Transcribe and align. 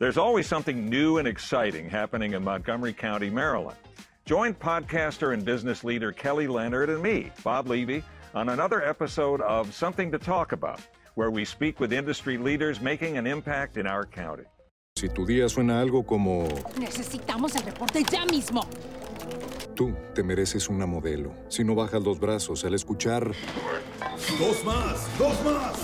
There's 0.00 0.16
always 0.16 0.46
something 0.46 0.88
new 0.88 1.18
and 1.18 1.28
exciting 1.28 1.90
happening 1.90 2.32
in 2.32 2.42
Montgomery 2.42 2.94
County, 2.94 3.28
Maryland. 3.28 3.76
Join 4.24 4.54
podcaster 4.54 5.34
and 5.34 5.44
business 5.44 5.84
leader 5.84 6.10
Kelly 6.10 6.46
Leonard 6.46 6.88
and 6.88 7.02
me, 7.02 7.30
Bob 7.44 7.68
Levy, 7.68 8.02
on 8.34 8.48
another 8.48 8.82
episode 8.82 9.42
of 9.42 9.74
Something 9.74 10.10
to 10.12 10.18
Talk 10.18 10.52
About, 10.52 10.80
where 11.16 11.30
we 11.30 11.44
speak 11.44 11.80
with 11.80 11.92
industry 11.92 12.38
leaders 12.38 12.80
making 12.80 13.18
an 13.18 13.26
impact 13.26 13.76
in 13.76 13.86
our 13.86 14.06
county. 14.06 14.44
Si 14.96 15.10
tu 15.10 15.26
día 15.26 15.50
suena 15.50 15.82
algo 15.82 16.06
como... 16.06 16.48
Necesitamos 16.78 17.54
el 17.56 17.64
reporte 17.64 18.02
ya 18.10 18.24
mismo. 18.24 18.66
Tú 19.74 19.94
te 20.14 20.22
mereces 20.22 20.70
una 20.70 20.86
modelo. 20.86 21.34
Si 21.48 21.62
no 21.62 21.74
bajas 21.74 22.02
los 22.02 22.18
brazos 22.18 22.64
al 22.64 22.72
escuchar... 22.72 23.34
¡Dos 24.38 24.64
más! 24.64 25.18
¡Dos 25.18 25.44
más! 25.44 25.76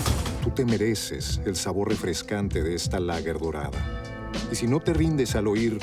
Tú 0.43 0.49
te 0.49 0.65
mereces 0.65 1.39
el 1.45 1.55
sabor 1.55 1.89
refrescante 1.89 2.63
de 2.63 2.73
esta 2.73 2.99
lager 2.99 3.37
dorada. 3.37 4.06
Y 4.51 4.55
si 4.55 4.67
no 4.67 4.79
te 4.79 4.93
rindes 4.93 5.35
al 5.35 5.47
oír... 5.47 5.79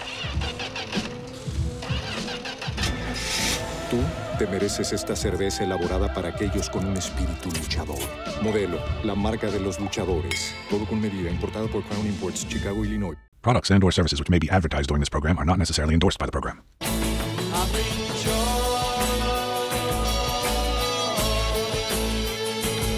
Tú 3.90 3.98
te 4.38 4.46
mereces 4.46 4.92
esta 4.92 5.14
cerveza 5.14 5.62
elaborada 5.62 6.12
para 6.12 6.30
aquellos 6.30 6.68
con 6.68 6.84
un 6.86 6.96
espíritu 6.96 7.50
luchador. 7.50 7.98
Modelo, 8.42 8.78
la 9.04 9.14
marca 9.14 9.50
de 9.50 9.60
los 9.60 9.78
luchadores. 9.78 10.54
Todo 10.68 10.86
con 10.86 11.00
medida, 11.00 11.30
importada 11.30 11.68
por 11.68 11.84
Crown 11.84 12.06
Imports, 12.06 12.46
Chicago, 12.48 12.84
Illinois. 12.84 13.16
Products 13.42 13.70
and 13.70 13.84
or 13.84 13.92
services 13.92 14.18
which 14.18 14.30
may 14.30 14.38
be 14.38 14.48
advertised 14.50 14.88
during 14.88 15.00
this 15.00 15.10
program 15.10 15.38
are 15.38 15.44
not 15.44 15.58
necessarily 15.58 15.94
endorsed 15.94 16.18
by 16.18 16.26
the 16.26 16.32
program. 16.32 16.62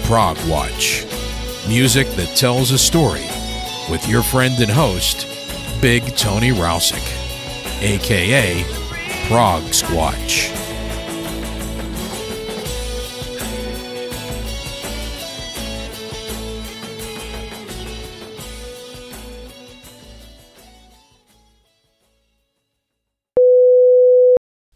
Prog 0.07 0.37
Watch. 0.49 1.05
Music 1.67 2.07
that 2.15 2.33
tells 2.37 2.71
a 2.71 2.77
story 2.77 3.25
with 3.91 4.07
your 4.07 4.23
friend 4.23 4.57
and 4.61 4.71
host, 4.71 5.27
Big 5.79 6.03
Tony 6.15 6.49
Rousick, 6.49 7.05
aka 7.83 8.63
Prog 9.27 9.61
Squatch. 9.65 10.51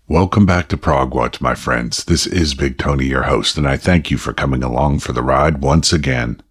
Welcome 0.07 0.45
back 0.45 0.67
to 0.67 0.77
Prog 0.77 1.15
Watch, 1.15 1.41
my 1.41 1.55
friends. 1.55 2.03
This 2.03 2.27
is 2.27 2.53
Big 2.53 2.77
Tony, 2.77 3.05
your 3.05 3.23
host, 3.23 3.57
and 3.57 3.67
I 3.67 3.75
thank 3.75 4.11
you 4.11 4.17
for 4.17 4.33
coming 4.33 4.61
along 4.61 4.99
for 4.99 5.13
the 5.13 5.23
ride 5.23 5.61
once 5.61 5.91
again. 5.91 6.43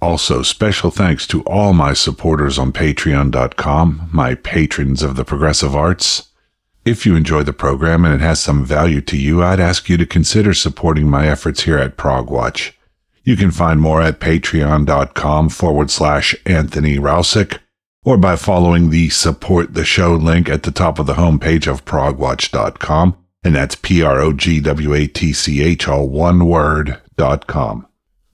Also, 0.00 0.42
special 0.42 0.90
thanks 0.90 1.26
to 1.26 1.42
all 1.42 1.72
my 1.72 1.92
supporters 1.92 2.58
on 2.58 2.72
Patreon.com, 2.72 4.08
my 4.12 4.34
patrons 4.34 5.02
of 5.02 5.16
the 5.16 5.24
progressive 5.24 5.76
arts. 5.76 6.30
If 6.84 7.04
you 7.04 7.14
enjoy 7.14 7.42
the 7.42 7.52
program 7.52 8.06
and 8.06 8.14
it 8.14 8.22
has 8.22 8.40
some 8.40 8.64
value 8.64 9.02
to 9.02 9.16
you, 9.16 9.42
I'd 9.42 9.60
ask 9.60 9.90
you 9.90 9.98
to 9.98 10.06
consider 10.06 10.54
supporting 10.54 11.10
my 11.10 11.28
efforts 11.28 11.64
here 11.64 11.76
at 11.76 11.98
Prog 11.98 12.30
Watch. 12.30 12.78
You 13.22 13.36
can 13.36 13.50
find 13.50 13.80
more 13.80 14.00
at 14.00 14.18
patreon.com 14.18 15.50
forward 15.50 15.90
slash 15.90 16.34
Anthony 16.46 16.96
Rousick 16.96 17.58
or 18.02 18.16
by 18.16 18.36
following 18.36 18.88
the 18.88 19.10
support 19.10 19.74
the 19.74 19.84
show 19.84 20.14
link 20.14 20.48
at 20.48 20.62
the 20.62 20.70
top 20.70 20.98
of 20.98 21.04
the 21.06 21.12
homepage 21.14 21.70
of 21.70 21.84
progwatch.com. 21.84 23.16
And 23.44 23.54
that's 23.54 23.74
P-R-O-G-W-A-T-C-H, 23.74 25.88
all 25.88 26.08
one 26.08 26.46
word, 26.46 26.98
dot 27.16 27.46
com. 27.46 27.86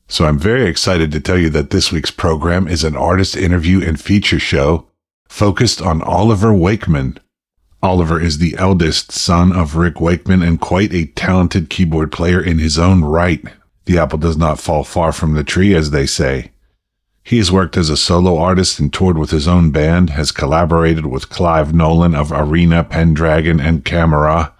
So 0.09 0.25
I'm 0.25 0.39
very 0.39 0.67
excited 0.67 1.11
to 1.13 1.21
tell 1.21 1.39
you 1.39 1.51
that 1.51 1.71
this 1.71 1.91
week's 1.91 2.13
program 2.13 2.69
is 2.69 2.85
an 2.85 2.97
artist 2.97 3.37
interview 3.37 3.87
and 3.87 4.01
feature 4.01 4.39
show 4.39 4.87
focused 5.29 5.83
on 5.83 6.03
Oliver 6.03 6.55
Wakeman. 6.55 7.19
Oliver 7.83 8.21
is 8.21 8.39
the 8.39 8.57
eldest 8.57 9.13
son 9.13 9.53
of 9.53 9.77
Rick 9.77 10.01
Wakeman 10.01 10.43
and 10.43 10.61
quite 10.61 10.93
a 10.95 11.07
talented 11.07 11.71
keyboard 11.71 12.13
player 12.13 12.41
in 12.41 12.59
his 12.59 12.79
own 12.79 13.05
right. 13.05 13.45
The 13.85 13.99
apple 13.99 14.19
does 14.19 14.37
not 14.37 14.61
fall 14.61 14.85
far 14.85 15.13
from 15.13 15.35
the 15.35 15.45
tree, 15.45 15.75
as 15.75 15.91
they 15.91 16.07
say. 16.07 16.53
He 17.23 17.39
has 17.39 17.51
worked 17.51 17.77
as 17.77 17.91
a 17.91 17.97
solo 17.97 18.39
artist 18.39 18.79
and 18.79 18.93
toured 18.93 19.19
with 19.19 19.31
his 19.31 19.49
own 19.49 19.73
band, 19.73 20.11
has 20.11 20.31
collaborated 20.31 21.07
with 21.07 21.29
Clive 21.29 21.75
Nolan 21.75 22.15
of 22.15 22.31
Arena, 22.31 22.85
Pendragon, 22.85 23.61
and 23.61 23.85
Caamora, 23.85 24.53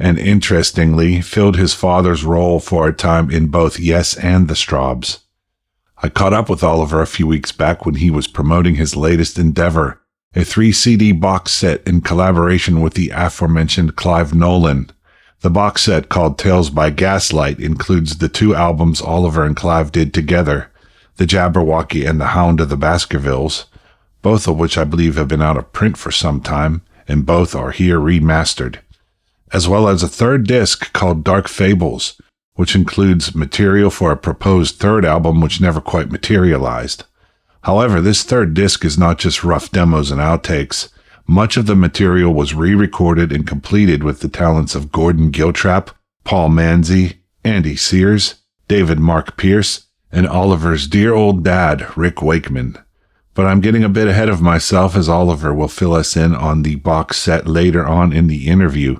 and 0.00 0.18
interestingly, 0.18 1.20
filled 1.20 1.56
his 1.56 1.74
father's 1.74 2.24
role 2.24 2.58
for 2.58 2.88
a 2.88 2.92
time 2.92 3.30
in 3.30 3.48
both 3.48 3.78
Yes 3.78 4.16
and 4.16 4.48
the 4.48 4.54
Strawbs. 4.54 5.18
I 6.02 6.08
caught 6.08 6.32
up 6.32 6.48
with 6.48 6.64
Oliver 6.64 7.02
a 7.02 7.06
few 7.06 7.26
weeks 7.26 7.52
back 7.52 7.84
when 7.84 7.96
he 7.96 8.10
was 8.10 8.26
promoting 8.26 8.76
his 8.76 8.96
latest 8.96 9.38
endeavor, 9.38 10.00
a 10.34 10.42
three 10.42 10.72
CD 10.72 11.12
box 11.12 11.52
set 11.52 11.86
in 11.86 12.00
collaboration 12.00 12.80
with 12.80 12.94
the 12.94 13.10
aforementioned 13.10 13.94
Clive 13.96 14.34
Nolan. 14.34 14.90
The 15.42 15.50
box 15.50 15.82
set 15.82 16.08
called 16.08 16.38
Tales 16.38 16.70
by 16.70 16.88
Gaslight 16.88 17.60
includes 17.60 18.18
the 18.18 18.28
two 18.30 18.54
albums 18.54 19.02
Oliver 19.02 19.44
and 19.44 19.54
Clive 19.54 19.92
did 19.92 20.14
together, 20.14 20.70
The 21.16 21.26
Jabberwocky 21.26 22.08
and 22.08 22.18
The 22.18 22.28
Hound 22.28 22.60
of 22.60 22.70
the 22.70 22.76
Baskervilles, 22.78 23.66
both 24.22 24.48
of 24.48 24.56
which 24.56 24.78
I 24.78 24.84
believe 24.84 25.16
have 25.16 25.28
been 25.28 25.42
out 25.42 25.58
of 25.58 25.74
print 25.74 25.98
for 25.98 26.10
some 26.10 26.40
time, 26.40 26.80
and 27.06 27.26
both 27.26 27.54
are 27.54 27.72
here 27.72 27.98
remastered, 27.98 28.78
as 29.52 29.68
well 29.68 29.88
as 29.88 30.02
a 30.02 30.08
third 30.08 30.46
disc 30.46 30.92
called 30.92 31.24
Dark 31.24 31.48
Fables, 31.48 32.20
which 32.54 32.74
includes 32.74 33.34
material 33.34 33.90
for 33.90 34.12
a 34.12 34.16
proposed 34.16 34.76
third 34.76 35.04
album 35.04 35.40
which 35.40 35.60
never 35.60 35.80
quite 35.80 36.10
materialized. 36.10 37.04
However, 37.62 38.00
this 38.00 38.22
third 38.22 38.54
disc 38.54 38.84
is 38.84 38.98
not 38.98 39.18
just 39.18 39.44
rough 39.44 39.70
demos 39.70 40.10
and 40.10 40.20
outtakes. 40.20 40.88
Much 41.26 41.56
of 41.56 41.66
the 41.66 41.76
material 41.76 42.32
was 42.32 42.54
re-recorded 42.54 43.32
and 43.32 43.46
completed 43.46 44.02
with 44.02 44.20
the 44.20 44.28
talents 44.28 44.74
of 44.74 44.90
Gordon 44.90 45.30
Giltrap, 45.30 45.90
Paul 46.24 46.48
Manzi, 46.48 47.18
Andy 47.44 47.76
Sears, 47.76 48.36
David 48.68 48.98
Mark 48.98 49.36
Pearce, 49.36 49.86
and 50.12 50.26
Oliver's 50.26 50.86
dear 50.86 51.14
old 51.14 51.44
dad, 51.44 51.96
Rick 51.96 52.22
Wakeman. 52.22 52.76
But 53.34 53.46
I'm 53.46 53.60
getting 53.60 53.84
a 53.84 53.88
bit 53.88 54.08
ahead 54.08 54.28
of 54.28 54.42
myself 54.42 54.96
as 54.96 55.08
Oliver 55.08 55.54
will 55.54 55.68
fill 55.68 55.94
us 55.94 56.16
in 56.16 56.34
on 56.34 56.62
the 56.62 56.76
box 56.76 57.16
set 57.18 57.46
later 57.46 57.86
on 57.86 58.12
in 58.12 58.26
the 58.26 58.48
interview. 58.48 58.98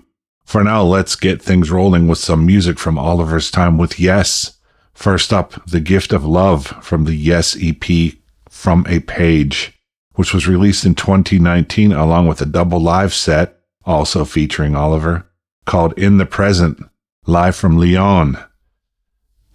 For 0.51 0.65
now, 0.65 0.83
let's 0.83 1.15
get 1.15 1.41
things 1.41 1.71
rolling 1.71 2.09
with 2.09 2.19
some 2.19 2.45
music 2.45 2.77
from 2.77 2.99
Oliver's 2.99 3.53
time 3.53 3.79
with 3.79 4.01
Yes. 4.01 4.59
First 4.95 5.33
up, 5.33 5.65
The 5.65 5.79
Gift 5.79 6.13
of 6.13 6.25
Love 6.25 6.67
from 6.83 7.05
the 7.05 7.15
Yes 7.15 7.57
EP 7.63 8.15
From 8.49 8.85
a 8.89 8.99
Page, 8.99 9.81
which 10.15 10.35
was 10.35 10.49
released 10.49 10.85
in 10.85 10.97
2019 10.97 11.93
along 11.93 12.27
with 12.27 12.41
a 12.41 12.47
double 12.47 12.81
live 12.81 13.15
set, 13.15 13.61
also 13.85 14.25
featuring 14.25 14.75
Oliver, 14.75 15.25
called 15.67 15.97
In 15.97 16.19
the 16.19 16.27
Present, 16.27 16.83
live 17.27 17.55
from 17.55 17.79
Lyon. 17.79 18.37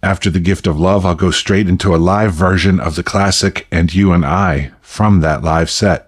After 0.02 0.30
The 0.30 0.40
Gift 0.40 0.66
of 0.66 0.80
Love, 0.80 1.04
I'll 1.04 1.14
go 1.14 1.30
straight 1.30 1.68
into 1.68 1.94
a 1.94 1.98
live 1.98 2.32
version 2.32 2.80
of 2.80 2.94
the 2.94 3.02
classic 3.02 3.66
And 3.70 3.94
You 3.94 4.12
and 4.12 4.24
I 4.24 4.72
from 4.80 5.20
that 5.20 5.42
live 5.42 5.68
set. 5.68 6.05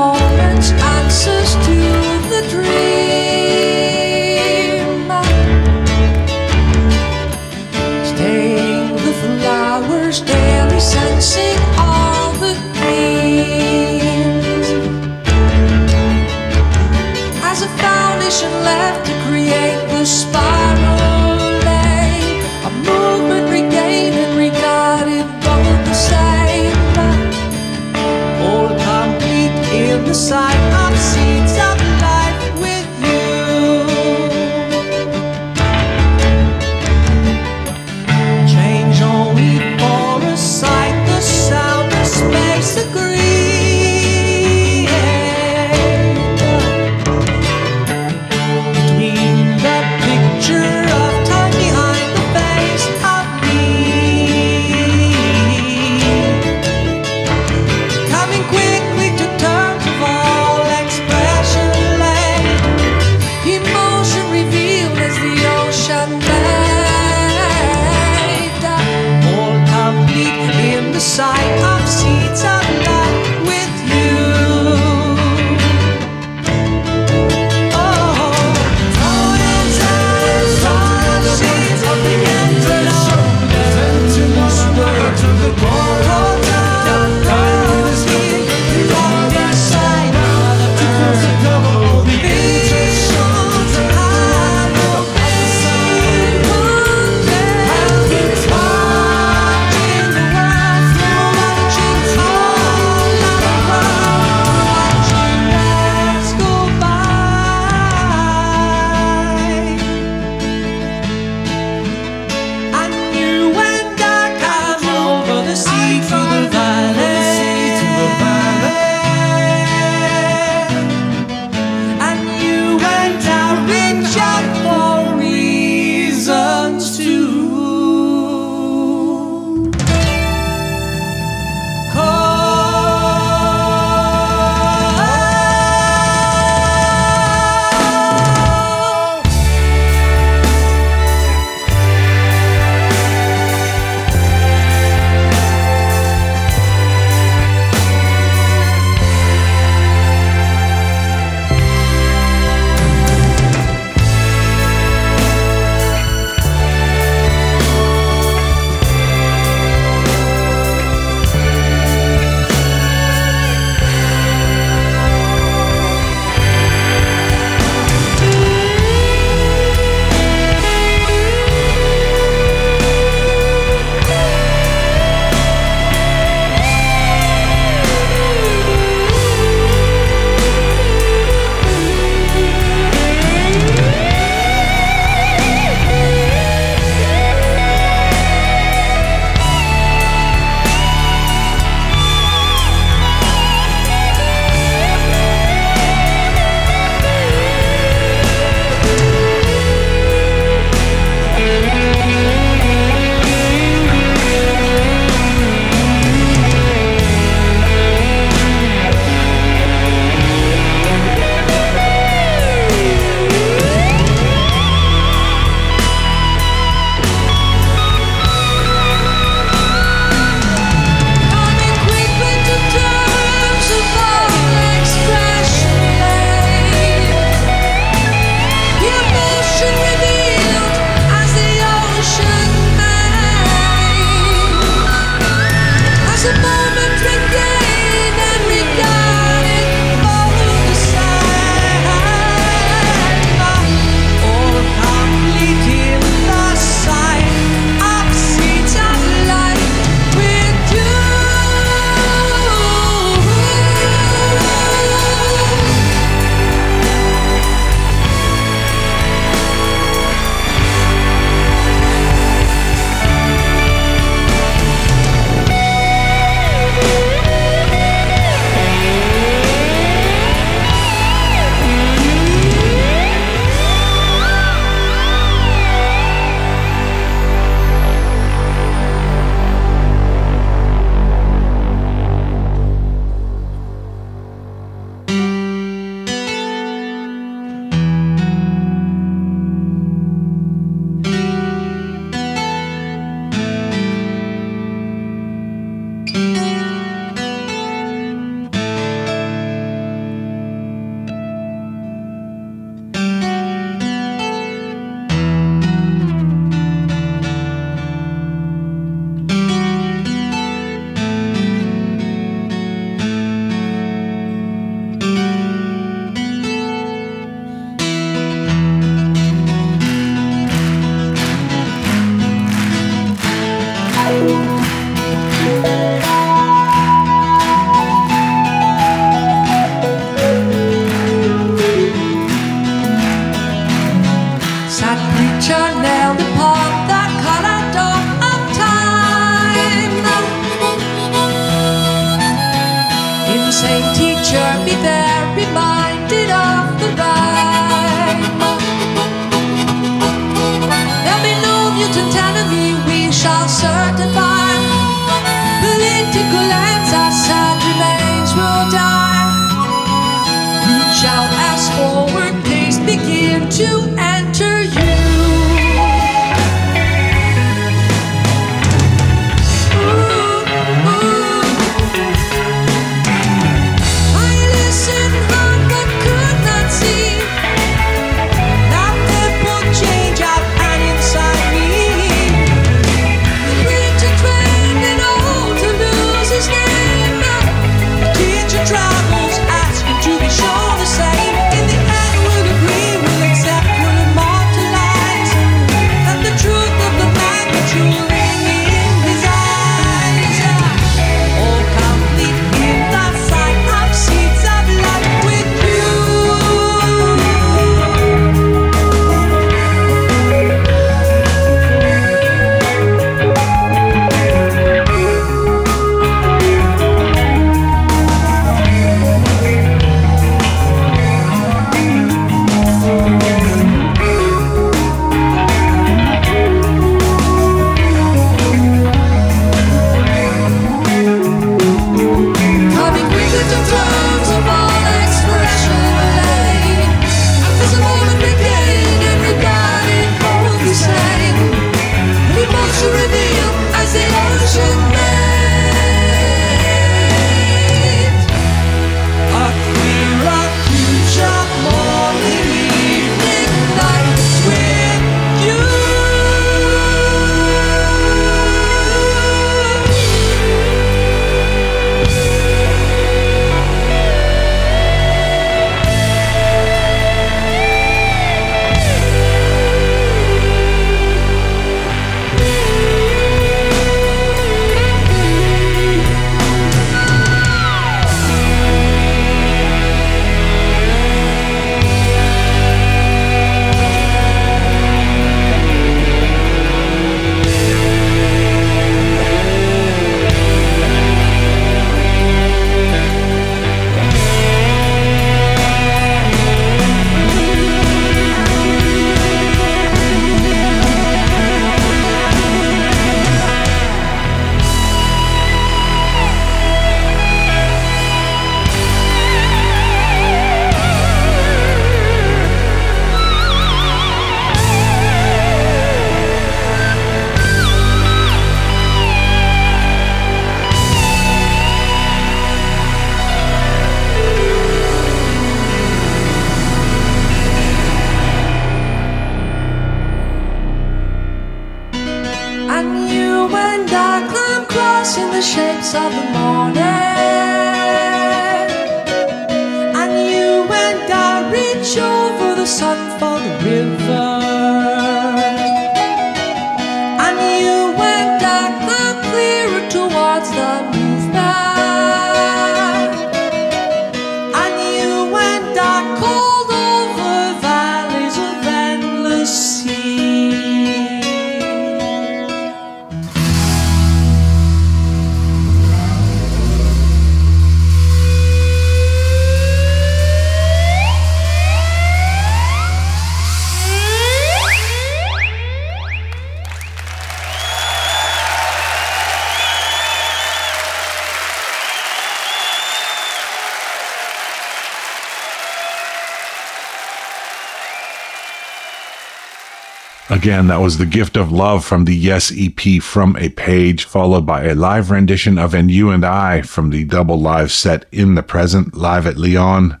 Again, 590.46 590.68
that 590.68 590.80
was 590.80 590.98
The 590.98 591.06
Gift 591.06 591.36
of 591.36 591.50
Love 591.50 591.84
from 591.84 592.04
the 592.04 592.14
Yes 592.14 592.52
EP 592.56 593.02
from 593.02 593.34
a 593.36 593.48
page, 593.48 594.04
followed 594.04 594.46
by 594.46 594.62
a 594.62 594.76
live 594.76 595.10
rendition 595.10 595.58
of 595.58 595.74
And 595.74 595.90
You 595.90 596.10
and 596.10 596.24
I 596.24 596.62
from 596.62 596.90
the 596.90 597.02
double 597.02 597.40
live 597.40 597.72
set 597.72 598.06
in 598.12 598.36
the 598.36 598.44
present, 598.44 598.94
live 598.94 599.26
at 599.26 599.36
Lyon, 599.38 600.00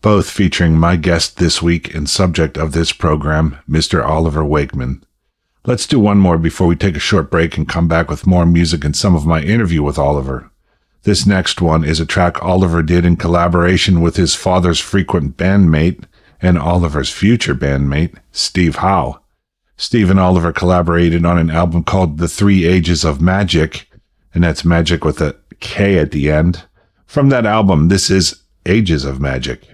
both 0.00 0.30
featuring 0.30 0.78
my 0.78 0.96
guest 0.96 1.36
this 1.36 1.60
week 1.60 1.94
and 1.94 2.08
subject 2.08 2.56
of 2.56 2.72
this 2.72 2.90
program, 2.90 3.58
Mr. 3.68 4.02
Oliver 4.02 4.42
Wakeman. 4.42 5.04
Let's 5.66 5.86
do 5.86 6.00
one 6.00 6.16
more 6.16 6.38
before 6.38 6.68
we 6.68 6.74
take 6.74 6.96
a 6.96 6.98
short 6.98 7.30
break 7.30 7.58
and 7.58 7.68
come 7.68 7.86
back 7.86 8.08
with 8.08 8.26
more 8.26 8.46
music 8.46 8.86
and 8.86 8.96
some 8.96 9.14
of 9.14 9.26
my 9.26 9.42
interview 9.42 9.82
with 9.82 9.98
Oliver. 9.98 10.50
This 11.02 11.26
next 11.26 11.60
one 11.60 11.84
is 11.84 12.00
a 12.00 12.06
track 12.06 12.42
Oliver 12.42 12.82
did 12.82 13.04
in 13.04 13.16
collaboration 13.16 14.00
with 14.00 14.16
his 14.16 14.34
father's 14.34 14.80
frequent 14.80 15.36
bandmate 15.36 16.04
and 16.40 16.56
Oliver's 16.56 17.10
future 17.12 17.54
bandmate, 17.54 18.16
Steve 18.32 18.76
Howe. 18.76 19.21
Steve 19.76 20.10
and 20.10 20.20
Oliver 20.20 20.52
collaborated 20.52 21.24
on 21.24 21.38
an 21.38 21.50
album 21.50 21.82
called 21.84 22.18
The 22.18 22.28
Three 22.28 22.64
Ages 22.64 23.04
of 23.04 23.18
Magick, 23.18 23.86
and 24.34 24.44
that's 24.44 24.64
magic 24.64 25.04
with 25.04 25.20
a 25.20 25.36
K 25.60 25.98
at 25.98 26.10
the 26.10 26.30
end. 26.30 26.64
From 27.06 27.28
that 27.30 27.46
album, 27.46 27.88
this 27.88 28.10
is 28.10 28.42
Ages 28.66 29.04
of 29.04 29.20
Magic. 29.20 29.71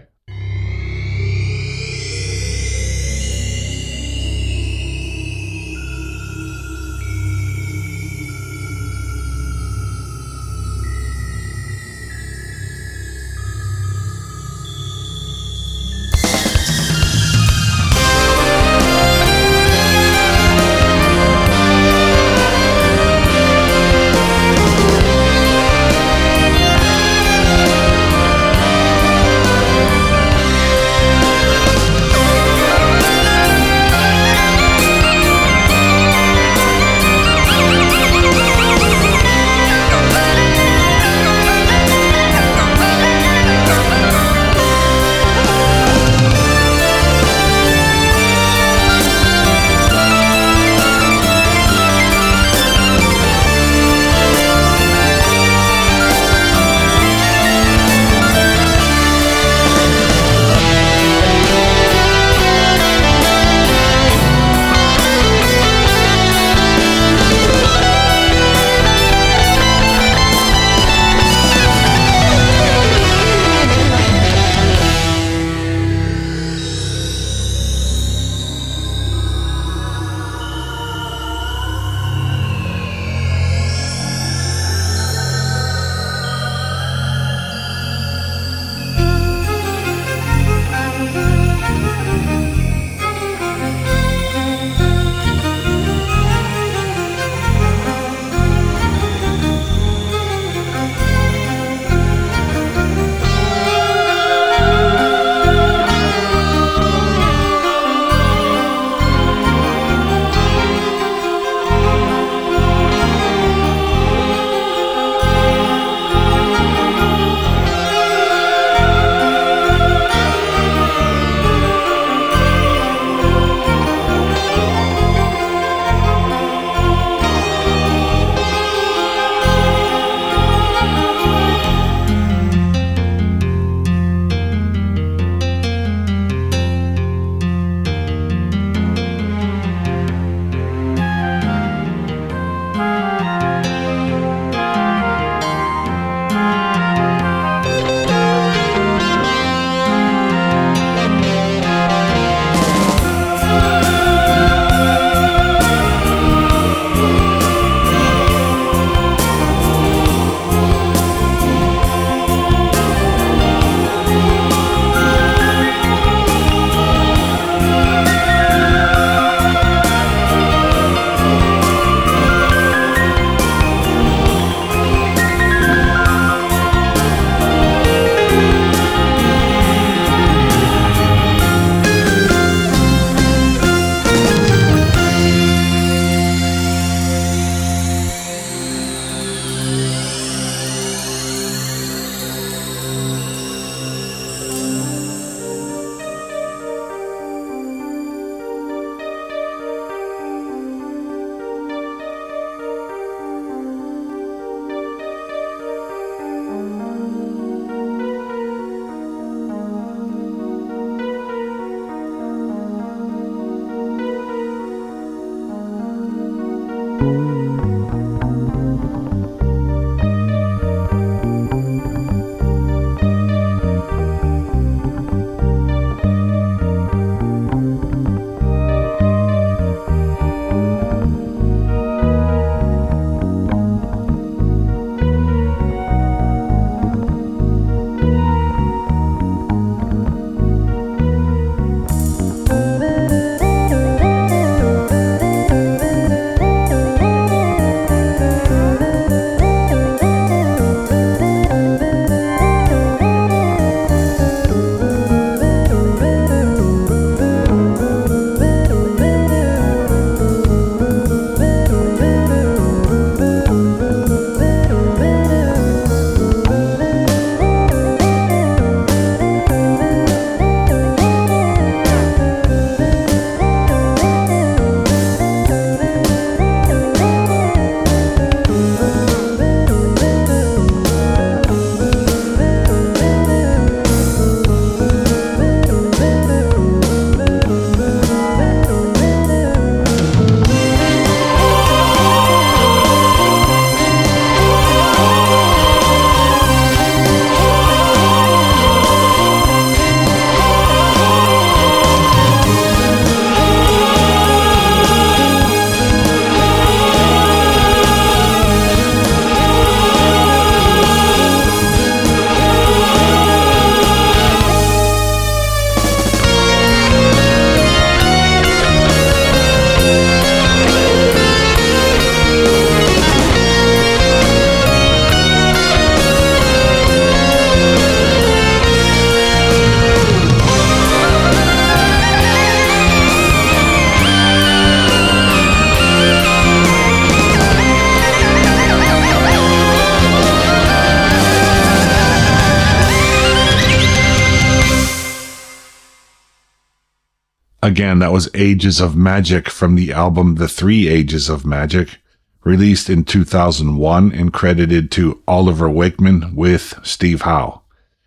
Again, 347.78 348.00
that 348.00 348.10
was 348.10 348.28
Ages 348.34 348.80
of 348.80 348.94
Magick 348.94 349.48
from 349.48 349.76
the 349.76 349.92
album 349.92 350.34
The 350.34 350.48
Three 350.48 350.88
Ages 350.88 351.28
of 351.28 351.44
Magick, 351.44 351.98
released 352.42 352.90
in 352.90 353.04
2001 353.04 354.10
and 354.10 354.32
credited 354.32 354.90
to 354.90 355.22
Oliver 355.28 355.70
Wakeman 355.70 356.34
with 356.34 356.74
Steve 356.82 357.22
Howe. 357.22 357.62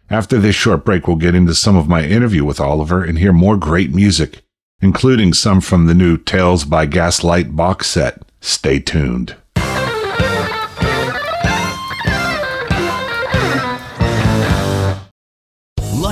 After 0.10 0.40
this 0.40 0.58
short 0.58 0.84
break, 0.84 1.08
we'll 1.08 1.16
get 1.16 1.36
into 1.36 1.56
some 1.56 1.78
of 1.78 1.88
my 1.88 2.04
interview 2.04 2.44
with 2.44 2.60
Oliver 2.60 3.02
and 3.02 3.18
hear 3.18 3.32
more 3.32 3.56
great 3.56 3.96
music, 3.96 4.42
including 4.82 5.32
some 5.32 5.62
from 5.62 5.86
the 5.86 5.96
new 5.96 6.18
Tales 6.18 6.66
by 6.66 6.86
Gaslight 6.86 7.56
box 7.56 7.88
set. 7.88 8.24
Stay 8.42 8.78
tuned. 8.78 9.38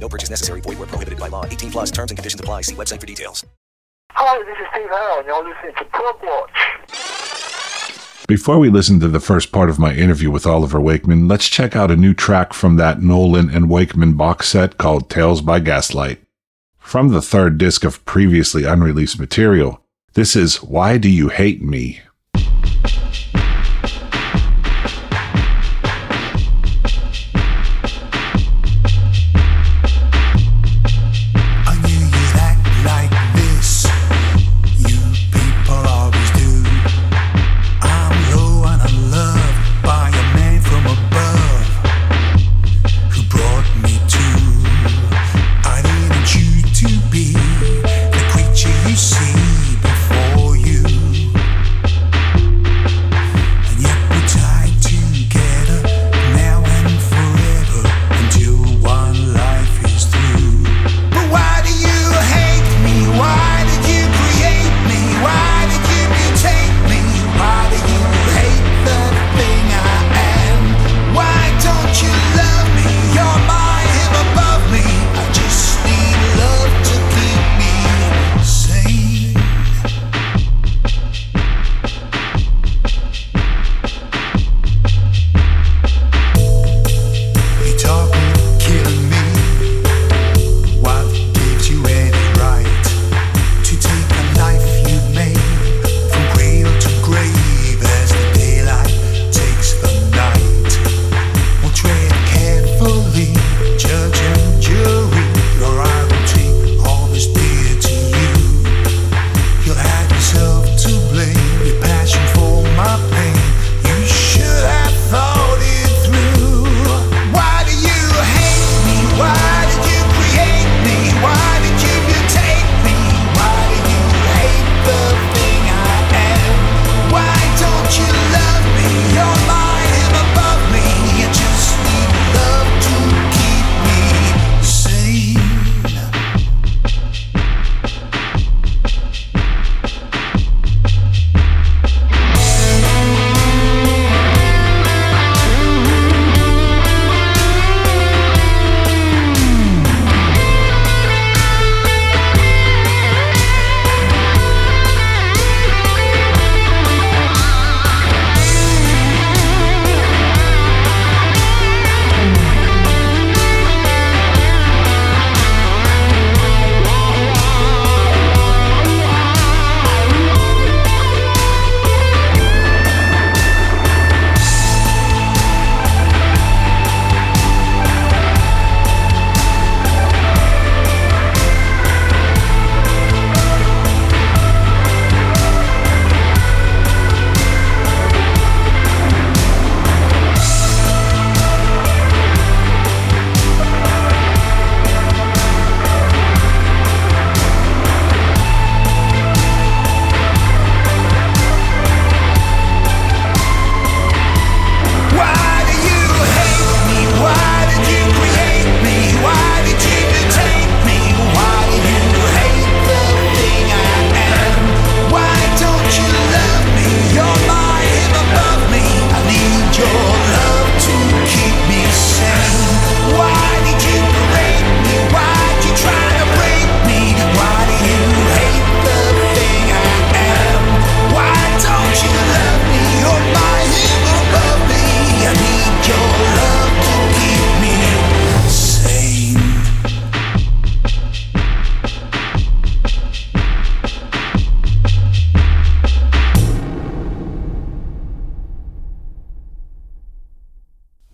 No 0.00 0.08
purchase 0.08 0.30
necessary. 0.30 0.60
Void 0.62 0.78
where 0.78 0.88
prohibited 0.88 1.20
by 1.20 1.28
law. 1.28 1.44
18 1.44 1.70
plus 1.70 1.90
terms 1.90 2.10
and 2.10 2.18
conditions 2.18 2.40
apply. 2.40 2.62
See 2.62 2.74
website 2.74 3.00
for 3.00 3.06
details. 3.06 3.44
Hi, 4.12 4.38
this 4.38 4.58
is 4.58 4.66
Steve 4.72 4.88
Howe, 4.90 5.18
and 5.18 5.26
you're 5.26 5.48
listening 5.48 5.74
to 5.78 5.84
Prog 5.84 6.16
Watch. 6.22 8.26
Before 8.26 8.58
we 8.58 8.68
listen 8.68 8.98
to 9.00 9.08
the 9.08 9.20
first 9.20 9.52
part 9.52 9.70
of 9.70 9.78
my 9.78 9.94
interview 9.94 10.30
with 10.30 10.46
Oliver 10.46 10.80
Wakeman, 10.80 11.28
let's 11.28 11.48
check 11.48 11.76
out 11.76 11.90
a 11.90 11.96
new 11.96 12.14
track 12.14 12.52
from 12.52 12.76
that 12.76 13.02
Nolan 13.02 13.50
and 13.50 13.70
Wakeman 13.70 14.14
box 14.14 14.48
set 14.48 14.78
called 14.78 15.10
Tales 15.10 15.42
by 15.42 15.60
Gaslight. 15.60 16.20
From 16.78 17.08
the 17.08 17.22
third 17.22 17.58
disc 17.58 17.84
of 17.84 18.04
previously 18.04 18.64
unreleased 18.64 19.18
material, 19.18 19.82
this 20.14 20.34
is 20.34 20.62
Why 20.62 20.98
Do 20.98 21.08
You 21.08 21.28
Hate 21.28 21.62
Me? 21.62 22.00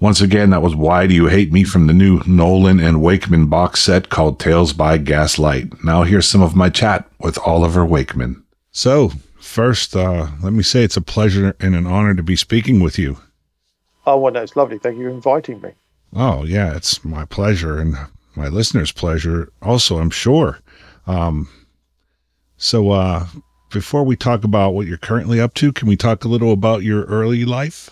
Once 0.07 0.21
again, 0.21 0.51
that 0.51 0.63
was 0.63 0.77
Why 0.77 1.09
Do 1.09 1.15
You 1.17 1.27
Hate 1.27 1.53
Me 1.53 1.65
from 1.65 1.89
the 1.89 1.93
new 1.93 2.23
Nolan 2.29 2.79
and 2.79 3.03
Wakeman 3.03 3.47
box 3.47 3.83
set 3.83 4.09
called 4.09 4.39
Tales 4.39 4.73
by 4.73 4.99
Gaslight. 4.99 5.83
Now 5.83 6.05
here's 6.05 6.29
some 6.29 6.43
of 6.43 6.55
my 6.55 6.71
chat 6.71 7.11
with 7.19 7.41
Oliver 7.45 7.85
Wakeman. 7.85 8.45
So, 8.71 9.11
first, 9.41 9.97
uh, 9.97 10.29
let 10.45 10.53
me 10.53 10.63
say 10.63 10.85
it's 10.85 10.97
a 10.97 11.01
pleasure 11.01 11.57
and 11.59 11.75
an 11.75 11.89
honor 11.89 12.15
to 12.15 12.23
be 12.23 12.37
speaking 12.37 12.79
with 12.79 13.01
you. 13.01 13.19
Oh, 14.07 14.21
well, 14.21 14.33
no, 14.33 14.43
it's 14.43 14.55
lovely. 14.55 14.79
Thank 14.79 14.97
you 14.97 15.07
for 15.07 15.11
inviting 15.11 15.61
me. 15.61 15.71
Oh, 16.15 16.45
yeah, 16.45 16.77
it's 16.77 17.05
my 17.05 17.25
pleasure 17.25 17.81
and 17.81 17.97
my 18.37 18.47
listeners' 18.47 18.93
pleasure 18.93 19.51
also, 19.61 19.99
I'm 19.99 20.11
sure. 20.11 20.61
Um, 21.09 21.49
so, 22.57 22.93
uh, 22.93 23.27
before 23.71 24.05
we 24.05 24.15
talk 24.15 24.45
about 24.45 24.71
what 24.71 24.87
you're 24.87 24.99
currently 24.99 25.41
up 25.41 25.55
to, 25.55 25.73
can 25.73 25.89
we 25.89 25.97
talk 25.97 26.25
a 26.25 26.29
little 26.29 26.53
about 26.53 26.85
your 26.85 27.07
early 27.07 27.45
life? 27.45 27.91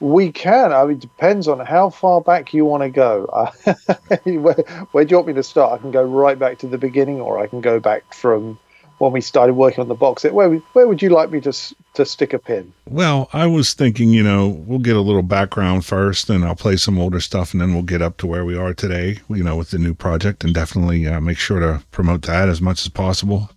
We 0.00 0.30
can. 0.30 0.72
I 0.72 0.84
mean, 0.84 0.96
it 0.96 1.00
depends 1.00 1.48
on 1.48 1.58
how 1.64 1.90
far 1.90 2.20
back 2.20 2.54
you 2.54 2.64
want 2.64 2.82
to 2.84 2.90
go. 2.90 3.50
Where, 4.24 4.54
where 4.92 5.04
do 5.04 5.10
you 5.10 5.16
want 5.16 5.26
me 5.28 5.34
to 5.34 5.42
start? 5.42 5.72
I 5.72 5.78
can 5.78 5.90
go 5.90 6.02
right 6.02 6.38
back 6.38 6.58
to 6.58 6.66
the 6.68 6.78
beginning, 6.78 7.20
or 7.20 7.38
I 7.38 7.48
can 7.48 7.60
go 7.60 7.80
back 7.80 8.14
from 8.14 8.58
when 8.98 9.12
we 9.12 9.20
started 9.20 9.54
working 9.54 9.80
on 9.80 9.88
the 9.88 9.94
box 9.94 10.22
set. 10.22 10.34
Where 10.34 10.54
where 10.72 10.86
would 10.86 11.02
you 11.02 11.08
like 11.08 11.30
me 11.30 11.40
to 11.40 11.52
to 11.94 12.04
stick 12.04 12.32
a 12.32 12.38
pin? 12.38 12.72
Well, 12.88 13.28
I 13.32 13.46
was 13.46 13.74
thinking, 13.74 14.10
you 14.10 14.22
know, 14.22 14.48
we'll 14.48 14.78
get 14.78 14.96
a 14.96 15.00
little 15.00 15.22
background 15.22 15.84
first, 15.84 16.30
and 16.30 16.44
I'll 16.44 16.54
play 16.54 16.76
some 16.76 16.98
older 16.98 17.20
stuff, 17.20 17.52
and 17.52 17.60
then 17.60 17.74
we'll 17.74 17.82
get 17.82 18.00
up 18.02 18.18
to 18.18 18.26
where 18.28 18.44
we 18.44 18.56
are 18.56 18.74
today. 18.74 19.18
You 19.28 19.42
know, 19.42 19.56
with 19.56 19.70
the 19.70 19.78
new 19.78 19.94
project, 19.94 20.44
and 20.44 20.54
definitely 20.54 21.06
uh, 21.08 21.20
make 21.20 21.38
sure 21.38 21.58
to 21.58 21.82
promote 21.90 22.22
that 22.22 22.48
as 22.48 22.60
much 22.60 22.82
as 22.82 22.88
possible. 22.88 23.50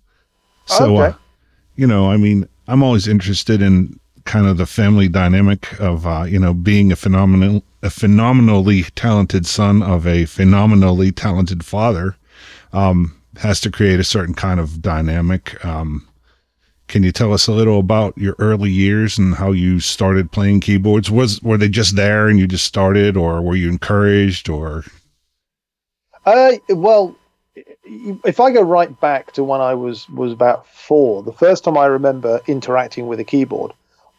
So, 0.65 0.97
Okay. 0.97 1.13
uh, 1.13 1.13
you 1.75 1.85
know, 1.87 2.09
I 2.09 2.17
mean, 2.17 2.47
I'm 2.67 2.81
always 2.83 3.07
interested 3.07 3.61
in 3.61 3.99
kind 4.25 4.47
of 4.47 4.57
the 4.57 4.65
family 4.65 5.07
dynamic 5.07 5.79
of, 5.79 6.05
uh, 6.05 6.23
you 6.23 6.39
know, 6.39 6.53
being 6.53 6.91
a 6.91 6.95
phenomenal, 6.95 7.63
a 7.81 7.89
phenomenally 7.89 8.83
talented 8.95 9.45
son 9.45 9.81
of 9.81 10.05
a 10.05 10.25
phenomenally 10.25 11.11
talented 11.11 11.65
father. 11.65 12.15
Um, 12.73 13.17
has 13.37 13.61
to 13.61 13.71
create 13.71 13.99
a 13.99 14.03
certain 14.03 14.33
kind 14.33 14.59
of 14.59 14.81
dynamic. 14.81 15.63
Um, 15.65 16.07
can 16.87 17.03
you 17.03 17.11
tell 17.11 17.31
us 17.31 17.47
a 17.47 17.53
little 17.53 17.79
about 17.79 18.17
your 18.17 18.35
early 18.39 18.69
years 18.69 19.17
and 19.17 19.35
how 19.35 19.51
you 19.51 19.79
started 19.79 20.31
playing 20.31 20.59
keyboards? 20.59 21.09
Was 21.09 21.41
were 21.41 21.57
they 21.57 21.69
just 21.69 21.95
there 21.95 22.27
and 22.27 22.37
you 22.37 22.47
just 22.47 22.65
started, 22.65 23.15
or 23.15 23.41
were 23.41 23.55
you 23.55 23.69
encouraged, 23.69 24.49
or 24.49 24.83
Uh, 26.25 26.53
well, 26.69 27.15
if 28.25 28.39
I 28.39 28.51
go 28.51 28.61
right 28.61 28.99
back 28.99 29.31
to 29.33 29.43
when 29.43 29.61
I 29.61 29.73
was 29.73 30.09
was 30.09 30.33
about 30.33 30.67
four, 30.67 31.23
the 31.23 31.33
first 31.33 31.63
time 31.63 31.77
I 31.77 31.85
remember 31.85 32.41
interacting 32.47 33.07
with 33.07 33.19
a 33.19 33.23
keyboard 33.23 33.71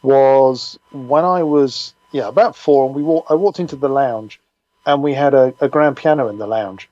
was 0.02 0.78
when 0.92 1.24
I 1.24 1.42
was 1.42 1.94
yeah 2.12 2.28
about 2.28 2.56
four, 2.56 2.86
and 2.86 2.94
we 2.94 3.02
walk, 3.02 3.26
I 3.28 3.34
walked 3.34 3.60
into 3.60 3.76
the 3.76 3.88
lounge, 3.88 4.40
and 4.86 5.02
we 5.02 5.14
had 5.14 5.34
a, 5.34 5.54
a 5.60 5.68
grand 5.68 5.96
piano 5.96 6.28
in 6.28 6.38
the 6.38 6.46
lounge, 6.46 6.88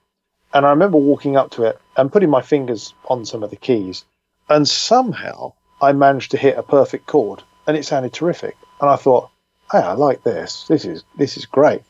and 0.54 0.66
I 0.66 0.70
remember 0.70 0.98
walking 0.98 1.36
up 1.36 1.50
to 1.52 1.64
it 1.64 1.80
and 1.96 2.12
putting 2.12 2.30
my 2.30 2.42
fingers 2.42 2.94
on 3.08 3.24
some 3.24 3.42
of 3.42 3.50
the 3.50 3.56
keys, 3.56 4.04
and 4.48 4.68
somehow 4.68 5.52
I 5.82 5.92
managed 5.92 6.30
to 6.32 6.36
hit 6.36 6.58
a 6.58 6.62
perfect 6.62 7.06
chord, 7.06 7.42
and 7.66 7.76
it 7.76 7.84
sounded 7.84 8.12
terrific, 8.12 8.56
and 8.80 8.90
I 8.90 8.96
thought, 8.96 9.30
hey, 9.72 9.78
I 9.78 9.92
like 9.92 10.22
this. 10.22 10.66
This 10.68 10.84
is 10.84 11.04
this 11.16 11.36
is 11.36 11.46
great. 11.46 11.82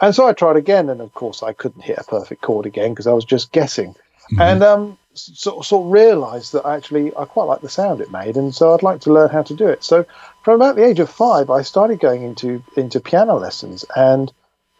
And 0.00 0.14
so 0.14 0.26
I 0.28 0.32
tried 0.32 0.56
again, 0.56 0.88
and 0.90 1.00
of 1.00 1.12
course 1.14 1.42
I 1.42 1.52
couldn't 1.52 1.82
hit 1.82 1.98
a 1.98 2.04
perfect 2.04 2.42
chord 2.42 2.66
again 2.66 2.90
because 2.90 3.06
I 3.06 3.12
was 3.12 3.24
just 3.24 3.52
guessing. 3.52 3.96
And 4.38 4.62
um, 4.62 4.98
sort 5.18 5.58
of, 5.58 5.66
sort 5.66 5.86
of 5.86 5.92
realised 5.92 6.52
that 6.52 6.66
actually 6.66 7.14
I 7.16 7.24
quite 7.24 7.44
like 7.44 7.60
the 7.60 7.68
sound 7.68 8.00
it 8.00 8.10
made, 8.10 8.36
and 8.36 8.54
so 8.54 8.72
I'd 8.72 8.82
like 8.82 9.00
to 9.02 9.12
learn 9.12 9.30
how 9.30 9.42
to 9.42 9.54
do 9.54 9.66
it. 9.66 9.84
So 9.84 10.04
from 10.42 10.54
about 10.54 10.76
the 10.76 10.84
age 10.84 11.00
of 11.00 11.10
five, 11.10 11.50
I 11.50 11.62
started 11.62 12.00
going 12.00 12.22
into 12.22 12.62
into 12.76 13.00
piano 13.00 13.36
lessons, 13.36 13.84
and 13.96 14.32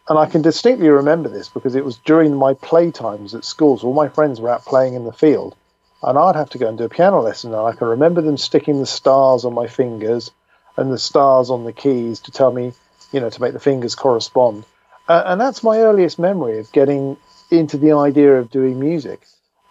and 0.07 0.17
I 0.17 0.25
can 0.25 0.41
distinctly 0.41 0.89
remember 0.89 1.29
this 1.29 1.49
because 1.49 1.75
it 1.75 1.85
was 1.85 1.97
during 2.05 2.35
my 2.35 2.53
playtimes 2.55 3.35
at 3.35 3.45
schools. 3.45 3.83
All 3.83 3.93
my 3.93 4.09
friends 4.09 4.41
were 4.41 4.49
out 4.49 4.65
playing 4.65 4.95
in 4.95 5.05
the 5.05 5.13
field, 5.13 5.55
and 6.01 6.17
I'd 6.17 6.35
have 6.35 6.49
to 6.51 6.57
go 6.57 6.67
and 6.67 6.77
do 6.77 6.85
a 6.85 6.89
piano 6.89 7.21
lesson. 7.21 7.53
And 7.53 7.61
I 7.61 7.73
can 7.73 7.87
remember 7.87 8.21
them 8.21 8.37
sticking 8.37 8.79
the 8.79 8.85
stars 8.85 9.45
on 9.45 9.53
my 9.53 9.67
fingers 9.67 10.31
and 10.77 10.91
the 10.91 10.97
stars 10.97 11.49
on 11.49 11.65
the 11.65 11.73
keys 11.73 12.19
to 12.21 12.31
tell 12.31 12.51
me, 12.51 12.73
you 13.11 13.19
know, 13.19 13.29
to 13.29 13.41
make 13.41 13.53
the 13.53 13.59
fingers 13.59 13.95
correspond. 13.95 14.65
Uh, 15.07 15.23
and 15.25 15.41
that's 15.41 15.63
my 15.63 15.79
earliest 15.79 16.17
memory 16.19 16.59
of 16.59 16.71
getting 16.71 17.17
into 17.51 17.77
the 17.77 17.91
idea 17.91 18.35
of 18.35 18.49
doing 18.49 18.79
music. 18.79 19.21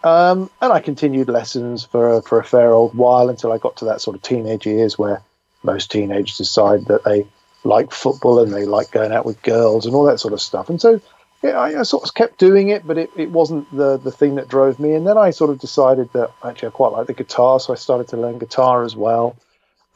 Um, 0.03 0.49
and 0.61 0.71
I 0.71 0.79
continued 0.79 1.27
lessons 1.27 1.83
for 1.83 2.17
a, 2.17 2.21
for 2.21 2.39
a 2.39 2.43
fair 2.43 2.71
old 2.71 2.95
while 2.95 3.29
until 3.29 3.51
I 3.51 3.57
got 3.57 3.77
to 3.77 3.85
that 3.85 4.01
sort 4.01 4.15
of 4.15 4.21
teenage 4.21 4.65
years 4.65 4.97
where 4.97 5.21
most 5.63 5.91
teenagers 5.91 6.37
decide 6.37 6.85
that 6.85 7.03
they 7.03 7.25
like 7.65 7.91
football 7.91 8.39
and 8.39 8.53
they 8.53 8.65
like 8.65 8.91
going 8.91 9.11
out 9.11 9.25
with 9.25 9.41
girls 9.41 9.85
and 9.85 9.93
all 9.93 10.05
that 10.05 10.19
sort 10.19 10.33
of 10.33 10.41
stuff. 10.41 10.69
And 10.69 10.79
so 10.79 11.01
yeah, 11.43 11.59
I, 11.59 11.79
I 11.79 11.83
sort 11.83 12.03
of 12.03 12.13
kept 12.13 12.37
doing 12.37 12.69
it, 12.69 12.87
but 12.87 12.97
it, 12.97 13.09
it 13.17 13.31
wasn't 13.31 13.69
the, 13.75 13.97
the 13.97 14.11
thing 14.11 14.35
that 14.35 14.47
drove 14.47 14.79
me. 14.79 14.93
And 14.93 15.05
then 15.05 15.17
I 15.17 15.31
sort 15.31 15.51
of 15.51 15.59
decided 15.59 16.11
that 16.13 16.31
actually 16.43 16.69
I 16.69 16.71
quite 16.71 16.93
like 16.93 17.07
the 17.07 17.13
guitar, 17.13 17.59
so 17.59 17.73
I 17.73 17.75
started 17.75 18.07
to 18.09 18.17
learn 18.17 18.39
guitar 18.39 18.83
as 18.83 18.95
well. 18.95 19.35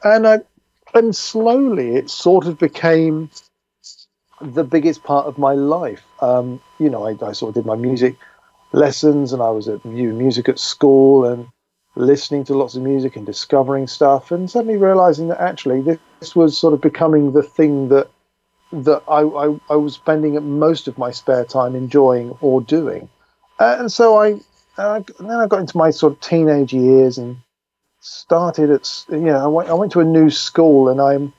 And 0.02 0.26
I, 0.26 0.40
and 0.94 1.14
slowly 1.14 1.96
it 1.96 2.10
sort 2.10 2.46
of 2.46 2.58
became 2.58 3.30
the 4.40 4.64
biggest 4.64 5.02
part 5.02 5.26
of 5.26 5.38
my 5.38 5.54
life. 5.54 6.02
Um, 6.20 6.60
you 6.78 6.90
know, 6.90 7.06
I, 7.06 7.16
I 7.26 7.32
sort 7.32 7.50
of 7.50 7.54
did 7.54 7.66
my 7.66 7.76
music 7.76 8.16
lessons 8.74 9.32
and 9.32 9.40
I 9.40 9.50
was 9.50 9.68
at 9.68 9.84
mu- 9.84 10.12
music 10.12 10.48
at 10.48 10.58
school 10.58 11.24
and 11.24 11.46
listening 11.96 12.44
to 12.44 12.54
lots 12.54 12.74
of 12.74 12.82
music 12.82 13.14
and 13.16 13.24
discovering 13.24 13.86
stuff 13.86 14.32
and 14.32 14.50
suddenly 14.50 14.76
realizing 14.76 15.28
that 15.28 15.40
actually 15.40 15.80
this, 15.80 15.98
this 16.20 16.34
was 16.34 16.58
sort 16.58 16.74
of 16.74 16.80
becoming 16.80 17.32
the 17.32 17.42
thing 17.42 17.88
that 17.88 18.10
that 18.72 19.04
I, 19.06 19.20
I, 19.20 19.60
I 19.70 19.76
was 19.76 19.94
spending 19.94 20.58
most 20.58 20.88
of 20.88 20.98
my 20.98 21.12
spare 21.12 21.44
time 21.44 21.76
enjoying 21.76 22.36
or 22.40 22.60
doing. 22.60 23.08
Uh, 23.60 23.76
and 23.78 23.92
so 23.92 24.18
I, 24.18 24.40
uh, 24.76 25.00
then 25.20 25.30
I 25.30 25.46
got 25.46 25.60
into 25.60 25.76
my 25.76 25.90
sort 25.90 26.14
of 26.14 26.20
teenage 26.20 26.72
years 26.72 27.16
and 27.16 27.36
started 28.00 28.70
at, 28.70 29.04
you 29.10 29.20
know, 29.20 29.44
I 29.44 29.46
went, 29.46 29.68
I 29.68 29.74
went 29.74 29.92
to 29.92 30.00
a 30.00 30.04
new 30.04 30.28
school 30.28 30.88
and 30.88 31.00
I'm, 31.00 31.32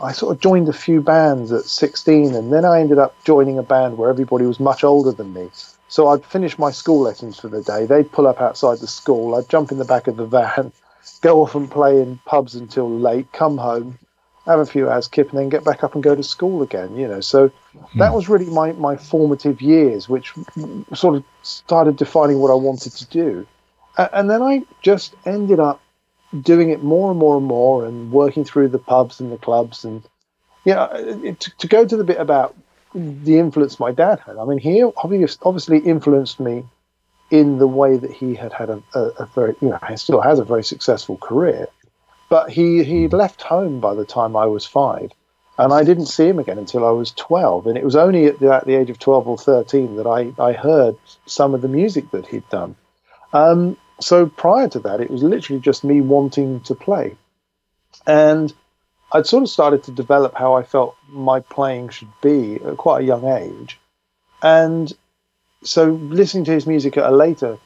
I 0.00 0.12
sort 0.12 0.36
of 0.36 0.40
joined 0.40 0.68
a 0.68 0.72
few 0.72 1.00
bands 1.00 1.50
at 1.50 1.64
16 1.64 2.36
and 2.36 2.52
then 2.52 2.64
I 2.64 2.80
ended 2.80 2.98
up 2.98 3.16
joining 3.24 3.58
a 3.58 3.64
band 3.64 3.98
where 3.98 4.08
everybody 4.08 4.46
was 4.46 4.60
much 4.60 4.84
older 4.84 5.10
than 5.10 5.32
me. 5.32 5.50
So 5.96 6.08
I'd 6.08 6.26
finish 6.26 6.58
my 6.58 6.72
school 6.72 7.00
lessons 7.00 7.40
for 7.40 7.48
the 7.48 7.62
day. 7.62 7.86
They'd 7.86 8.12
pull 8.12 8.26
up 8.26 8.38
outside 8.38 8.80
the 8.80 8.86
school. 8.86 9.34
I'd 9.34 9.48
jump 9.48 9.72
in 9.72 9.78
the 9.78 9.84
back 9.86 10.08
of 10.08 10.18
the 10.18 10.26
van, 10.26 10.70
go 11.22 11.40
off 11.40 11.54
and 11.54 11.70
play 11.70 12.02
in 12.02 12.18
pubs 12.26 12.54
until 12.54 12.90
late, 12.90 13.32
come 13.32 13.56
home, 13.56 13.98
have 14.44 14.58
a 14.58 14.66
few 14.66 14.90
hours 14.90 15.08
kip, 15.08 15.30
and 15.30 15.38
then 15.38 15.48
get 15.48 15.64
back 15.64 15.82
up 15.82 15.94
and 15.94 16.04
go 16.04 16.14
to 16.14 16.22
school 16.22 16.62
again. 16.62 16.94
You 16.96 17.08
know, 17.08 17.22
so 17.22 17.48
hmm. 17.48 17.98
that 17.98 18.12
was 18.12 18.28
really 18.28 18.44
my, 18.44 18.72
my 18.72 18.98
formative 18.98 19.62
years, 19.62 20.06
which 20.06 20.34
sort 20.92 21.16
of 21.16 21.24
started 21.40 21.96
defining 21.96 22.40
what 22.40 22.50
I 22.50 22.56
wanted 22.56 22.92
to 22.92 23.06
do. 23.06 23.46
And 23.96 24.28
then 24.28 24.42
I 24.42 24.64
just 24.82 25.14
ended 25.24 25.60
up 25.60 25.80
doing 26.42 26.68
it 26.68 26.82
more 26.82 27.10
and 27.10 27.18
more 27.18 27.38
and 27.38 27.46
more 27.46 27.86
and 27.86 28.12
working 28.12 28.44
through 28.44 28.68
the 28.68 28.78
pubs 28.78 29.18
and 29.18 29.32
the 29.32 29.38
clubs 29.38 29.82
and 29.82 30.02
yeah 30.66 30.92
it, 30.92 31.40
to, 31.40 31.56
to 31.56 31.66
go 31.68 31.86
to 31.86 31.96
the 31.96 32.04
bit 32.04 32.18
about 32.18 32.54
the 32.96 33.38
influence 33.38 33.78
my 33.78 33.92
dad 33.92 34.20
had. 34.20 34.36
I 34.36 34.44
mean 34.44 34.58
he 34.58 34.82
obviously, 34.82 35.38
obviously 35.42 35.78
influenced 35.78 36.40
me 36.40 36.64
in 37.30 37.58
the 37.58 37.66
way 37.66 37.96
that 37.96 38.12
he 38.12 38.34
had 38.34 38.52
had 38.52 38.70
a, 38.70 38.82
a, 38.94 39.00
a 39.00 39.26
very 39.26 39.54
you 39.60 39.68
know 39.68 39.78
he 39.88 39.96
still 39.96 40.20
has 40.20 40.38
a 40.38 40.44
very 40.44 40.64
successful 40.64 41.16
career. 41.18 41.68
But 42.28 42.50
he 42.50 42.82
he 42.84 43.08
left 43.08 43.42
home 43.42 43.80
by 43.80 43.94
the 43.94 44.04
time 44.04 44.34
i 44.34 44.46
was 44.46 44.66
five 44.66 45.12
and 45.58 45.72
i 45.72 45.84
didn't 45.84 46.06
see 46.06 46.26
him 46.26 46.40
again 46.40 46.58
until 46.58 46.84
i 46.84 46.90
was 46.90 47.12
12 47.12 47.68
and 47.68 47.78
it 47.78 47.84
was 47.84 47.94
only 47.94 48.26
at 48.26 48.40
the, 48.40 48.52
at 48.52 48.66
the 48.66 48.74
age 48.74 48.90
of 48.90 48.98
12 48.98 49.28
or 49.28 49.38
13 49.38 49.96
that 49.96 50.06
i 50.06 50.32
i 50.42 50.52
heard 50.52 50.96
some 51.26 51.54
of 51.54 51.62
the 51.62 51.68
music 51.68 52.10
that 52.10 52.26
he'd 52.26 52.48
done. 52.48 52.74
Um, 53.32 53.76
so 54.00 54.26
prior 54.26 54.68
to 54.68 54.78
that, 54.80 55.00
it 55.00 55.10
was 55.10 55.22
literally 55.22 55.60
just 55.60 55.84
me 55.84 56.00
wanting 56.00 56.60
to 56.60 56.74
play. 56.74 57.16
And 58.06 58.52
I'd 59.12 59.26
sort 59.26 59.42
of 59.42 59.48
started 59.48 59.84
to 59.84 59.92
develop 59.92 60.34
how 60.36 60.54
I 60.54 60.62
felt 60.62 60.96
my 61.08 61.40
playing 61.40 61.90
should 61.90 62.10
be 62.20 62.56
at 62.56 62.76
quite 62.76 63.02
a 63.02 63.06
young 63.06 63.24
age. 63.24 63.78
And 64.42 64.92
so 65.62 65.84
listening 65.90 66.44
to 66.44 66.52
his 66.52 66.66
music 66.66 66.96
at 66.96 67.10
a 67.10 67.14
later 67.14 67.58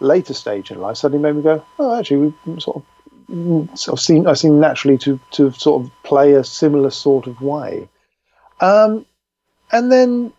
later 0.00 0.34
stage 0.34 0.70
in 0.70 0.80
life 0.80 0.96
suddenly 0.96 1.22
made 1.22 1.36
me 1.36 1.42
go, 1.42 1.62
oh, 1.78 1.98
actually, 1.98 2.32
we 2.44 2.60
sort 2.60 2.76
of 2.76 3.78
sort 3.78 3.98
of 3.98 4.00
seem 4.00 4.26
I 4.26 4.34
seem 4.34 4.58
naturally 4.60 4.98
to 4.98 5.20
to 5.32 5.52
sort 5.52 5.82
of 5.82 5.90
play 6.02 6.34
a 6.34 6.44
similar 6.44 6.90
sort 6.90 7.26
of 7.26 7.40
way. 7.40 7.88
Um, 8.60 9.06
and 9.72 9.90
then 9.90 10.32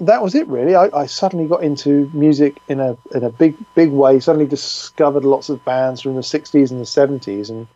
that 0.00 0.22
was 0.22 0.34
it 0.34 0.48
really. 0.48 0.74
I, 0.74 0.88
I 0.92 1.06
suddenly 1.06 1.46
got 1.46 1.62
into 1.62 2.10
music 2.12 2.58
in 2.68 2.80
a 2.80 2.96
in 3.14 3.22
a 3.22 3.30
big 3.30 3.56
big 3.74 3.90
way. 3.90 4.18
Suddenly 4.18 4.46
discovered 4.46 5.24
lots 5.24 5.48
of 5.48 5.64
bands 5.64 6.00
from 6.00 6.16
the 6.16 6.22
'60s 6.22 6.70
and 6.70 6.80
the 6.80 6.84
'70s, 6.84 7.48
and 7.48 7.68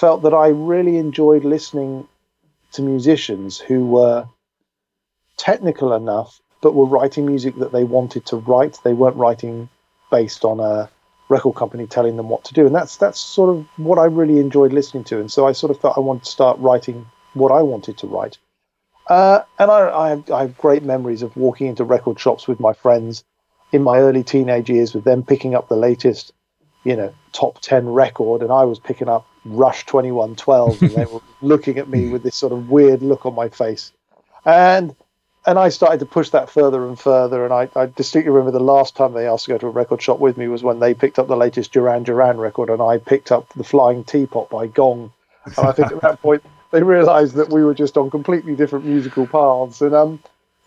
felt 0.00 0.22
that 0.22 0.32
I 0.32 0.48
really 0.48 0.96
enjoyed 0.96 1.44
listening 1.44 2.08
to 2.72 2.82
musicians 2.82 3.58
who 3.58 3.84
were 3.84 4.26
technical 5.36 5.92
enough, 5.92 6.40
but 6.62 6.74
were 6.74 6.86
writing 6.86 7.26
music 7.26 7.56
that 7.56 7.72
they 7.72 7.84
wanted 7.84 8.24
to 8.26 8.36
write. 8.36 8.78
They 8.82 8.94
weren't 8.94 9.16
writing 9.16 9.68
based 10.10 10.44
on 10.44 10.58
a 10.58 10.88
record 11.28 11.54
company 11.54 11.86
telling 11.86 12.16
them 12.16 12.28
what 12.30 12.44
to 12.44 12.54
do, 12.54 12.66
and 12.66 12.74
that's 12.74 12.96
that's 12.96 13.20
sort 13.20 13.50
of 13.50 13.66
what 13.76 13.98
I 13.98 14.06
really 14.06 14.38
enjoyed 14.38 14.72
listening 14.72 15.04
to. 15.04 15.20
And 15.20 15.30
so 15.30 15.46
I 15.46 15.52
sort 15.52 15.70
of 15.70 15.80
felt 15.80 15.98
I 15.98 16.00
wanted 16.00 16.24
to 16.24 16.30
start 16.30 16.58
writing 16.58 17.06
what 17.34 17.52
I 17.52 17.62
wanted 17.62 17.98
to 17.98 18.06
write. 18.06 18.38
Uh, 19.08 19.40
and 19.58 19.70
I, 19.70 19.90
I, 19.90 20.08
have, 20.10 20.30
I 20.30 20.40
have 20.42 20.56
great 20.56 20.82
memories 20.82 21.22
of 21.22 21.36
walking 21.36 21.66
into 21.66 21.84
record 21.84 22.18
shops 22.18 22.48
with 22.48 22.60
my 22.60 22.72
friends 22.72 23.24
in 23.72 23.82
my 23.82 23.98
early 23.98 24.24
teenage 24.24 24.70
years, 24.70 24.94
with 24.94 25.04
them 25.04 25.22
picking 25.24 25.54
up 25.54 25.68
the 25.68 25.76
latest, 25.76 26.32
you 26.84 26.96
know, 26.96 27.12
top 27.32 27.60
ten 27.60 27.88
record, 27.88 28.42
and 28.42 28.50
I 28.50 28.64
was 28.64 28.78
picking 28.78 29.08
up 29.08 29.26
Rush 29.44 29.86
Twenty 29.86 30.12
One 30.12 30.36
Twelve, 30.36 30.80
and 30.82 30.90
they 30.90 31.06
were 31.06 31.20
looking 31.42 31.78
at 31.78 31.88
me 31.88 32.08
with 32.08 32.22
this 32.22 32.36
sort 32.36 32.52
of 32.52 32.70
weird 32.70 33.02
look 33.02 33.26
on 33.26 33.34
my 33.34 33.48
face, 33.48 33.92
and 34.44 34.94
and 35.46 35.58
I 35.58 35.70
started 35.70 36.00
to 36.00 36.06
push 36.06 36.30
that 36.30 36.50
further 36.50 36.86
and 36.86 36.98
further. 36.98 37.44
And 37.44 37.52
I, 37.52 37.68
I 37.74 37.86
distinctly 37.86 38.30
remember 38.30 38.52
the 38.52 38.64
last 38.64 38.96
time 38.96 39.12
they 39.12 39.26
asked 39.26 39.46
to 39.46 39.52
go 39.52 39.58
to 39.58 39.66
a 39.68 39.70
record 39.70 40.02
shop 40.02 40.18
with 40.18 40.36
me 40.36 40.48
was 40.48 40.62
when 40.62 40.80
they 40.80 40.94
picked 40.94 41.18
up 41.18 41.28
the 41.28 41.36
latest 41.36 41.72
Duran 41.72 42.02
Duran 42.02 42.38
record, 42.38 42.68
and 42.70 42.82
I 42.82 42.98
picked 42.98 43.32
up 43.32 43.48
the 43.54 43.64
Flying 43.64 44.04
Teapot 44.04 44.50
by 44.50 44.66
Gong. 44.66 45.12
And 45.44 45.66
I 45.66 45.72
think 45.72 45.92
at 45.92 46.02
that 46.02 46.20
point 46.20 46.42
they 46.70 46.82
realised 46.82 47.34
that 47.34 47.50
we 47.50 47.64
were 47.64 47.74
just 47.74 47.96
on 47.96 48.10
completely 48.10 48.54
different 48.54 48.84
musical 48.84 49.26
paths. 49.26 49.80
And 49.80 49.94
um, 49.94 50.22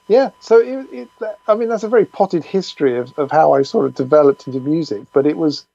yeah, 0.08 0.32
so 0.40 0.60
it, 0.60 0.88
it, 0.92 1.10
I 1.48 1.56
mean, 1.56 1.70
that's 1.70 1.84
a 1.84 1.90
very 1.90 2.06
potted 2.06 2.44
history 2.44 2.98
of, 2.98 3.18
of 3.18 3.30
how 3.30 3.54
I 3.54 3.62
sort 3.62 3.86
of 3.86 3.96
developed 3.96 4.48
into 4.48 4.60
music. 4.60 5.04
But 5.14 5.28
it 5.28 5.38
was 5.38 5.66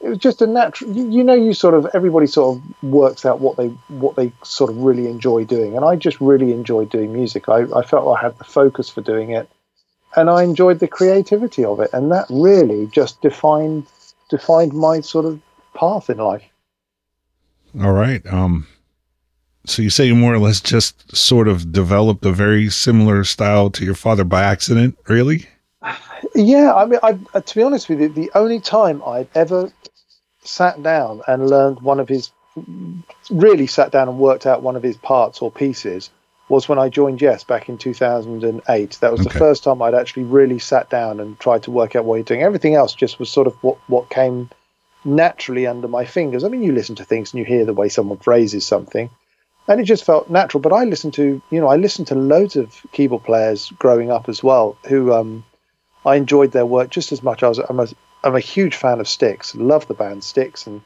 it 0.00 0.08
was 0.08 0.18
just 0.18 0.40
a 0.40 0.46
natural. 0.46 0.92
You, 0.92 1.10
you 1.10 1.24
know, 1.24 1.34
you 1.34 1.52
sort 1.52 1.74
of 1.74 1.86
everybody 1.94 2.26
sort 2.26 2.56
of 2.56 2.82
works 2.82 3.26
out 3.26 3.40
what 3.40 3.56
they 3.56 3.68
what 3.88 4.16
they 4.16 4.32
sort 4.42 4.70
of 4.70 4.78
really 4.78 5.06
enjoy 5.06 5.44
doing, 5.44 5.76
and 5.76 5.84
I 5.84 5.96
just 5.96 6.20
really 6.20 6.52
enjoyed 6.52 6.90
doing 6.90 7.12
music. 7.12 7.48
I, 7.48 7.64
I 7.74 7.82
felt 7.82 8.16
I 8.16 8.20
had 8.20 8.38
the 8.38 8.44
focus 8.44 8.88
for 8.88 9.02
doing 9.02 9.30
it, 9.30 9.48
and 10.16 10.30
I 10.30 10.42
enjoyed 10.42 10.78
the 10.78 10.88
creativity 10.88 11.64
of 11.64 11.80
it, 11.80 11.90
and 11.92 12.10
that 12.12 12.26
really 12.30 12.86
just 12.86 13.20
defined 13.20 13.86
defined 14.30 14.72
my 14.72 15.00
sort 15.00 15.26
of 15.26 15.40
path 15.74 16.08
in 16.08 16.18
life. 16.18 16.44
All 17.80 17.92
right. 17.92 18.24
Um, 18.26 18.66
so 19.66 19.82
you 19.82 19.90
say 19.90 20.06
you 20.06 20.16
more 20.16 20.34
or 20.34 20.38
less 20.38 20.60
just 20.60 21.14
sort 21.14 21.46
of 21.46 21.72
developed 21.72 22.24
a 22.24 22.32
very 22.32 22.70
similar 22.70 23.22
style 23.24 23.70
to 23.70 23.84
your 23.84 23.94
father 23.94 24.24
by 24.24 24.42
accident, 24.42 24.96
really? 25.06 25.46
Yeah, 26.34 26.74
I 26.74 26.86
mean, 26.86 27.00
I, 27.02 27.40
to 27.40 27.54
be 27.54 27.62
honest 27.62 27.88
with 27.88 28.00
you, 28.00 28.08
the 28.08 28.30
only 28.34 28.60
time 28.60 29.02
I'd 29.06 29.28
ever 29.34 29.70
sat 30.50 30.82
down 30.82 31.22
and 31.26 31.48
learned 31.48 31.80
one 31.80 32.00
of 32.00 32.08
his, 32.08 32.30
really 33.30 33.66
sat 33.66 33.92
down 33.92 34.08
and 34.08 34.18
worked 34.18 34.46
out 34.46 34.62
one 34.62 34.76
of 34.76 34.82
his 34.82 34.96
parts 34.96 35.40
or 35.40 35.50
pieces 35.50 36.10
was 36.48 36.68
when 36.68 36.78
I 36.80 36.88
joined 36.88 37.22
Yes 37.22 37.44
back 37.44 37.68
in 37.68 37.78
2008. 37.78 38.98
That 39.00 39.12
was 39.12 39.20
Okay. 39.20 39.28
the 39.30 39.38
first 39.38 39.62
time 39.62 39.80
I'd 39.80 39.94
actually 39.94 40.24
really 40.24 40.58
sat 40.58 40.90
down 40.90 41.20
and 41.20 41.38
tried 41.38 41.62
to 41.62 41.70
work 41.70 41.94
out 41.94 42.04
what 42.04 42.16
you're 42.16 42.24
doing. 42.24 42.42
Everything 42.42 42.74
else 42.74 42.92
just 42.94 43.20
was 43.20 43.30
sort 43.30 43.46
of 43.46 43.54
what, 43.62 43.78
what 43.86 44.10
came 44.10 44.50
naturally 45.04 45.66
under 45.66 45.86
my 45.88 46.04
fingers. 46.04 46.42
I 46.42 46.48
mean, 46.48 46.62
you 46.62 46.72
listen 46.72 46.96
to 46.96 47.04
things 47.04 47.32
and 47.32 47.38
you 47.38 47.44
hear 47.44 47.64
the 47.64 47.72
way 47.72 47.88
someone 47.88 48.18
phrases 48.18 48.66
something, 48.66 49.08
and 49.68 49.80
it 49.80 49.84
just 49.84 50.04
felt 50.04 50.28
natural. 50.28 50.60
But 50.60 50.72
I 50.72 50.84
listened 50.84 51.14
to, 51.14 51.40
you 51.50 51.60
know, 51.60 51.68
I 51.68 51.76
listened 51.76 52.08
to 52.08 52.16
loads 52.16 52.56
of 52.56 52.74
keyboard 52.92 53.22
players 53.22 53.72
growing 53.78 54.10
up 54.10 54.28
as 54.28 54.42
well 54.42 54.76
who 54.88 55.12
um, 55.12 55.44
I 56.04 56.16
enjoyed 56.16 56.50
their 56.50 56.66
work 56.66 56.90
just 56.90 57.12
as 57.12 57.22
much. 57.22 57.44
As 57.44 57.60
I 57.60 57.72
was, 57.72 57.94
I'm 58.22 58.36
a 58.36 58.40
huge 58.40 58.76
fan 58.76 59.00
of 59.00 59.08
Styx, 59.08 59.54
love 59.54 59.86
the 59.86 59.94
band 59.94 60.22
Styx, 60.24 60.66
and 60.66 60.82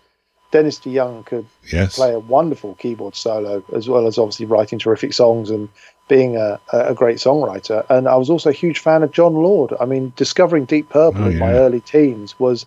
Dennis 0.51 0.79
DeYoung 0.79 1.27
could 1.27 1.47
Yes. 1.73 1.97
play 1.97 2.13
a 2.13 2.19
wonderful 2.19 2.75
keyboard 2.75 3.17
solo, 3.17 3.65
as 3.75 3.89
well 3.89 4.07
as 4.07 4.19
obviously 4.19 4.47
writing 4.47 4.79
terrific 4.79 5.13
songs 5.13 5.51
and 5.51 5.69
being 6.09 6.37
a, 6.37 6.61
a 6.73 6.95
great 6.95 7.17
songwriter. 7.17 7.85
And 7.91 8.07
I 8.07 8.17
was 8.17 8.31
also 8.31 8.51
a 8.51 8.53
huge 8.53 8.79
fan 8.79 9.03
of 9.03 9.11
Jon 9.11 9.35
Lord. 9.35 9.73
I 9.81 9.85
mean, 9.87 10.13
discovering 10.17 10.65
Deep 10.67 10.91
Purple 10.91 11.25
Oh, 11.25 11.31
in 11.31 11.39
my 11.39 11.53
early 11.53 11.81
teens 11.81 12.39
was, 12.39 12.67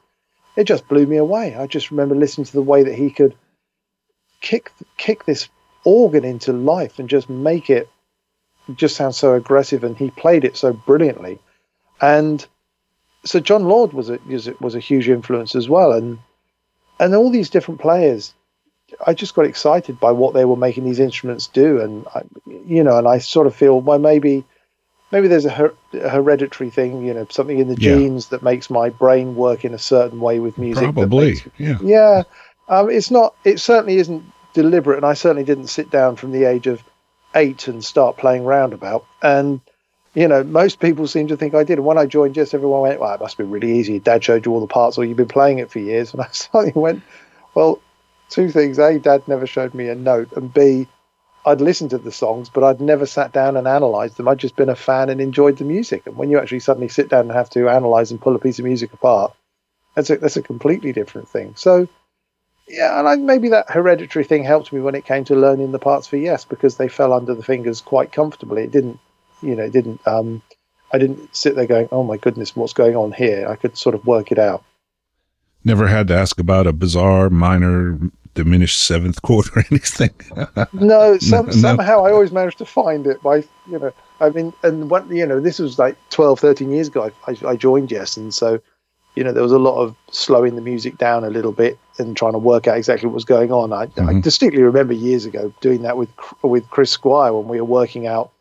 it 0.55 0.65
just 0.65 0.87
blew 0.87 1.05
me 1.05 1.17
away. 1.17 1.55
I 1.55 1.67
just 1.67 1.91
remember 1.91 2.15
listening 2.15 2.45
to 2.45 2.53
the 2.53 2.61
way 2.61 2.83
that 2.83 2.95
he 2.95 3.09
could 3.11 3.35
kick 4.41 4.71
kick 4.97 5.25
this 5.25 5.49
organ 5.83 6.25
into 6.25 6.51
life 6.51 6.99
and 6.99 7.09
just 7.09 7.29
make 7.29 7.69
it 7.69 7.87
just 8.75 8.95
sound 8.97 9.15
so 9.15 9.33
aggressive. 9.33 9.83
And 9.83 9.95
he 9.95 10.09
played 10.09 10.43
it 10.43 10.57
so 10.57 10.73
brilliantly. 10.73 11.39
And 12.01 12.45
so 13.27 13.39
Jon 13.39 13.65
Lord 13.65 13.93
was 13.93 14.09
a 14.09 14.19
was 14.59 14.75
a, 14.75 14.79
huge 14.79 15.09
influence 15.09 15.55
as 15.55 15.67
well. 15.69 15.91
And 15.91 16.19
and 16.99 17.13
all 17.15 17.29
these 17.29 17.49
different 17.49 17.79
players 17.81 18.33
I 19.05 19.13
just 19.13 19.35
got 19.35 19.45
excited 19.45 19.99
by 19.99 20.11
what 20.13 20.33
they 20.33 20.45
were 20.45 20.55
making 20.55 20.85
these 20.85 20.99
instruments 20.99 21.47
do, 21.47 21.81
and 21.81 22.05
I, 22.15 22.21
you 22.65 22.83
know, 22.83 22.97
and 22.97 23.05
I 23.07 23.17
sort 23.19 23.45
of 23.45 23.53
feel 23.55 23.81
well 23.81 23.99
maybe 23.99 24.45
maybe 25.11 25.27
there's 25.27 25.45
a, 25.45 25.49
her- 25.49 25.73
a 25.93 26.09
hereditary 26.09 26.69
thing, 26.69 27.05
you 27.05 27.13
know, 27.13 27.27
something 27.29 27.59
in 27.59 27.67
the 27.67 27.75
Yeah. 27.79 27.95
genes 27.95 28.27
that 28.29 28.43
makes 28.43 28.69
my 28.69 28.89
brain 28.89 29.35
work 29.35 29.65
in 29.65 29.73
a 29.73 29.77
certain 29.79 30.19
way 30.21 30.39
with 30.39 30.57
music. 30.57 30.83
Probably. 30.83 31.27
makes- 31.31 31.47
Yeah. 31.57 31.77
yeah, 31.81 32.23
um, 32.69 32.89
it's 32.89 33.11
not. 33.11 33.35
It 33.43 33.59
certainly 33.59 33.97
isn't 33.97 34.23
deliberate, 34.53 34.97
and 34.97 35.05
I 35.05 35.13
certainly 35.15 35.43
didn't 35.43 35.67
sit 35.67 35.89
down 35.91 36.15
from 36.15 36.31
the 36.31 36.45
age 36.45 36.67
of 36.67 36.81
eight 37.35 37.67
and 37.67 37.83
start 37.83 38.15
playing 38.17 38.45
roundabout. 38.45 39.05
And 39.21 39.59
you 40.17 40.27
know, 40.27 40.43
most 40.43 40.79
people 40.79 41.05
seem 41.05 41.27
to 41.27 41.37
think 41.37 41.53
I 41.53 41.63
did. 41.63 41.77
And 41.77 41.85
when 41.85 41.99
I 41.99 42.07
joined, 42.07 42.33
just 42.33 42.55
everyone 42.55 42.81
went, 42.81 42.99
"Well, 42.99 43.13
it 43.13 43.21
must 43.21 43.37
be 43.37 43.43
really 43.43 43.77
easy. 43.77 43.99
Dad 43.99 44.23
showed 44.23 44.47
you 44.47 44.51
all 44.51 44.59
the 44.59 44.65
parts, 44.65 44.97
or 44.97 45.05
you've 45.05 45.15
been 45.15 45.27
playing 45.27 45.59
it 45.59 45.69
for 45.69 45.77
years." 45.77 46.11
And 46.13 46.23
I 46.23 46.27
suddenly 46.31 46.73
went, 46.73 47.03
"Well, 47.53 47.79
two 48.27 48.49
things: 48.49 48.79
a, 48.79 48.97
Dad 48.97 49.27
never 49.27 49.45
showed 49.45 49.75
me 49.75 49.89
a 49.89 49.95
note, 49.95 50.31
and 50.31 50.51
b, 50.51 50.87
I'd 51.45 51.61
listened 51.61 51.91
to 51.91 51.99
the 51.99 52.11
songs, 52.11 52.49
but 52.49 52.63
I'd 52.63 52.81
never 52.81 53.05
sat 53.05 53.31
down 53.31 53.57
and 53.57 53.67
analysed 53.67 54.17
them. 54.17 54.27
I'd 54.27 54.39
just 54.39 54.55
been 54.55 54.69
a 54.69 54.75
fan 54.75 55.09
and 55.09 55.21
enjoyed 55.21 55.57
the 55.57 55.65
music. 55.65 56.07
And 56.07 56.17
when 56.17 56.31
you 56.31 56.39
actually 56.39 56.61
suddenly 56.61 56.89
sit 56.89 57.09
down 57.09 57.21
and 57.21 57.31
have 57.31 57.51
to 57.51 57.67
analyse 57.67 58.09
and 58.09 58.19
pull 58.19 58.35
a 58.35 58.39
piece 58.39 58.57
of 58.57 58.65
music 58.65 58.93
apart, 58.93 59.33
that's 59.93 60.09
a, 60.09 60.17
that's 60.17 60.37
a 60.37 60.41
completely 60.41 60.93
different 60.93 61.29
thing. 61.29 61.53
So, 61.55 61.87
yeah, 62.67 62.97
and 62.97 63.07
I, 63.07 63.17
maybe 63.17 63.49
that 63.49 63.69
hereditary 63.69 64.25
thing 64.25 64.43
helped 64.43 64.73
me 64.73 64.81
when 64.81 64.95
it 64.95 65.05
came 65.05 65.25
to 65.25 65.35
learning 65.35 65.73
the 65.73 65.79
parts 65.79 66.07
for 66.07 66.17
Yes 66.17 66.43
because 66.43 66.77
they 66.77 66.87
fell 66.87 67.13
under 67.13 67.35
the 67.35 67.43
fingers 67.43 67.81
quite 67.81 68.11
comfortably. 68.11 68.63
It 68.63 68.71
didn't, 68.71 68.99
you 69.41 69.55
know, 69.55 69.63
it 69.63 69.71
didn't. 69.73 70.05
Um, 70.07 70.41
I 70.93 70.97
didn't 70.97 71.35
sit 71.35 71.55
there 71.55 71.65
going, 71.67 71.89
"Oh 71.91 72.03
my 72.03 72.17
goodness, 72.17 72.55
what's 72.55 72.73
going 72.73 72.95
on 72.95 73.11
here?" 73.11 73.47
I 73.49 73.55
could 73.55 73.77
sort 73.77 73.95
of 73.95 74.05
work 74.05 74.31
it 74.31 74.39
out. 74.39 74.63
Never 75.65 75.87
had 75.87 76.07
to 76.09 76.15
ask 76.15 76.39
about 76.39 76.65
a 76.67 76.71
bizarre 76.73 77.29
minor 77.29 77.99
diminished 78.33 78.85
seventh 78.85 79.21
chord 79.23 79.47
or 79.55 79.63
anything. 79.71 80.11
No, 80.71 81.17
some, 81.19 81.47
no. 81.47 81.51
somehow 81.51 82.05
I 82.05 82.11
always 82.11 82.31
managed 82.31 82.59
to 82.59 82.65
find 82.65 83.05
it 83.07 83.21
by, 83.23 83.37
you 83.69 83.79
know, 83.79 83.91
I 84.21 84.29
mean, 84.29 84.53
and 84.63 84.89
what, 84.89 85.09
you 85.09 85.25
know, 85.25 85.39
this 85.41 85.59
was 85.59 85.77
like 85.79 85.97
12, 86.11 86.39
13 86.39 86.71
years 86.71 86.87
ago. 86.87 87.11
I, 87.27 87.31
I, 87.31 87.49
I 87.49 87.55
joined 87.55 87.91
Yes. 87.91 88.15
And 88.15 88.31
so, 88.33 88.61
you 89.15 89.23
know, 89.23 89.33
there 89.33 89.41
was 89.43 89.51
a 89.51 89.57
lot 89.59 89.81
of 89.81 89.95
slowing 90.11 90.55
the 90.55 90.61
music 90.61 90.97
down 90.99 91.23
a 91.23 91.29
little 91.31 91.51
bit 91.51 91.79
and 91.97 92.15
trying 92.15 92.33
to 92.33 92.37
work 92.37 92.67
out 92.67 92.77
exactly 92.77 93.07
what 93.07 93.15
was 93.15 93.25
going 93.25 93.51
on. 93.51 93.73
I, 93.73 93.83
I 93.83 93.87
Mhm. 94.13 94.21
distinctly 94.23 94.61
remember 94.61 94.93
years 94.93 95.25
ago 95.25 95.51
doing 95.59 95.81
that 95.81 95.97
with, 95.97 96.09
with 96.43 96.69
Chris 96.69 96.91
Squire 96.91 97.33
when 97.33 97.47
we 97.47 97.59
were 97.59 97.65
working 97.65 98.05
out 98.05 98.31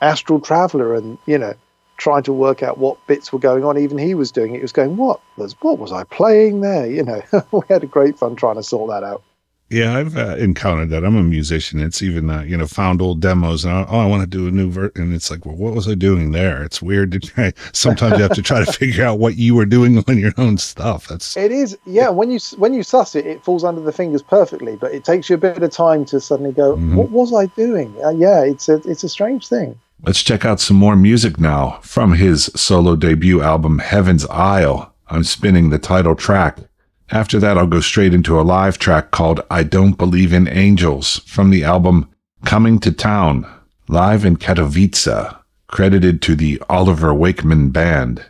Astral 0.00 0.40
Traveller 0.40 0.94
and, 0.94 1.18
you 1.26 1.38
know, 1.38 1.54
trying 1.96 2.22
to 2.24 2.32
work 2.32 2.62
out 2.62 2.78
what 2.78 3.06
bits 3.06 3.32
were 3.32 3.38
going 3.38 3.64
on. 3.64 3.78
Even 3.78 3.98
he 3.98 4.14
was 4.14 4.30
doing 4.32 4.54
it. 4.54 4.58
He 4.58 4.62
was 4.62 4.72
going, 4.72 4.96
what 4.96 5.20
was, 5.36 5.54
what 5.60 5.78
was 5.78 5.92
I 5.92 6.04
playing 6.04 6.60
there? 6.60 6.86
You 6.86 7.04
know, 7.04 7.22
we 7.52 7.60
had 7.68 7.84
a 7.84 7.86
great 7.86 8.18
fun 8.18 8.36
trying 8.36 8.56
to 8.56 8.62
sort 8.62 8.90
that 8.90 9.04
out. 9.04 9.22
Yeah, 9.70 9.96
I've 9.96 10.16
uh, 10.16 10.34
encountered 10.36 10.90
that. 10.90 11.04
I'm 11.04 11.16
a 11.16 11.22
musician. 11.22 11.78
It's 11.78 12.02
even 12.02 12.28
uh, 12.28 12.42
you 12.42 12.56
know 12.56 12.66
found 12.66 13.00
old 13.00 13.20
demos 13.20 13.64
and 13.64 13.72
I, 13.72 13.86
oh, 13.88 14.00
I 14.00 14.06
want 14.06 14.20
to 14.22 14.26
do 14.26 14.48
a 14.48 14.50
new 14.50 14.68
version. 14.68 14.90
And 14.96 15.14
it's 15.14 15.30
like, 15.30 15.46
well, 15.46 15.54
what 15.54 15.74
was 15.74 15.86
I 15.86 15.94
doing 15.94 16.32
there? 16.32 16.64
It's 16.64 16.82
weird 16.82 17.12
to 17.12 17.20
try. 17.20 17.52
Sometimes 17.72 18.16
you 18.16 18.22
have 18.24 18.34
to 18.34 18.42
try 18.42 18.64
to 18.64 18.72
figure 18.72 19.04
out 19.04 19.20
what 19.20 19.36
you 19.36 19.54
were 19.54 19.64
doing 19.66 20.02
on 20.08 20.18
your 20.18 20.32
own 20.38 20.58
stuff. 20.58 21.06
That's 21.06 21.36
It 21.36 21.52
is, 21.52 21.78
yeah. 21.86 22.08
When 22.08 22.32
you 22.32 22.40
when 22.56 22.74
you 22.74 22.82
suss 22.82 23.14
it, 23.14 23.26
it 23.26 23.44
falls 23.44 23.62
under 23.62 23.80
the 23.80 23.92
fingers 23.92 24.22
perfectly. 24.22 24.74
But 24.74 24.92
it 24.92 25.04
takes 25.04 25.30
you 25.30 25.36
a 25.36 25.38
bit 25.38 25.62
of 25.62 25.70
time 25.70 26.04
to 26.06 26.18
suddenly 26.18 26.52
go, 26.52 26.74
Mm-hmm. 26.74 26.96
"What 26.96 27.10
was 27.10 27.32
I 27.32 27.46
doing?" 27.46 27.94
Uh, 28.04 28.10
yeah, 28.10 28.42
it's 28.42 28.68
a 28.68 28.82
it's 28.90 29.04
a 29.04 29.08
strange 29.08 29.46
thing. 29.46 29.78
Let's 30.02 30.22
check 30.22 30.46
out 30.46 30.60
some 30.60 30.78
more 30.78 30.96
music 30.96 31.38
now 31.38 31.78
from 31.82 32.14
his 32.14 32.44
solo 32.56 32.96
debut 32.96 33.42
album, 33.42 33.80
Heaven's 33.80 34.24
Isle. 34.26 34.94
I'm 35.08 35.24
spinning 35.24 35.68
the 35.68 35.78
title 35.78 36.14
track. 36.14 36.58
After 37.10 37.38
that, 37.40 37.58
I'll 37.58 37.66
go 37.66 37.80
straight 37.80 38.14
into 38.14 38.40
a 38.40 38.42
live 38.42 38.78
track 38.78 39.10
called 39.10 39.42
I 39.50 39.62
Don't 39.62 39.98
Believe 39.98 40.32
in 40.32 40.48
Angels 40.48 41.18
from 41.26 41.50
the 41.50 41.64
album 41.64 42.08
Coming 42.46 42.78
to 42.78 42.92
Town, 42.92 43.46
live 43.88 44.24
in 44.24 44.38
Katowice, 44.38 45.38
credited 45.66 46.22
to 46.22 46.34
the 46.34 46.62
Oliver 46.70 47.12
Wakeman 47.12 47.68
Band. 47.68 48.24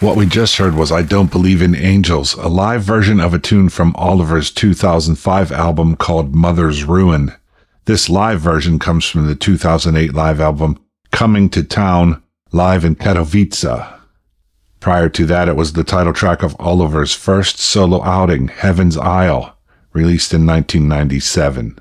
What 0.00 0.16
we 0.16 0.26
just 0.26 0.58
heard 0.58 0.76
was 0.76 0.92
I 0.92 1.02
Don't 1.02 1.32
Believe 1.32 1.60
in 1.60 1.74
Angels, 1.74 2.34
a 2.34 2.46
live 2.46 2.84
version 2.84 3.18
of 3.18 3.34
a 3.34 3.38
tune 3.40 3.68
from 3.68 3.96
Oliver's 3.96 4.52
2005 4.52 5.50
album 5.50 5.96
called 5.96 6.36
Mother's 6.36 6.84
Ruin. 6.84 7.32
This 7.86 8.08
live 8.08 8.40
version 8.40 8.78
comes 8.78 9.04
from 9.06 9.26
the 9.26 9.34
2008 9.34 10.14
live 10.14 10.40
album 10.40 10.78
Coming 11.10 11.50
to 11.50 11.64
Town, 11.64 12.22
live 12.52 12.84
in 12.84 12.94
Katowice. 12.94 13.98
Prior 14.78 15.08
to 15.08 15.26
that, 15.26 15.48
it 15.48 15.56
was 15.56 15.72
the 15.72 15.82
title 15.82 16.12
track 16.12 16.44
of 16.44 16.54
Oliver's 16.60 17.12
first 17.12 17.58
solo 17.58 18.00
outing, 18.04 18.46
Heaven's 18.46 18.96
Isle, 18.96 19.58
released 19.92 20.32
in 20.32 20.46
1997. 20.46 21.76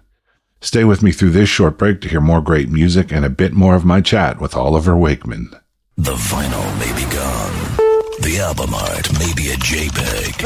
Stay 0.60 0.84
with 0.84 1.04
me 1.04 1.12
through 1.12 1.30
this 1.30 1.50
short 1.50 1.78
break 1.78 2.02
to 2.02 2.10
hear 2.10 2.22
more 2.22 2.42
great 2.42 2.70
music 2.70 3.12
and 3.12 3.24
a 3.24 3.30
bit 3.30 3.54
more 3.54 3.76
of 3.76 3.86
my 3.86 4.02
chat 4.02 4.42
with 4.42 4.56
Oliver 4.56 4.98
Wakeman. 4.98 5.52
The 5.98 6.16
vinyl 6.16 6.80
may 6.80 7.06
be 7.06 7.08
gone. 7.14 7.57
The 8.22 8.40
album 8.40 8.74
art 8.74 9.12
may 9.20 9.32
be 9.36 9.52
a 9.52 9.58
JPEG. 9.58 10.42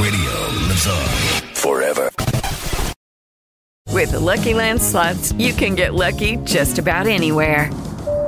Radio 0.00 0.32
lives 0.66 0.86
on 0.86 1.08
forever. 1.54 2.10
With 3.92 4.12
the 4.12 4.20
Lucky 4.20 4.54
Land 4.54 4.80
slots, 4.80 5.32
you 5.32 5.52
can 5.52 5.74
get 5.74 5.92
lucky 5.92 6.36
just 6.44 6.78
about 6.78 7.06
anywhere. 7.06 7.70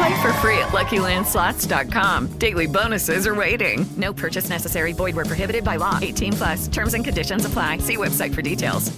Play 0.00 0.22
for 0.22 0.32
free 0.34 0.56
at 0.58 0.68
LuckyLandSlots.com. 0.68 2.38
Daily 2.38 2.66
bonuses 2.66 3.26
are 3.26 3.34
waiting. 3.34 3.84
No 3.98 4.14
purchase 4.14 4.48
necessary. 4.48 4.94
Void 4.94 5.14
where 5.14 5.26
prohibited 5.26 5.62
by 5.62 5.76
law. 5.76 5.98
18 6.00 6.32
plus. 6.32 6.68
Terms 6.68 6.94
and 6.94 7.04
conditions 7.04 7.44
apply. 7.44 7.76
See 7.78 7.98
website 7.98 8.34
for 8.34 8.40
details. 8.40 8.90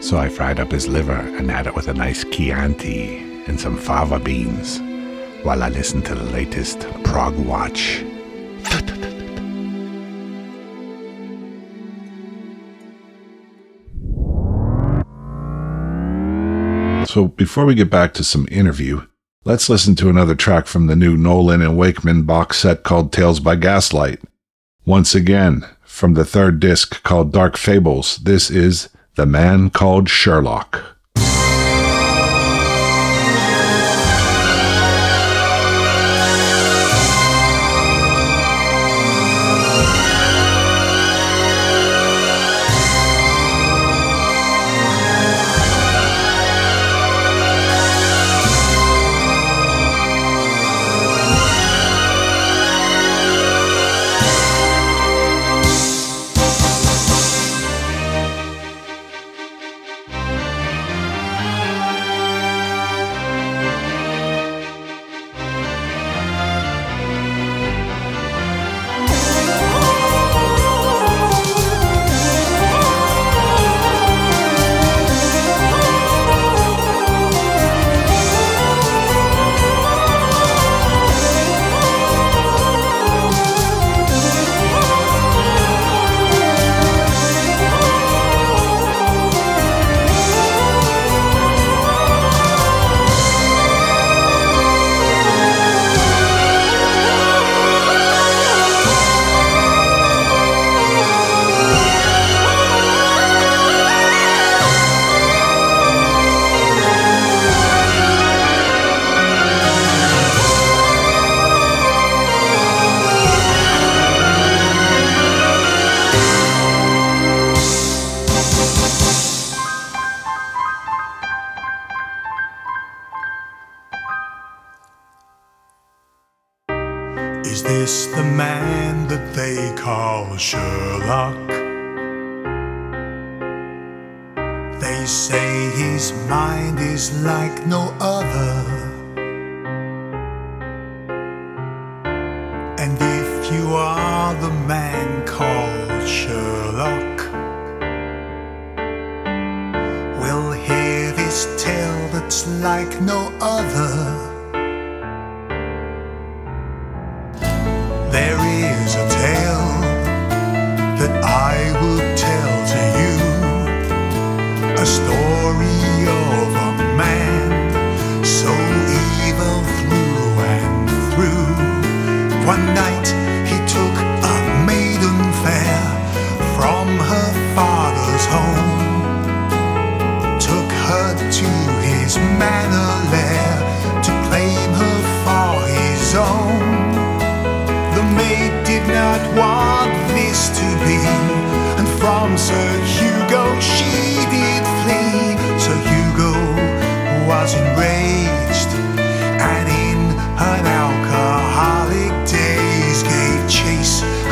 So 0.00 0.16
I 0.16 0.30
fried 0.30 0.60
up 0.60 0.72
his 0.72 0.88
liver 0.88 1.12
and 1.12 1.50
had 1.50 1.66
it 1.66 1.74
with 1.74 1.88
a 1.88 1.94
nice 1.94 2.24
Chianti 2.24 3.18
and 3.46 3.60
some 3.60 3.76
fava 3.76 4.18
beans 4.18 4.80
while 5.42 5.62
I 5.62 5.68
listened 5.68 6.06
to 6.06 6.14
the 6.14 6.24
latest 6.24 6.80
Prog 7.04 7.36
Watch. 7.36 8.02
So 17.06 17.28
before 17.28 17.64
we 17.64 17.74
get 17.74 17.90
back 17.90 18.14
to 18.14 18.24
some 18.24 18.48
interview, 18.50 19.06
let's 19.44 19.68
listen 19.68 19.94
to 19.96 20.08
another 20.08 20.34
track 20.34 20.66
from 20.66 20.86
the 20.86 20.96
new 20.96 21.16
Nolan 21.16 21.60
and 21.60 21.76
Wakeman 21.76 22.22
box 22.22 22.58
set 22.58 22.82
called 22.82 23.12
Tales 23.12 23.40
by 23.40 23.56
Gaslight. 23.56 24.20
Once 24.84 25.14
again, 25.14 25.66
from 25.84 26.14
the 26.14 26.24
third 26.24 26.60
disc 26.60 27.02
called 27.02 27.32
Dark 27.32 27.56
Fables, 27.56 28.18
this 28.18 28.50
is 28.50 28.88
The 29.16 29.26
Man 29.26 29.70
Called 29.70 30.08
Sherlock. 30.08 30.93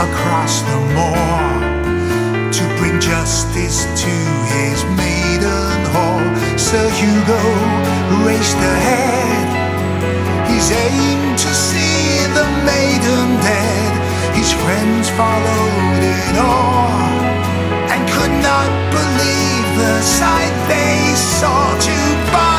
Across 0.08 0.62
the 0.62 0.78
moor 0.98 1.42
to 2.50 2.62
bring 2.78 2.98
justice 3.00 3.84
to 4.04 4.14
his 4.54 4.78
maiden 4.98 5.78
hall. 5.94 6.22
Sir 6.58 6.86
Hugo 7.00 7.42
raced 8.26 8.60
ahead. 8.74 9.48
His 10.50 10.66
aim 10.72 11.20
to 11.44 11.50
see 11.54 12.18
the 12.38 12.46
maiden 12.66 13.26
dead. 13.46 13.92
His 14.34 14.50
friends 14.62 15.08
followed 15.20 16.02
in 16.18 16.34
awe 16.36 17.92
and 17.92 18.02
could 18.14 18.36
not 18.50 18.70
believe 18.98 19.66
the 19.82 19.96
sight 20.02 20.54
they 20.66 21.14
saw. 21.14 21.78
Two 21.78 22.10
bodies 22.32 22.51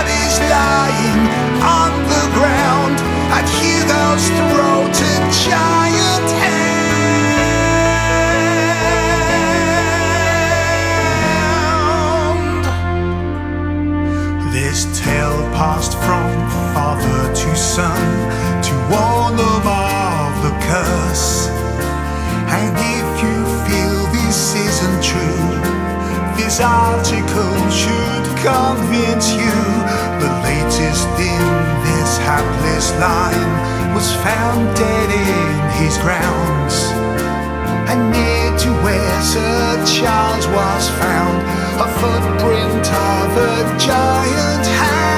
solution 17.74 18.06
to 18.62 18.74
them 18.94 19.66
of 19.66 20.32
the 20.46 20.54
curse. 20.62 21.48
And 22.54 22.76
if 22.78 23.08
you 23.24 23.38
feel 23.66 23.98
this 24.14 24.54
isn't 24.54 25.02
true, 25.02 25.50
this 26.38 26.60
article 26.62 27.58
should 27.74 28.26
convince 28.46 29.34
you 29.34 29.58
the 30.22 30.32
latest 30.46 31.10
in 31.18 31.46
this 31.88 32.18
hapless 32.30 32.92
line 33.02 33.96
was 33.96 34.14
found 34.22 34.76
dead 34.78 35.10
in 35.10 35.56
his 35.82 35.98
grounds. 35.98 36.76
And 37.90 38.12
near 38.12 38.58
to 38.64 38.70
where 38.84 39.22
Sir 39.22 39.84
Charles 39.86 40.48
was 40.48 40.90
found, 41.02 41.38
a 41.82 41.88
footprint 42.00 42.86
of 42.86 43.38
a 43.38 43.78
giant 43.80 44.68
hand. 44.68 45.13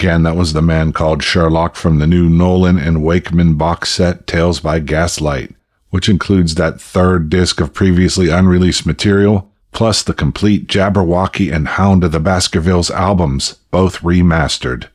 Again, 0.00 0.22
that 0.22 0.34
was 0.34 0.54
the 0.54 0.62
man 0.62 0.94
called 0.94 1.22
Sherlock 1.22 1.76
from 1.76 1.98
the 1.98 2.06
new 2.06 2.26
Nolan 2.30 2.78
and 2.78 3.04
Wakeman 3.04 3.56
box 3.56 3.90
set 3.90 4.26
Tales 4.26 4.58
by 4.58 4.78
Gaslight, 4.78 5.54
which 5.90 6.08
includes 6.08 6.54
that 6.54 6.80
third 6.80 7.28
disc 7.28 7.60
of 7.60 7.74
previously 7.74 8.30
unreleased 8.30 8.86
material, 8.86 9.52
plus 9.72 10.02
the 10.02 10.14
complete 10.14 10.68
Jabberwocky 10.68 11.54
and 11.54 11.68
Hound 11.68 12.02
of 12.02 12.12
the 12.12 12.18
Baskervilles 12.18 12.90
albums, 12.90 13.58
both 13.70 14.00
remastered. 14.00 14.88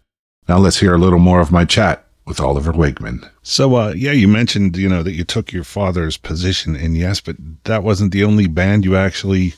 Now 0.49 0.57
let's 0.57 0.79
hear 0.79 0.95
a 0.95 0.97
little 0.97 1.19
more 1.19 1.39
of 1.39 1.51
my 1.51 1.65
chat 1.65 2.03
with 2.25 2.39
Oliver 2.39 2.71
Wakeman. 2.71 3.29
So, 3.43 3.75
uh, 3.75 3.93
yeah, 3.95 4.11
you 4.13 4.27
mentioned, 4.27 4.75
you 4.75 4.89
know, 4.89 5.03
that 5.03 5.13
you 5.13 5.23
took 5.23 5.51
your 5.51 5.63
father's 5.63 6.17
position 6.17 6.75
in 6.75 6.95
Yes, 6.95 7.21
but 7.21 7.35
that 7.65 7.83
wasn't 7.83 8.11
the 8.11 8.23
only 8.23 8.47
band 8.47 8.83
you 8.83 8.95
actually 8.95 9.53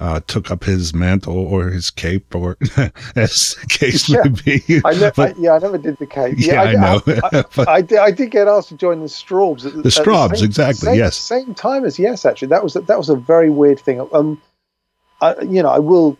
uh, 0.00 0.20
took 0.26 0.50
up 0.50 0.64
his 0.64 0.92
mantle 0.94 1.36
or 1.38 1.68
his 1.70 1.90
cape 1.90 2.34
or 2.34 2.56
as 3.16 3.56
the 3.60 3.66
case 3.68 4.08
Yeah. 4.08 4.22
may 4.24 4.58
be. 4.58 4.80
I 4.84 4.92
ne- 4.94 5.10
But- 5.14 5.18
I, 5.18 5.34
yeah, 5.38 5.52
I 5.54 5.58
never 5.58 5.78
did 5.78 5.98
the 5.98 6.06
cape. 6.06 6.34
Yeah, 6.38 6.62
I 6.62 6.72
know. 6.72 7.00
I, 7.06 7.44
But- 7.56 7.68
I, 7.68 7.80
did, 7.80 7.98
I 7.98 8.10
did 8.10 8.30
get 8.30 8.48
asked 8.48 8.68
to 8.70 8.76
join 8.76 9.00
the 9.00 9.06
Strawbs. 9.06 9.64
At, 9.66 9.74
The 9.82 9.88
Strawbs, 9.90 10.36
same- 10.38 10.44
exactly, 10.46 10.86
Same, 10.86 10.98
yes. 10.98 11.16
same 11.16 11.54
time 11.54 11.84
as 11.84 11.98
Yes, 11.98 12.24
actually. 12.24 12.48
That 12.48 12.62
was 12.62 12.76
a, 12.76 12.80
that 12.82 12.98
was 12.98 13.08
a 13.08 13.16
very 13.16 13.50
weird 13.50 13.78
thing. 13.80 14.06
Um, 14.12 14.40
I, 15.20 15.40
you 15.42 15.62
know, 15.62 15.70
I 15.70 15.78
will 15.78 16.18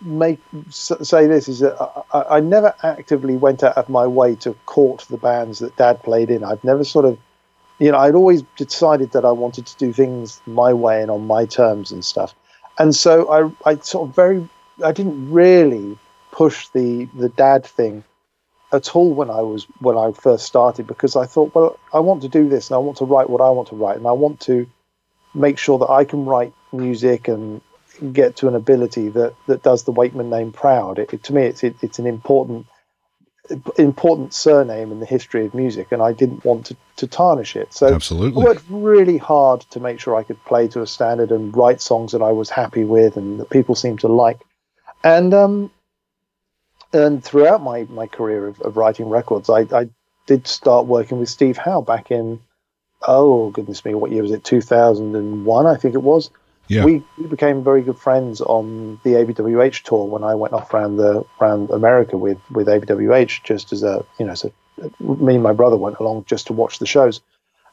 make 0.00 0.40
say 0.70 1.28
this 1.28 1.48
is 1.48 1.60
that 1.60 1.80
I, 1.80 2.18
I- 2.18 2.36
I 2.36 2.40
never 2.40 2.74
actively 2.82 3.36
went 3.36 3.62
out 3.62 3.76
of 3.78 3.88
my 3.88 4.06
way 4.06 4.34
to 4.36 4.52
court 4.66 5.06
the 5.08 5.16
bands 5.16 5.60
that 5.60 5.76
Dad 5.76 6.02
played 6.02 6.28
in. 6.30 6.42
I've 6.42 6.64
never 6.64 6.82
sort 6.82 7.04
of, 7.04 7.18
you 7.78 7.92
know, 7.92 7.98
I'd 7.98 8.14
always 8.16 8.42
decided 8.56 9.12
that 9.12 9.24
I 9.24 9.30
wanted 9.30 9.66
to 9.66 9.76
do 9.76 9.92
things 9.92 10.40
my 10.46 10.72
way 10.72 11.02
and 11.02 11.10
on 11.10 11.26
my 11.26 11.46
terms 11.46 11.92
and 11.92 12.04
stuff. 12.04 12.34
And 12.82 12.96
so 12.96 13.14
I, 13.66 13.70
I 13.70 13.76
sort 13.78 14.08
of 14.10 14.16
very, 14.16 14.48
I 14.84 14.92
didn't 14.92 15.30
really 15.32 15.98
push 16.32 16.68
the 16.70 17.06
the 17.16 17.28
Dad 17.30 17.64
thing 17.64 18.04
at 18.72 18.96
all 18.96 19.14
when 19.14 19.30
I 19.30 19.42
was 19.42 19.64
when 19.80 19.96
I 19.96 20.12
first 20.12 20.46
started 20.46 20.86
because 20.88 21.14
I 21.16 21.26
thought, 21.26 21.54
well, 21.54 21.78
I 21.94 22.00
want 22.00 22.22
to 22.22 22.28
do 22.28 22.48
this 22.48 22.70
and 22.70 22.74
I 22.76 22.78
want 22.78 22.98
to 22.98 23.04
write 23.04 23.30
what 23.30 23.40
I 23.40 23.50
want 23.50 23.68
to 23.68 23.76
write 23.76 23.98
and 23.98 24.06
I 24.08 24.12
want 24.24 24.40
to 24.42 24.66
make 25.34 25.58
sure 25.58 25.78
that 25.80 25.90
I 25.90 26.04
can 26.04 26.26
write 26.26 26.54
music 26.72 27.28
and 27.28 27.60
get 28.12 28.36
to 28.36 28.48
an 28.48 28.56
ability 28.56 29.10
that 29.10 29.34
that 29.46 29.62
does 29.62 29.84
the 29.84 29.92
Wakeman 29.92 30.30
name 30.30 30.52
proud. 30.52 30.98
It, 30.98 31.14
it- 31.14 31.24
to 31.24 31.34
me, 31.34 31.44
it's 31.44 31.64
it, 31.64 31.76
it's 31.82 32.00
an 32.00 32.06
important 32.06 32.66
important 33.76 34.34
surname 34.34 34.92
in 34.92 35.00
the 35.00 35.06
history 35.06 35.46
of 35.46 35.54
music, 35.54 35.92
and 35.92 36.02
I 36.02 36.12
didn't 36.12 36.44
want 36.44 36.66
to, 36.66 36.76
to 36.96 37.06
tarnish 37.06 37.56
it. 37.56 37.72
So 37.72 37.94
Absolutely. 37.94 38.42
I 38.42 38.44
worked 38.46 38.64
really 38.68 39.18
hard 39.18 39.62
to 39.70 39.80
make 39.80 40.00
sure 40.00 40.16
I 40.16 40.22
could 40.22 40.42
play 40.44 40.68
to 40.68 40.82
a 40.82 40.86
standard 40.86 41.30
and 41.30 41.56
write 41.56 41.80
songs 41.80 42.12
that 42.12 42.22
I 42.22 42.32
was 42.32 42.50
happy 42.50 42.84
with 42.84 43.16
and 43.16 43.40
that 43.40 43.50
people 43.50 43.74
seemed 43.74 44.00
to 44.00 44.08
like. 44.08 44.40
And 45.04 45.34
um, 45.34 45.70
and 46.92 47.24
throughout 47.24 47.62
my, 47.62 47.84
my 47.84 48.06
career 48.06 48.46
of, 48.46 48.60
of 48.60 48.76
writing 48.76 49.08
records, 49.08 49.48
I, 49.48 49.60
I 49.72 49.88
did 50.26 50.46
start 50.46 50.86
working 50.86 51.18
with 51.18 51.28
Steve 51.28 51.56
Howe 51.56 51.80
back 51.80 52.10
in 52.10 52.40
oh 53.06 53.50
goodness 53.50 53.84
me, 53.84 53.94
what 53.94 54.12
year 54.12 54.22
was 54.22 54.32
it? 54.32 54.44
Two 54.44 54.60
thousand 54.60 55.16
and 55.16 55.44
one, 55.44 55.66
I 55.66 55.76
think 55.76 55.94
it 55.94 56.02
was. 56.02 56.30
Yeah. 56.72 56.84
We, 56.84 57.02
we 57.18 57.26
became 57.26 57.62
very 57.62 57.82
good 57.82 57.98
friends 57.98 58.40
on 58.40 58.98
the 59.04 59.10
ABWH 59.10 59.82
tour 59.82 60.04
when 60.06 60.24
I 60.24 60.34
went 60.34 60.54
off 60.54 60.72
around 60.72 60.96
the 60.96 61.24
around 61.40 61.68
America 61.70 62.16
with 62.16 62.38
with 62.50 62.66
ABWH 62.66 63.42
just 63.44 63.72
as 63.72 63.82
a 63.82 64.04
you 64.18 64.24
know 64.24 64.34
so 64.34 64.50
me 65.00 65.34
and 65.34 65.42
my 65.42 65.52
brother 65.52 65.76
went 65.76 65.98
along 65.98 66.24
just 66.26 66.46
to 66.46 66.54
watch 66.54 66.78
the 66.78 66.86
shows. 66.86 67.20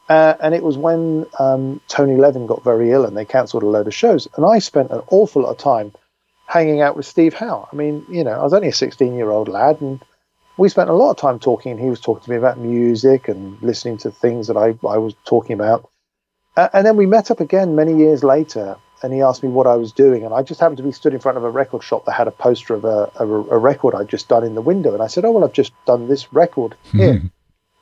Uh, 0.09 0.33
and 0.41 0.53
it 0.55 0.63
was 0.63 0.77
when 0.77 1.25
um, 1.37 1.79
Tony 1.87 2.17
Levin 2.17 2.47
got 2.47 2.63
very 2.63 2.91
ill 2.91 3.05
and 3.05 3.15
they 3.15 3.25
cancelled 3.25 3.63
a 3.63 3.67
load 3.67 3.87
of 3.87 3.93
shows. 3.93 4.27
And 4.35 4.45
I 4.45 4.59
spent 4.59 4.91
an 4.91 5.01
awful 5.07 5.43
lot 5.43 5.51
of 5.51 5.57
time 5.57 5.93
hanging 6.47 6.81
out 6.81 6.97
with 6.97 7.05
Steve 7.05 7.35
Howe. 7.35 7.69
I 7.71 7.75
mean, 7.75 8.05
you 8.09 8.23
know, 8.23 8.31
I 8.31 8.43
was 8.43 8.53
only 8.53 8.69
a 8.69 8.73
16 8.73 9.15
year 9.15 9.29
old 9.29 9.47
lad 9.47 9.81
and 9.81 10.03
we 10.57 10.67
spent 10.67 10.89
a 10.89 10.93
lot 10.93 11.11
of 11.11 11.17
time 11.17 11.39
talking. 11.39 11.71
And 11.71 11.79
he 11.79 11.89
was 11.89 12.01
talking 12.01 12.23
to 12.23 12.29
me 12.31 12.37
about 12.37 12.57
music 12.57 13.27
and 13.27 13.61
listening 13.61 13.97
to 13.99 14.11
things 14.11 14.47
that 14.47 14.57
I, 14.57 14.69
I 14.85 14.97
was 14.97 15.15
talking 15.25 15.53
about. 15.53 15.89
Uh, 16.57 16.69
and 16.73 16.85
then 16.85 16.97
we 16.97 17.05
met 17.05 17.31
up 17.31 17.39
again 17.39 17.75
many 17.75 17.95
years 17.95 18.23
later 18.23 18.77
and 19.01 19.13
he 19.13 19.21
asked 19.21 19.43
me 19.43 19.49
what 19.49 19.67
I 19.67 19.75
was 19.75 19.91
doing. 19.91 20.25
And 20.25 20.33
I 20.33 20.43
just 20.43 20.59
happened 20.59 20.77
to 20.77 20.83
be 20.83 20.91
stood 20.91 21.13
in 21.13 21.19
front 21.19 21.37
of 21.37 21.43
a 21.43 21.49
record 21.49 21.83
shop 21.83 22.05
that 22.05 22.13
had 22.13 22.27
a 22.27 22.31
poster 22.31 22.73
of 22.73 22.85
a, 22.85 23.11
a, 23.15 23.25
a 23.25 23.57
record 23.57 23.95
I'd 23.95 24.09
just 24.09 24.27
done 24.27 24.43
in 24.43 24.55
the 24.55 24.61
window. 24.61 24.93
And 24.93 25.01
I 25.01 25.07
said, 25.07 25.25
Oh, 25.25 25.31
well, 25.31 25.43
I've 25.43 25.53
just 25.53 25.73
done 25.85 26.07
this 26.07 26.33
record 26.33 26.75
here. 26.91 27.21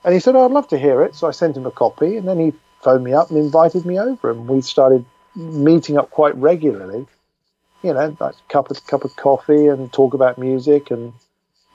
And 0.07 0.13
he 0.13 0.21
said, 0.21 0.37
oh, 0.37 0.45
I'd 0.45 0.51
love 0.51 0.69
to 0.69 0.77
hear 0.77 1.01
it. 1.01 1.15
So 1.15 1.27
I 1.27 1.31
sent 1.31 1.57
him 1.57 1.65
a 1.65 1.71
copy, 1.71 2.15
and 2.15 2.25
then 2.25 2.39
he 2.39 2.53
phoned 2.81 3.03
me 3.03 3.11
up 3.11 3.29
and 3.29 3.37
invited 3.37 3.85
me 3.85 3.99
over, 3.99 4.31
and 4.31 4.47
we 4.47 4.61
started 4.61 5.03
meeting 5.35 5.97
up 5.97 6.11
quite 6.11 6.33
regularly. 6.35 7.05
You 7.83 7.93
know, 7.93 8.15
like 8.17 8.35
a 8.35 8.51
cup 8.53 8.71
of 8.71 8.87
cup 8.87 9.03
of 9.03 9.17
coffee 9.17 9.67
and 9.67 9.91
talk 9.91 10.13
about 10.13 10.37
music, 10.37 10.91
and 10.91 11.11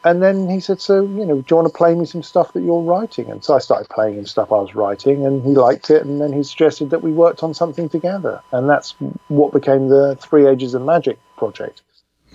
and 0.04 0.22
then 0.22 0.48
he 0.48 0.60
said, 0.60 0.80
so 0.80 1.02
you 1.02 1.24
know, 1.24 1.36
do 1.36 1.44
you 1.48 1.56
want 1.56 1.68
to 1.68 1.76
play 1.76 1.94
me 1.94 2.04
some 2.04 2.22
stuff 2.22 2.52
that 2.52 2.62
you're 2.62 2.82
writing? 2.82 3.30
And 3.30 3.44
so 3.44 3.54
I 3.54 3.58
started 3.58 3.88
playing 3.88 4.14
him 4.14 4.26
stuff 4.26 4.52
I 4.52 4.56
was 4.56 4.74
writing, 4.74 5.24
and 5.26 5.42
he 5.42 5.50
liked 5.50 5.90
it, 5.90 6.04
and 6.04 6.20
then 6.20 6.32
he 6.32 6.42
suggested 6.42 6.90
that 6.90 7.02
we 7.02 7.12
worked 7.12 7.42
on 7.42 7.54
something 7.54 7.88
together, 7.88 8.42
and 8.52 8.68
that's 8.68 8.94
what 9.28 9.52
became 9.52 9.88
the 9.88 10.16
Three 10.16 10.46
Ages 10.46 10.74
of 10.74 10.82
Magick 10.82 11.18
project. 11.36 11.82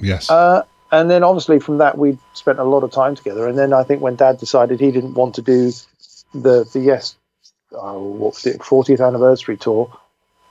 Yes. 0.02 0.30
Uh, 0.30 0.64
and 0.92 1.10
then 1.10 1.24
obviously 1.24 1.60
from 1.60 1.80
that 1.80 1.98
we 1.98 2.18
spent 2.34 2.60
a 2.60 2.64
lot 2.64 2.84
of 2.84 2.92
time 2.92 3.16
together. 3.16 3.48
And 3.48 3.58
then 3.58 3.74
I 3.74 3.84
think 3.84 4.02
when 4.02 4.16
Dad 4.16 4.38
decided 4.38 4.80
he 4.80 4.92
didn't 4.92 5.16
want 5.16 5.36
to 5.36 5.42
do 5.42 5.72
the 6.34 6.64
the 6.72 6.80
yes, 6.80 7.16
oh, 7.74 8.02
what 8.02 8.34
was 8.34 8.46
it, 8.46 8.60
40th 8.60 9.06
anniversary 9.06 9.58
tour, 9.58 9.92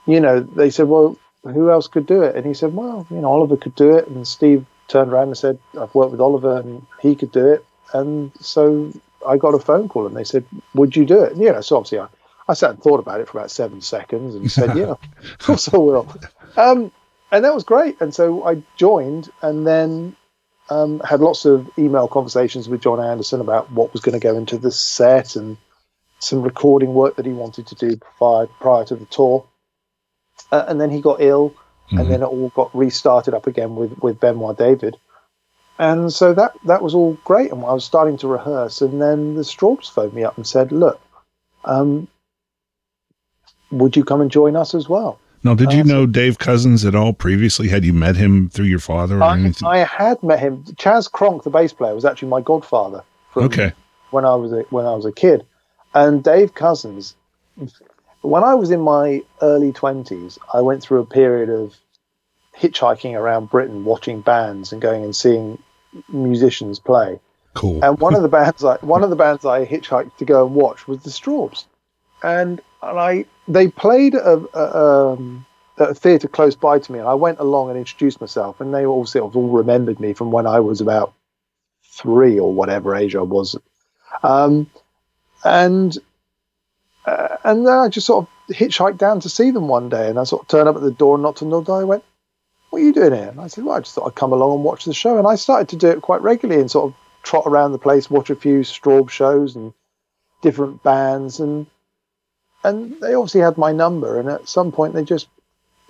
you 0.05 0.19
know, 0.19 0.39
they 0.39 0.69
said, 0.69 0.87
well, 0.87 1.17
who 1.43 1.71
else 1.71 1.87
could 1.87 2.05
do 2.05 2.23
it? 2.23 2.35
And 2.35 2.45
he 2.45 2.53
said, 2.53 2.73
well, 2.73 3.07
you 3.09 3.17
know, 3.17 3.29
Oliver 3.29 3.57
could 3.57 3.75
do 3.75 3.95
it. 3.95 4.07
And 4.07 4.27
Steve 4.27 4.65
turned 4.87 5.11
around 5.11 5.27
and 5.27 5.37
said, 5.37 5.59
I've 5.79 5.93
worked 5.93 6.11
with 6.11 6.21
Oliver 6.21 6.57
and 6.57 6.85
he 7.01 7.15
could 7.15 7.31
do 7.31 7.47
it. 7.47 7.65
And 7.93 8.31
so 8.39 8.91
I 9.27 9.37
got 9.37 9.53
a 9.53 9.59
phone 9.59 9.89
call 9.89 10.07
and 10.07 10.15
they 10.15 10.23
said, 10.23 10.45
would 10.73 10.95
you 10.95 11.05
do 11.05 11.23
it? 11.23 11.33
And, 11.33 11.41
you 11.41 11.51
know, 11.51 11.61
so 11.61 11.77
obviously 11.77 11.99
I, 11.99 12.07
I 12.47 12.53
sat 12.53 12.71
and 12.71 12.81
thought 12.81 12.99
about 12.99 13.19
it 13.19 13.27
for 13.27 13.37
about 13.37 13.51
seven 13.51 13.81
seconds 13.81 14.35
and 14.35 14.51
said, 14.51 14.77
yeah, 14.77 14.91
of 14.91 14.99
course 15.39 15.73
I 15.73 15.77
will. 15.77 16.13
Um, 16.55 16.91
and 17.31 17.43
that 17.43 17.53
was 17.53 17.63
great. 17.63 17.99
And 17.99 18.13
so 18.13 18.43
I 18.45 18.63
joined 18.77 19.29
and 19.41 19.67
then 19.67 20.15
um, 20.69 20.99
had 21.01 21.19
lots 21.19 21.45
of 21.45 21.69
email 21.77 22.07
conversations 22.07 22.69
with 22.69 22.81
Jon 22.81 22.99
Anderson 22.99 23.41
about 23.41 23.71
what 23.71 23.93
was 23.93 24.01
going 24.01 24.19
to 24.19 24.23
go 24.23 24.35
into 24.37 24.57
the 24.57 24.71
set 24.71 25.35
and 25.35 25.57
some 26.19 26.41
recording 26.41 26.93
work 26.93 27.15
that 27.15 27.25
he 27.25 27.31
wanted 27.31 27.67
to 27.67 27.75
do 27.75 27.97
prior, 28.17 28.47
prior 28.47 28.85
to 28.85 28.95
the 28.95 29.05
tour. 29.05 29.45
Uh, 30.51 30.65
and 30.67 30.79
then 30.79 30.89
he 30.89 31.01
got 31.01 31.21
ill, 31.21 31.53
Mm-hmm. 31.87 31.97
and 31.99 32.11
then 32.11 32.21
it 32.21 32.25
all 32.25 32.49
got 32.49 32.75
restarted 32.75 33.33
up 33.33 33.47
again 33.47 33.75
with, 33.77 33.97
with 33.99 34.19
Benoit 34.19 34.57
David. 34.57 34.97
And 35.79 36.11
so 36.11 36.33
that, 36.33 36.53
that 36.65 36.81
was 36.81 36.93
all 36.93 37.13
great. 37.23 37.51
And 37.51 37.63
I 37.63 37.71
was 37.71 37.85
starting 37.85 38.17
to 38.17 38.27
rehearse. 38.27 38.81
And 38.81 39.01
then 39.01 39.35
the 39.35 39.43
Strawbs 39.43 39.89
phoned 39.89 40.13
me 40.13 40.23
up 40.25 40.35
and 40.35 40.45
said, 40.45 40.71
Look, 40.71 40.99
um, 41.65 42.07
would 43.71 43.95
you 43.95 44.03
come 44.03 44.19
and 44.21 44.29
join 44.31 44.55
us 44.55 44.73
as 44.75 44.89
well? 44.89 45.19
Now, 45.43 45.53
did 45.53 45.71
you 45.71 45.81
Uh, 45.81 45.85
know 45.85 46.05
Dave 46.05 46.39
Cousins 46.39 46.83
at 46.83 46.95
all 46.95 47.13
previously? 47.13 47.67
Had 47.69 47.85
you 47.85 47.93
met 47.93 48.15
him 48.17 48.49
through 48.49 48.65
your 48.65 48.79
father 48.79 49.19
or 49.19 49.23
I, 49.23 49.37
anything? 49.39 49.67
I 49.67 49.77
had 49.77 50.21
met 50.23 50.39
him. 50.39 50.65
Chas 50.77 51.07
Cronk, 51.07 51.43
the 51.43 51.49
bass 51.51 51.71
player, 51.73 51.93
was 51.95 52.05
actually 52.05 52.29
my 52.29 52.41
godfather 52.41 53.03
from 53.31 53.43
Okay. 53.43 53.71
when 54.11 54.25
I 54.25 54.35
was 54.35 54.51
a, 54.51 54.61
when 54.71 54.85
I 54.85 54.93
was 54.95 55.05
a 55.05 55.11
kid, 55.11 55.45
and 55.93 56.23
Dave 56.23 56.53
Cousins. 56.55 57.15
When 58.27 58.43
I 58.43 58.55
was 58.55 58.71
in 58.71 58.81
my 58.81 59.23
early 59.41 59.71
twenties, 59.71 60.37
I 60.53 60.59
went 60.59 60.83
through 60.83 60.99
a 60.99 61.05
period 61.05 61.49
of 61.49 61.77
hitchhiking 62.57 63.13
around 63.13 63.49
Britain, 63.49 63.85
watching 63.85 64.19
bands 64.21 64.73
and 64.73 64.81
going 64.81 65.03
and 65.03 65.15
seeing 65.15 65.61
musicians 66.09 66.77
play. 66.77 67.19
Cool. 67.53 67.83
And 67.83 67.99
one 67.99 68.15
of 68.15 68.23
the 68.23 68.27
bands 68.39 68.65
I 68.65 68.75
one 68.77 69.03
of 69.03 69.09
the 69.09 69.15
bands 69.15 69.45
I 69.45 69.65
hitchhiked 69.65 70.17
to 70.17 70.25
go 70.25 70.45
and 70.45 70.55
watch 70.55 70.87
was 70.87 71.03
the 71.03 71.09
Strawbs, 71.09 71.65
and 72.21 72.59
and 72.81 72.99
I 72.99 73.25
they 73.47 73.69
played 73.69 74.13
a, 74.13 74.43
a, 74.53 75.13
um, 75.13 75.45
at 75.79 75.91
a 75.91 75.95
theatre 75.95 76.27
close 76.27 76.55
by 76.55 76.79
to 76.79 76.91
me, 76.91 76.99
and 76.99 77.07
I 77.07 77.13
went 77.13 77.39
along 77.39 77.69
and 77.69 77.77
introduced 77.77 78.19
myself, 78.19 78.59
and 78.59 78.73
they 78.73 78.85
all 78.85 79.05
sort 79.05 79.25
of 79.25 79.37
all 79.37 79.49
remembered 79.49 80.01
me 80.01 80.11
from 80.11 80.31
when 80.31 80.45
I 80.45 80.59
was 80.59 80.81
about 80.81 81.13
three 81.93 82.37
or 82.37 82.53
whatever 82.53 82.93
age 82.93 83.15
I 83.15 83.21
was, 83.21 83.55
um, 84.21 84.69
and 85.45 85.97
uh, 87.07 87.37
and 87.45 87.65
then 87.65 87.73
I 87.73 87.87
just 87.87 88.05
sort 88.05 88.25
of 88.25 88.55
hitchhiked 88.55 88.97
down 88.97 89.21
to 89.21 89.29
see 89.29 89.51
them 89.51 89.69
one 89.69 89.87
day, 89.87 90.09
and 90.09 90.19
I 90.19 90.25
sort 90.25 90.41
of 90.41 90.47
turned 90.49 90.67
up 90.67 90.75
at 90.75 90.81
the 90.81 90.91
door 90.91 91.15
and 91.15 91.23
knocked 91.23 91.41
on 91.41 91.49
the 91.49 91.61
door. 91.61 91.79
I 91.79 91.85
went, 91.85 92.03
"What 92.69 92.81
are 92.81 92.85
you 92.85 92.91
doing 92.91 93.13
here?" 93.13 93.29
And 93.29 93.39
I 93.39 93.47
said, 93.47 93.63
"Well, 93.63 93.77
I 93.77 93.79
just 93.79 93.95
thought 93.95 94.07
I'd 94.07 94.15
come 94.15 94.33
along 94.33 94.55
and 94.55 94.63
watch 94.63 94.83
the 94.83 94.93
show." 94.93 95.17
And 95.17 95.25
I 95.25 95.35
started 95.35 95.69
to 95.69 95.77
do 95.77 95.89
it 95.89 96.01
quite 96.01 96.21
regularly 96.21 96.59
and 96.59 96.69
sort 96.69 96.91
of 96.91 96.95
trot 97.23 97.43
around 97.45 97.71
the 97.71 97.77
place, 97.77 98.11
watch 98.11 98.29
a 98.29 98.35
few 98.35 98.59
Straub 98.59 99.09
shows 99.09 99.55
and 99.55 99.73
different 100.41 100.83
bands, 100.83 101.39
and 101.39 101.65
and 102.65 102.99
they 102.99 103.13
obviously 103.13 103.41
had 103.41 103.57
my 103.57 103.71
number. 103.71 104.19
And 104.19 104.27
at 104.27 104.49
some 104.49 104.73
point, 104.73 104.93
they 104.93 105.05
just, 105.05 105.29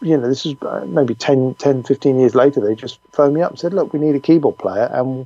you 0.03 0.17
know, 0.17 0.27
this 0.27 0.45
is 0.45 0.55
uh, 0.61 0.85
maybe 0.85 1.15
10, 1.15 1.55
10 1.55 1.81
15 1.81 2.19
years 2.19 2.35
later, 2.35 2.59
they 2.59 2.75
just 2.75 2.99
phoned 3.11 3.33
me 3.33 3.41
up 3.41 3.49
and 3.49 3.59
said, 3.59 3.73
"Look, 3.73 3.91
we 3.91 3.99
need 3.99 4.15
a 4.15 4.19
keyboard 4.19 4.59
player," 4.59 4.87
and 4.93 5.25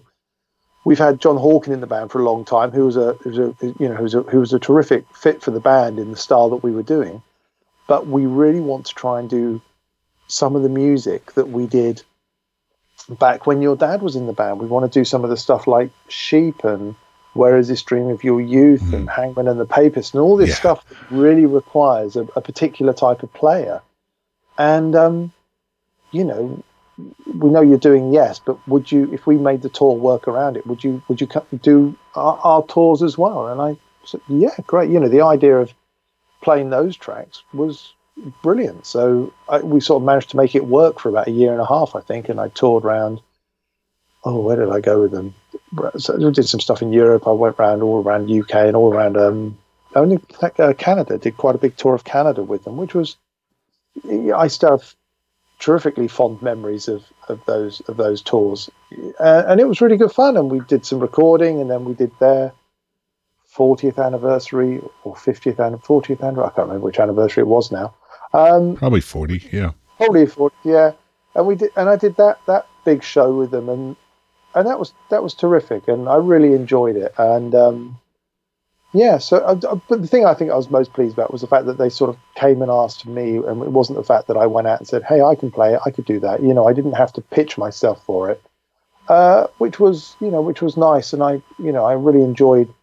we've 0.83 0.99
had 0.99 1.19
John 1.19 1.37
Hawken 1.37 1.69
in 1.69 1.81
the 1.81 1.87
band 1.87 2.11
for 2.11 2.19
a 2.19 2.23
long 2.23 2.45
time, 2.45 2.71
who 2.71 2.85
was 2.85 2.97
a, 2.97 3.13
who 3.21 3.29
was 3.29 3.39
a 3.39 3.55
you 3.79 3.89
know, 3.89 3.95
who 3.95 4.03
was 4.03 4.13
a, 4.13 4.21
who 4.23 4.39
was 4.39 4.53
a 4.53 4.59
terrific 4.59 5.05
fit 5.15 5.41
for 5.41 5.51
the 5.51 5.59
band 5.59 5.99
in 5.99 6.11
the 6.11 6.17
style 6.17 6.49
that 6.49 6.63
we 6.63 6.71
were 6.71 6.83
doing. 6.83 7.21
But 7.87 8.07
we 8.07 8.25
really 8.25 8.61
want 8.61 8.85
to 8.87 8.95
try 8.95 9.19
and 9.19 9.29
do 9.29 9.61
some 10.27 10.55
of 10.55 10.63
the 10.63 10.69
music 10.69 11.33
that 11.33 11.49
we 11.49 11.67
did 11.67 12.01
back 13.09 13.45
when 13.45 13.61
your 13.61 13.75
dad 13.75 14.01
was 14.01 14.15
in 14.15 14.27
the 14.27 14.33
band. 14.33 14.59
We 14.59 14.67
want 14.67 14.91
to 14.91 14.99
do 14.99 15.03
some 15.03 15.23
of 15.23 15.29
the 15.29 15.37
stuff 15.37 15.67
like 15.67 15.91
Sheep 16.07 16.63
and 16.63 16.95
Where 17.33 17.57
Is 17.57 17.67
This 17.67 17.83
Dream 17.83 18.07
of 18.07 18.23
Your 18.23 18.39
Youth 18.39 18.93
and 18.93 19.09
Hangman 19.09 19.47
and 19.47 19.59
the 19.59 19.65
Papist 19.65 20.13
and 20.13 20.21
all 20.21 20.37
this 20.37 20.55
stuff 20.55 20.87
that 20.87 20.97
really 21.11 21.45
requires 21.45 22.15
a, 22.15 22.21
a 22.35 22.41
particular 22.41 22.93
type 22.93 23.23
of 23.23 23.33
player. 23.33 23.81
And 24.57 24.95
um, 24.95 25.33
you 26.11 26.23
know, 26.23 26.63
we 27.25 27.49
know 27.49 27.61
you're 27.61 27.77
doing 27.77 28.13
yes, 28.13 28.39
but 28.39 28.65
would 28.67 28.91
you, 28.91 29.11
if 29.13 29.25
we 29.25 29.37
made 29.37 29.61
the 29.61 29.69
tour 29.69 29.95
work 29.95 30.27
around 30.27 30.57
it, 30.57 30.65
would 30.67 30.83
you 30.83 31.01
would 31.07 31.21
you 31.21 31.27
do 31.61 31.95
our, 32.15 32.39
our 32.43 32.65
tours 32.67 33.01
as 33.01 33.17
well? 33.17 33.47
And 33.47 33.61
I 33.61 33.77
said, 34.05 34.21
yeah, 34.27 34.55
great. 34.67 34.89
You 34.89 34.99
know, 34.99 35.09
the 35.09 35.21
idea 35.21 35.57
of 35.57 35.73
playing 36.41 36.69
those 36.69 36.95
tracks 36.95 37.43
was 37.53 37.93
brilliant. 38.41 38.85
So 38.85 39.33
I, 39.49 39.59
we 39.59 39.79
sort 39.79 40.01
of 40.01 40.05
managed 40.05 40.29
to 40.31 40.37
make 40.37 40.55
it 40.55 40.65
work 40.65 40.99
for 40.99 41.09
about 41.09 41.27
a 41.27 41.31
year 41.31 41.51
and 41.51 41.61
a 41.61 41.65
half, 41.65 41.95
I 41.95 42.01
think. 42.01 42.29
And 42.29 42.39
I 42.39 42.49
toured 42.49 42.83
around. 42.83 43.21
Oh, 44.23 44.39
where 44.39 44.55
did 44.55 44.69
I 44.69 44.81
go 44.81 45.01
with 45.01 45.11
them? 45.11 45.33
So 45.97 46.29
did 46.29 46.47
some 46.47 46.59
stuff 46.59 46.83
in 46.83 46.93
Europe. 46.93 47.27
I 47.27 47.31
went 47.31 47.57
around 47.57 47.81
all 47.81 48.03
around 48.03 48.29
UK 48.29 48.53
and 48.53 48.75
all 48.75 48.93
around. 48.93 49.17
Um, 49.17 49.57
only 49.95 50.19
uh, 50.41 50.73
Canada. 50.77 51.17
Did 51.17 51.37
quite 51.37 51.55
a 51.55 51.59
big 51.59 51.75
tour 51.75 51.95
of 51.95 52.03
Canada 52.03 52.43
with 52.43 52.63
them, 52.63 52.77
which 52.77 52.93
was. 52.93 53.17
I 54.05 54.47
still 54.47 54.77
have 54.77 54.95
terrifically 55.61 56.07
fond 56.07 56.41
memories 56.41 56.89
of, 56.89 57.05
of 57.29 57.39
those 57.45 57.79
of 57.81 57.95
those 57.95 58.21
tours, 58.21 58.69
uh, 59.19 59.43
and 59.47 59.61
it 59.61 59.67
was 59.67 59.79
really 59.79 59.95
good 59.95 60.11
fun. 60.11 60.35
And 60.35 60.51
we 60.51 60.59
did 60.61 60.85
some 60.85 60.99
recording, 60.99 61.61
and 61.61 61.69
then 61.69 61.85
we 61.85 61.93
did 61.93 62.11
their 62.19 62.51
40th 63.55 64.03
anniversary 64.03 64.81
or 65.03 65.15
50th 65.15 65.59
and 65.59 65.81
40th 65.81 66.21
anniversary. 66.21 66.43
I 66.43 66.55
can't 66.55 66.67
remember 66.67 66.85
which 66.85 66.99
anniversary 66.99 67.41
it 67.41 67.47
was 67.47 67.71
now. 67.71 67.93
Um, 68.33 68.75
Probably 68.75 69.01
40, 69.01 69.49
yeah. 69.51 69.71
Probably 69.97 70.25
40, 70.25 70.55
yeah. 70.63 70.91
And 71.35 71.47
we 71.47 71.55
did, 71.55 71.71
and 71.77 71.87
I 71.87 71.95
did 71.95 72.17
that 72.17 72.39
that 72.47 72.67
big 72.83 73.03
show 73.03 73.33
with 73.33 73.51
them, 73.51 73.69
and 73.69 73.95
and 74.53 74.67
that 74.67 74.79
was 74.79 74.93
that 75.09 75.23
was 75.23 75.33
terrific, 75.33 75.87
and 75.87 76.09
I 76.09 76.15
really 76.15 76.53
enjoyed 76.53 76.97
it. 76.97 77.13
And 77.17 77.55
um, 77.55 77.99
yeah, 78.93 79.19
so 79.19 79.37
uh, 79.37 79.59
uh, 79.69 79.75
but 79.87 80.01
the 80.01 80.07
thing 80.07 80.25
I 80.25 80.33
think 80.33 80.51
I 80.51 80.55
was 80.55 80.69
most 80.69 80.91
pleased 80.91 81.13
about 81.13 81.31
was 81.31 81.41
the 81.41 81.47
fact 81.47 81.65
that 81.67 81.77
they 81.77 81.89
sort 81.89 82.09
of 82.09 82.17
came 82.35 82.61
and 82.61 82.69
asked 82.69 83.05
me, 83.05 83.37
and 83.37 83.61
it 83.63 83.71
wasn't 83.71 83.97
the 83.97 84.03
fact 84.03 84.27
that 84.27 84.35
I 84.35 84.47
went 84.47 84.67
out 84.67 84.79
and 84.79 84.87
said, 84.87 85.03
"Hey, 85.03 85.21
I 85.21 85.35
can 85.35 85.49
play 85.49 85.73
it, 85.73 85.79
I 85.85 85.91
could 85.91 86.05
do 86.05 86.19
that." 86.19 86.43
You 86.43 86.53
know, 86.53 86.67
I 86.67 86.73
didn't 86.73 86.93
have 86.93 87.13
to 87.13 87.21
pitch 87.21 87.57
myself 87.57 88.03
for 88.05 88.29
it, 88.29 88.41
uh, 89.07 89.47
which 89.59 89.79
was 89.79 90.15
you 90.19 90.29
know 90.29 90.41
which 90.41 90.61
was 90.61 90.75
nice, 90.75 91.13
and 91.13 91.23
I 91.23 91.41
you 91.57 91.71
know 91.71 91.85
I 91.85 91.93
really 91.93 92.21
enjoyed 92.21 92.73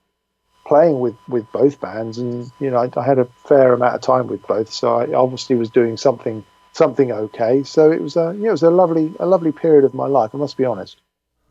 playing 0.66 0.98
with 0.98 1.16
with 1.28 1.50
both 1.52 1.78
bands, 1.78 2.16
and 2.16 2.50
you 2.58 2.70
know 2.70 2.78
I, 2.78 2.90
I 2.98 3.04
had 3.04 3.18
a 3.18 3.26
fair 3.46 3.74
amount 3.74 3.94
of 3.94 4.00
time 4.00 4.28
with 4.28 4.46
both, 4.46 4.72
so 4.72 4.94
I 4.94 5.12
obviously 5.12 5.56
was 5.56 5.68
doing 5.68 5.98
something 5.98 6.42
something 6.72 7.12
okay. 7.12 7.64
So 7.64 7.92
it 7.92 8.00
was 8.00 8.16
a 8.16 8.34
yeah, 8.38 8.48
it 8.48 8.52
was 8.52 8.62
a 8.62 8.70
lovely 8.70 9.12
a 9.20 9.26
lovely 9.26 9.52
period 9.52 9.84
of 9.84 9.92
my 9.92 10.06
life. 10.06 10.30
I 10.34 10.38
must 10.38 10.56
be 10.56 10.64
honest. 10.64 10.96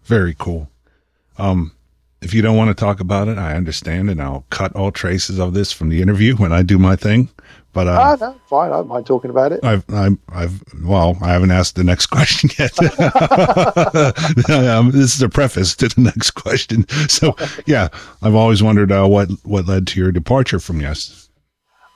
Very 0.03 0.34
cool. 0.34 0.67
Um, 1.38 1.73
if 2.22 2.34
you 2.34 2.41
don't 2.41 2.57
want 2.57 2.69
to 2.69 2.73
talk 2.73 2.99
about 2.99 3.27
it, 3.27 3.38
I 3.38 3.56
understand, 3.56 4.10
and 4.10 4.22
I'll 4.22 4.45
cut 4.49 4.76
all 4.76 4.91
traces 4.91 5.39
of 5.39 5.53
this 5.53 5.72
from 5.72 5.89
the 5.89 6.02
interview 6.02 6.35
when 6.35 6.52
I 6.52 6.64
do 6.64 6.77
my 6.77 6.95
thing. 6.95 7.30
But 7.73 7.88
uh, 7.88 7.98
ah, 7.99 8.18
no, 8.19 8.35
fine. 8.48 8.72
I 8.72 8.77
don't 8.77 8.88
mind 8.88 9.06
talking 9.06 9.30
about 9.30 9.52
it. 9.52 9.64
I've, 9.64 9.84
I'm, 9.94 10.19
I've, 10.30 10.64
well, 10.84 11.15
I 11.22 11.27
haven't 11.27 11.52
asked 11.52 11.76
the 11.76 11.84
next 11.84 12.07
question 12.07 12.49
yet. 12.57 12.73
um, 14.49 14.91
this 14.91 15.14
is 15.14 15.22
a 15.22 15.30
preface 15.30 15.76
to 15.76 15.88
the 15.89 16.02
next 16.02 16.31
question. 16.31 16.88
So, 17.07 17.35
yeah, 17.68 17.89
I've 18.23 18.34
always 18.34 18.64
wondered 18.64 18.91
uh, 18.91 19.06
what 19.06 19.30
what 19.44 19.68
led 19.68 19.85
to 19.88 19.99
your 19.99 20.11
departure 20.11 20.60
from 20.60 20.81
Yes. 20.81 21.30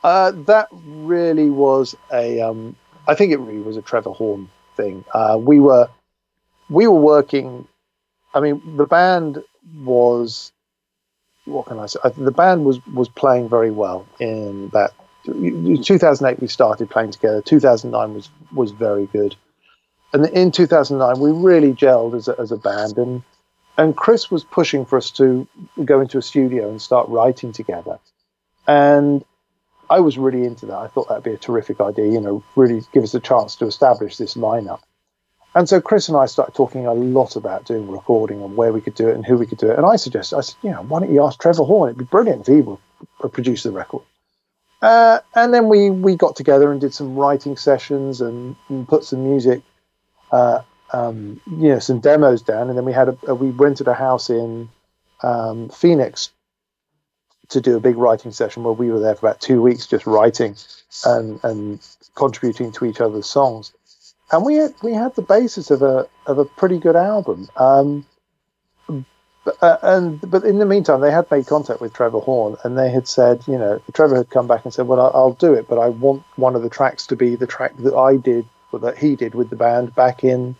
Uh, 0.03 0.31
that 0.45 0.67
really 0.71 1.49
was 1.49 1.95
a. 2.13 2.41
Um, 2.41 2.75
I 3.07 3.15
think 3.15 3.31
it 3.31 3.37
really 3.37 3.61
was 3.61 3.77
a 3.77 3.81
Trevor 3.81 4.11
Horn 4.11 4.49
thing. 4.77 5.03
Uh, 5.13 5.37
we 5.39 5.59
were, 5.59 5.89
we 6.69 6.87
were 6.87 6.99
working. 6.99 7.67
I 8.35 8.39
mean, 8.39 8.77
the 8.77 8.85
band 8.85 9.43
was. 9.75 10.51
What 11.45 11.65
can 11.65 11.79
I 11.79 11.87
say? 11.87 11.99
Uh, 12.03 12.09
The 12.09 12.31
band 12.31 12.65
was 12.65 12.79
was 12.87 13.09
playing 13.09 13.49
very 13.49 13.71
well 13.71 14.05
in 14.19 14.69
that 14.69 14.91
2008 15.25 16.39
we 16.39 16.47
started 16.47 16.89
playing 16.89 17.11
together. 17.11 17.41
2009 17.41 18.13
was 18.13 18.29
was 18.53 18.71
very 18.71 19.07
good. 19.07 19.35
And 20.13 20.25
in 20.27 20.51
2009 20.51 21.19
we 21.19 21.31
really 21.31 21.73
gelled 21.73 22.15
as 22.15 22.27
a, 22.27 22.35
as 22.39 22.51
a 22.51 22.57
band. 22.57 22.97
And 22.97 23.23
and 23.77 23.95
chris 23.95 24.29
was 24.29 24.43
pushing 24.43 24.85
for 24.85 24.97
us 24.97 25.09
to 25.11 25.47
go 25.85 26.01
into 26.01 26.17
a 26.17 26.21
studio 26.21 26.69
and 26.69 26.81
start 26.81 27.07
writing 27.09 27.51
together. 27.51 27.99
And 28.67 29.23
i 29.89 29.99
was 29.99 30.17
really 30.17 30.45
into 30.45 30.65
that. 30.67 30.77
I 30.77 30.87
thought 30.87 31.09
that'd 31.09 31.23
be 31.23 31.33
a 31.33 31.37
terrific 31.37 31.81
idea 31.81 32.05
you 32.11 32.21
know 32.21 32.43
really 32.55 32.81
give 32.93 33.03
us 33.03 33.13
a 33.13 33.19
chance 33.19 33.55
to 33.57 33.65
establish 33.65 34.17
this 34.17 34.35
lineup 34.35 34.81
and 35.55 35.67
so 35.67 35.81
chris 35.81 36.07
and 36.07 36.17
i 36.17 36.25
started 36.25 36.53
talking 36.53 36.85
a 36.85 36.93
lot 36.93 37.35
about 37.35 37.65
doing 37.65 37.89
recording 37.89 38.41
and 38.41 38.55
where 38.55 38.71
we 38.73 38.81
could 38.81 38.95
do 38.95 39.07
it 39.07 39.15
and 39.15 39.25
who 39.25 39.37
we 39.37 39.45
could 39.45 39.57
do 39.57 39.69
it 39.69 39.77
and 39.77 39.85
i 39.85 39.95
suggested 39.95 40.37
i 40.37 40.41
said 40.41 40.55
you 40.63 40.71
know 40.71 40.81
why 40.83 40.99
don't 40.99 41.13
you 41.13 41.23
ask 41.23 41.39
trevor 41.39 41.63
horn 41.63 41.89
it'd 41.89 41.97
be 41.97 42.05
brilliant 42.05 42.41
if 42.41 42.47
he 42.47 42.61
would 42.61 42.79
produce 43.31 43.63
the 43.63 43.71
record 43.71 44.03
uh, 44.81 45.19
and 45.35 45.53
then 45.53 45.69
we 45.69 45.89
we 45.89 46.15
got 46.15 46.35
together 46.35 46.71
and 46.71 46.81
did 46.81 46.93
some 46.93 47.15
writing 47.15 47.55
sessions 47.55 48.19
and, 48.19 48.55
and 48.67 48.87
put 48.87 49.03
some 49.03 49.23
music, 49.23 49.61
uh, 50.31 50.61
um, 50.91 51.39
you 51.45 51.69
know, 51.69 51.79
some 51.79 51.99
demos 51.99 52.41
down. 52.41 52.67
And 52.67 52.77
then 52.77 52.85
we 52.85 52.93
had 52.93 53.15
a, 53.27 53.35
we 53.35 53.51
rented 53.51 53.87
a 53.87 53.93
house 53.93 54.29
in 54.29 54.69
um, 55.21 55.69
Phoenix 55.69 56.31
to 57.49 57.61
do 57.61 57.75
a 57.75 57.79
big 57.79 57.97
writing 57.97 58.31
session 58.31 58.63
where 58.63 58.73
we 58.73 58.89
were 58.89 58.99
there 58.99 59.13
for 59.13 59.27
about 59.27 59.41
two 59.41 59.61
weeks 59.61 59.85
just 59.85 60.07
writing 60.07 60.55
and 61.05 61.39
and 61.43 61.87
contributing 62.15 62.71
to 62.71 62.85
each 62.85 63.01
other's 63.01 63.27
songs. 63.27 63.73
And 64.31 64.45
we 64.45 64.55
had 64.55 64.73
we 64.81 64.93
had 64.93 65.15
the 65.15 65.21
basis 65.21 65.71
of 65.71 65.81
a 65.81 66.07
of 66.25 66.37
a 66.37 66.45
pretty 66.45 66.79
good 66.79 66.95
album. 66.95 67.49
Um, 67.57 68.05
but, 69.43 69.61
uh, 69.61 69.77
and 69.81 70.21
but 70.29 70.43
in 70.43 70.59
the 70.59 70.65
meantime, 70.65 71.01
they 71.01 71.11
had 71.11 71.29
made 71.31 71.47
contact 71.47 71.81
with 71.81 71.93
Trevor 71.93 72.19
Horn, 72.19 72.57
and 72.63 72.77
they 72.77 72.91
had 72.91 73.07
said, 73.07 73.43
you 73.47 73.57
know, 73.57 73.81
Trevor 73.93 74.15
had 74.15 74.29
come 74.29 74.47
back 74.47 74.63
and 74.63 74.73
said, 74.73 74.87
"Well, 74.87 75.01
I'll, 75.01 75.11
I'll 75.13 75.33
do 75.33 75.53
it, 75.53 75.67
but 75.67 75.79
I 75.79 75.89
want 75.89 76.23
one 76.35 76.55
of 76.55 76.61
the 76.61 76.69
tracks 76.69 77.07
to 77.07 77.15
be 77.15 77.35
the 77.35 77.47
track 77.47 77.75
that 77.79 77.95
I 77.95 78.17
did, 78.17 78.45
or 78.71 78.79
that 78.79 78.97
he 78.97 79.15
did 79.15 79.33
with 79.33 79.49
the 79.49 79.55
band 79.55 79.95
back 79.95 80.23
in 80.23 80.55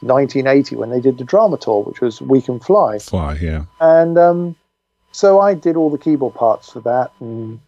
1980 0.00 0.76
when 0.76 0.90
they 0.90 1.00
did 1.00 1.18
the 1.18 1.24
drama 1.24 1.58
tour, 1.58 1.82
which 1.82 2.00
was 2.00 2.22
We 2.22 2.40
Can 2.40 2.60
Fly." 2.60 2.98
Fly, 2.98 3.38
yeah. 3.40 3.64
And 3.80 4.16
um, 4.16 4.56
so 5.10 5.40
I 5.40 5.54
did 5.54 5.76
all 5.76 5.90
the 5.90 5.98
keyboard 5.98 6.34
parts 6.34 6.70
for 6.70 6.80
that 6.80 7.12
and 7.20 7.60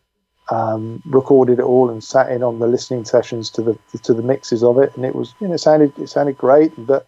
um, 0.50 1.02
recorded 1.06 1.58
it 1.58 1.62
all 1.62 1.90
and 1.90 2.04
sat 2.04 2.30
in 2.30 2.42
on 2.42 2.58
the 2.58 2.66
listening 2.66 3.04
sessions 3.04 3.50
to 3.50 3.62
the 3.62 3.78
to 3.98 4.12
the 4.12 4.22
mixes 4.22 4.62
of 4.62 4.78
it, 4.78 4.94
and 4.96 5.04
it 5.04 5.14
was, 5.14 5.34
you 5.40 5.48
know, 5.48 5.54
it 5.54 5.58
sounded 5.58 5.98
it 5.98 6.08
sounded 6.08 6.36
great, 6.36 6.72
but 6.86 7.06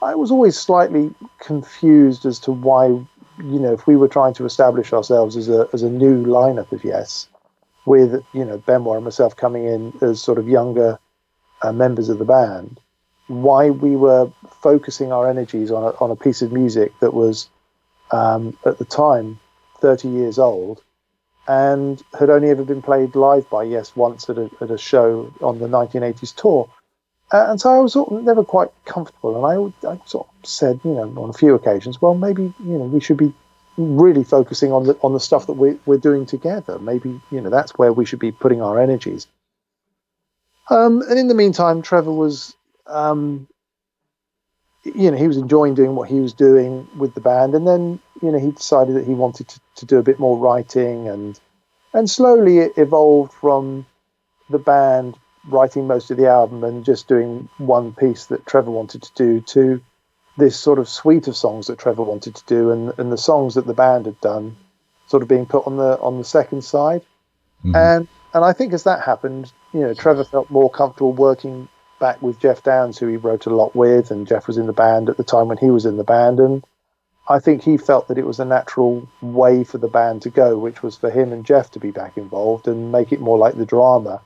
I 0.00 0.14
was 0.14 0.30
always 0.30 0.56
slightly 0.56 1.12
confused 1.40 2.24
as 2.24 2.38
to 2.40 2.52
why, 2.52 2.86
you 2.86 3.06
know, 3.38 3.72
if 3.72 3.86
we 3.86 3.96
were 3.96 4.08
trying 4.08 4.34
to 4.34 4.44
establish 4.46 4.92
ourselves 4.92 5.36
as 5.36 5.48
a 5.48 5.68
as 5.72 5.82
a 5.82 5.90
new 5.90 6.24
lineup 6.24 6.72
of 6.72 6.84
Yes, 6.84 7.28
with 7.84 8.22
you 8.32 8.44
know 8.44 8.58
Benoit 8.58 8.96
and 8.96 9.04
myself 9.04 9.36
coming 9.36 9.64
in 9.64 9.92
as 10.00 10.22
sort 10.22 10.38
of 10.38 10.48
younger 10.48 10.98
uh, 11.62 11.72
members 11.72 12.08
of 12.08 12.18
the 12.18 12.24
band, 12.24 12.80
why 13.26 13.68
we 13.68 13.96
were 13.96 14.32
focusing 14.62 15.12
our 15.12 15.28
energies 15.28 15.70
on 15.70 15.84
a, 15.84 15.88
on 16.02 16.10
a 16.10 16.16
piece 16.16 16.40
of 16.40 16.52
music 16.52 16.92
that 17.00 17.12
was 17.12 17.50
um, 18.12 18.56
at 18.64 18.78
the 18.78 18.84
time 18.86 19.38
30 19.80 20.08
years 20.08 20.38
old 20.38 20.82
and 21.48 22.02
had 22.18 22.28
only 22.28 22.50
ever 22.50 22.62
been 22.62 22.82
played 22.82 23.16
live 23.16 23.48
by 23.48 23.64
Yes 23.64 23.96
once 23.96 24.28
at 24.28 24.36
a, 24.36 24.50
at 24.60 24.70
a 24.70 24.78
show 24.78 25.32
on 25.40 25.58
the 25.58 25.66
1980s 25.66 26.34
tour. 26.34 26.70
Uh, 27.32 27.46
and 27.48 27.60
so 27.60 27.70
I 27.70 27.78
was 27.78 27.94
sort 27.94 28.12
of 28.12 28.22
never 28.22 28.44
quite 28.44 28.68
comfortable, 28.84 29.36
and 29.36 29.74
I, 29.84 29.90
I 29.90 30.00
sort 30.06 30.28
of 30.28 30.48
said, 30.48 30.80
you 30.84 30.92
know, 30.92 31.12
on 31.22 31.30
a 31.30 31.34
few 31.34 31.54
occasions, 31.54 32.00
well, 32.00 32.14
maybe 32.14 32.54
you 32.60 32.78
know 32.78 32.84
we 32.84 33.00
should 33.00 33.16
be 33.16 33.34
really 33.76 34.24
focusing 34.24 34.72
on 34.72 34.84
the 34.84 34.98
on 35.02 35.12
the 35.12 35.20
stuff 35.20 35.46
that 35.46 35.54
we're 35.54 35.78
we're 35.84 35.98
doing 35.98 36.26
together. 36.26 36.78
Maybe 36.78 37.20
you 37.30 37.40
know 37.40 37.50
that's 37.50 37.72
where 37.72 37.92
we 37.92 38.06
should 38.06 38.18
be 38.18 38.32
putting 38.32 38.62
our 38.62 38.80
energies. 38.80 39.26
Um, 40.70 41.02
and 41.02 41.18
in 41.18 41.28
the 41.28 41.34
meantime, 41.34 41.80
Trevor 41.82 42.12
was, 42.12 42.54
um, 42.86 43.48
you 44.84 45.10
know, 45.10 45.16
he 45.16 45.26
was 45.26 45.38
enjoying 45.38 45.74
doing 45.74 45.94
what 45.94 46.08
he 46.08 46.20
was 46.20 46.32
doing 46.32 46.86
with 46.96 47.14
the 47.14 47.20
band, 47.20 47.54
and 47.54 47.66
then 47.66 48.00
you 48.22 48.30
know 48.30 48.38
he 48.38 48.50
decided 48.50 48.96
that 48.96 49.06
he 49.06 49.14
wanted 49.14 49.48
to, 49.48 49.60
to 49.76 49.86
do 49.86 49.98
a 49.98 50.02
bit 50.02 50.18
more 50.18 50.38
writing, 50.38 51.08
and 51.08 51.38
and 51.92 52.08
slowly 52.08 52.58
it 52.58 52.72
evolved 52.76 53.32
from 53.32 53.86
the 54.50 54.58
band 54.58 55.16
writing 55.48 55.86
most 55.86 56.10
of 56.10 56.16
the 56.16 56.28
album 56.28 56.64
and 56.64 56.84
just 56.84 57.08
doing 57.08 57.48
one 57.58 57.92
piece 57.92 58.26
that 58.26 58.46
Trevor 58.46 58.70
wanted 58.70 59.02
to 59.02 59.12
do 59.14 59.40
to 59.40 59.80
this 60.36 60.58
sort 60.58 60.78
of 60.78 60.88
suite 60.88 61.26
of 61.26 61.36
songs 61.36 61.66
that 61.66 61.78
Trevor 61.78 62.02
wanted 62.02 62.34
to 62.34 62.44
do 62.46 62.70
and, 62.70 62.92
and 62.98 63.10
the 63.10 63.18
songs 63.18 63.54
that 63.54 63.66
the 63.66 63.74
band 63.74 64.06
had 64.06 64.20
done 64.20 64.56
sort 65.06 65.22
of 65.22 65.28
being 65.28 65.46
put 65.46 65.66
on 65.66 65.76
the 65.76 65.98
on 66.00 66.18
the 66.18 66.24
second 66.24 66.62
side. 66.62 67.02
Mm-hmm. 67.64 67.76
And 67.76 68.08
and 68.34 68.44
I 68.44 68.52
think 68.52 68.72
as 68.72 68.84
that 68.84 69.02
happened, 69.02 69.52
you 69.72 69.80
know, 69.80 69.94
Trevor 69.94 70.24
felt 70.24 70.50
more 70.50 70.70
comfortable 70.70 71.12
working 71.12 71.68
back 71.98 72.22
with 72.22 72.38
Geoff 72.38 72.62
Downes, 72.62 72.98
who 72.98 73.08
he 73.08 73.16
wrote 73.16 73.46
a 73.46 73.54
lot 73.54 73.74
with, 73.74 74.10
and 74.10 74.26
Geoff 74.26 74.46
was 74.46 74.58
in 74.58 74.66
the 74.66 74.72
band 74.72 75.08
at 75.08 75.16
the 75.16 75.24
time 75.24 75.48
when 75.48 75.58
he 75.58 75.70
was 75.70 75.86
in 75.86 75.96
the 75.96 76.04
band. 76.04 76.38
And 76.38 76.64
I 77.28 77.38
think 77.38 77.62
he 77.62 77.76
felt 77.76 78.08
that 78.08 78.18
it 78.18 78.26
was 78.26 78.40
a 78.40 78.44
natural 78.44 79.06
way 79.20 79.62
for 79.62 79.78
the 79.78 79.88
band 79.88 80.22
to 80.22 80.30
go, 80.30 80.56
which 80.56 80.82
was 80.82 80.96
for 80.96 81.10
him 81.10 81.32
and 81.32 81.44
Geoff 81.44 81.70
to 81.72 81.80
be 81.80 81.90
back 81.90 82.16
involved 82.16 82.66
and 82.66 82.90
make 82.90 83.12
it 83.12 83.20
more 83.20 83.36
like 83.36 83.56
the 83.56 83.66
drama 83.66 84.22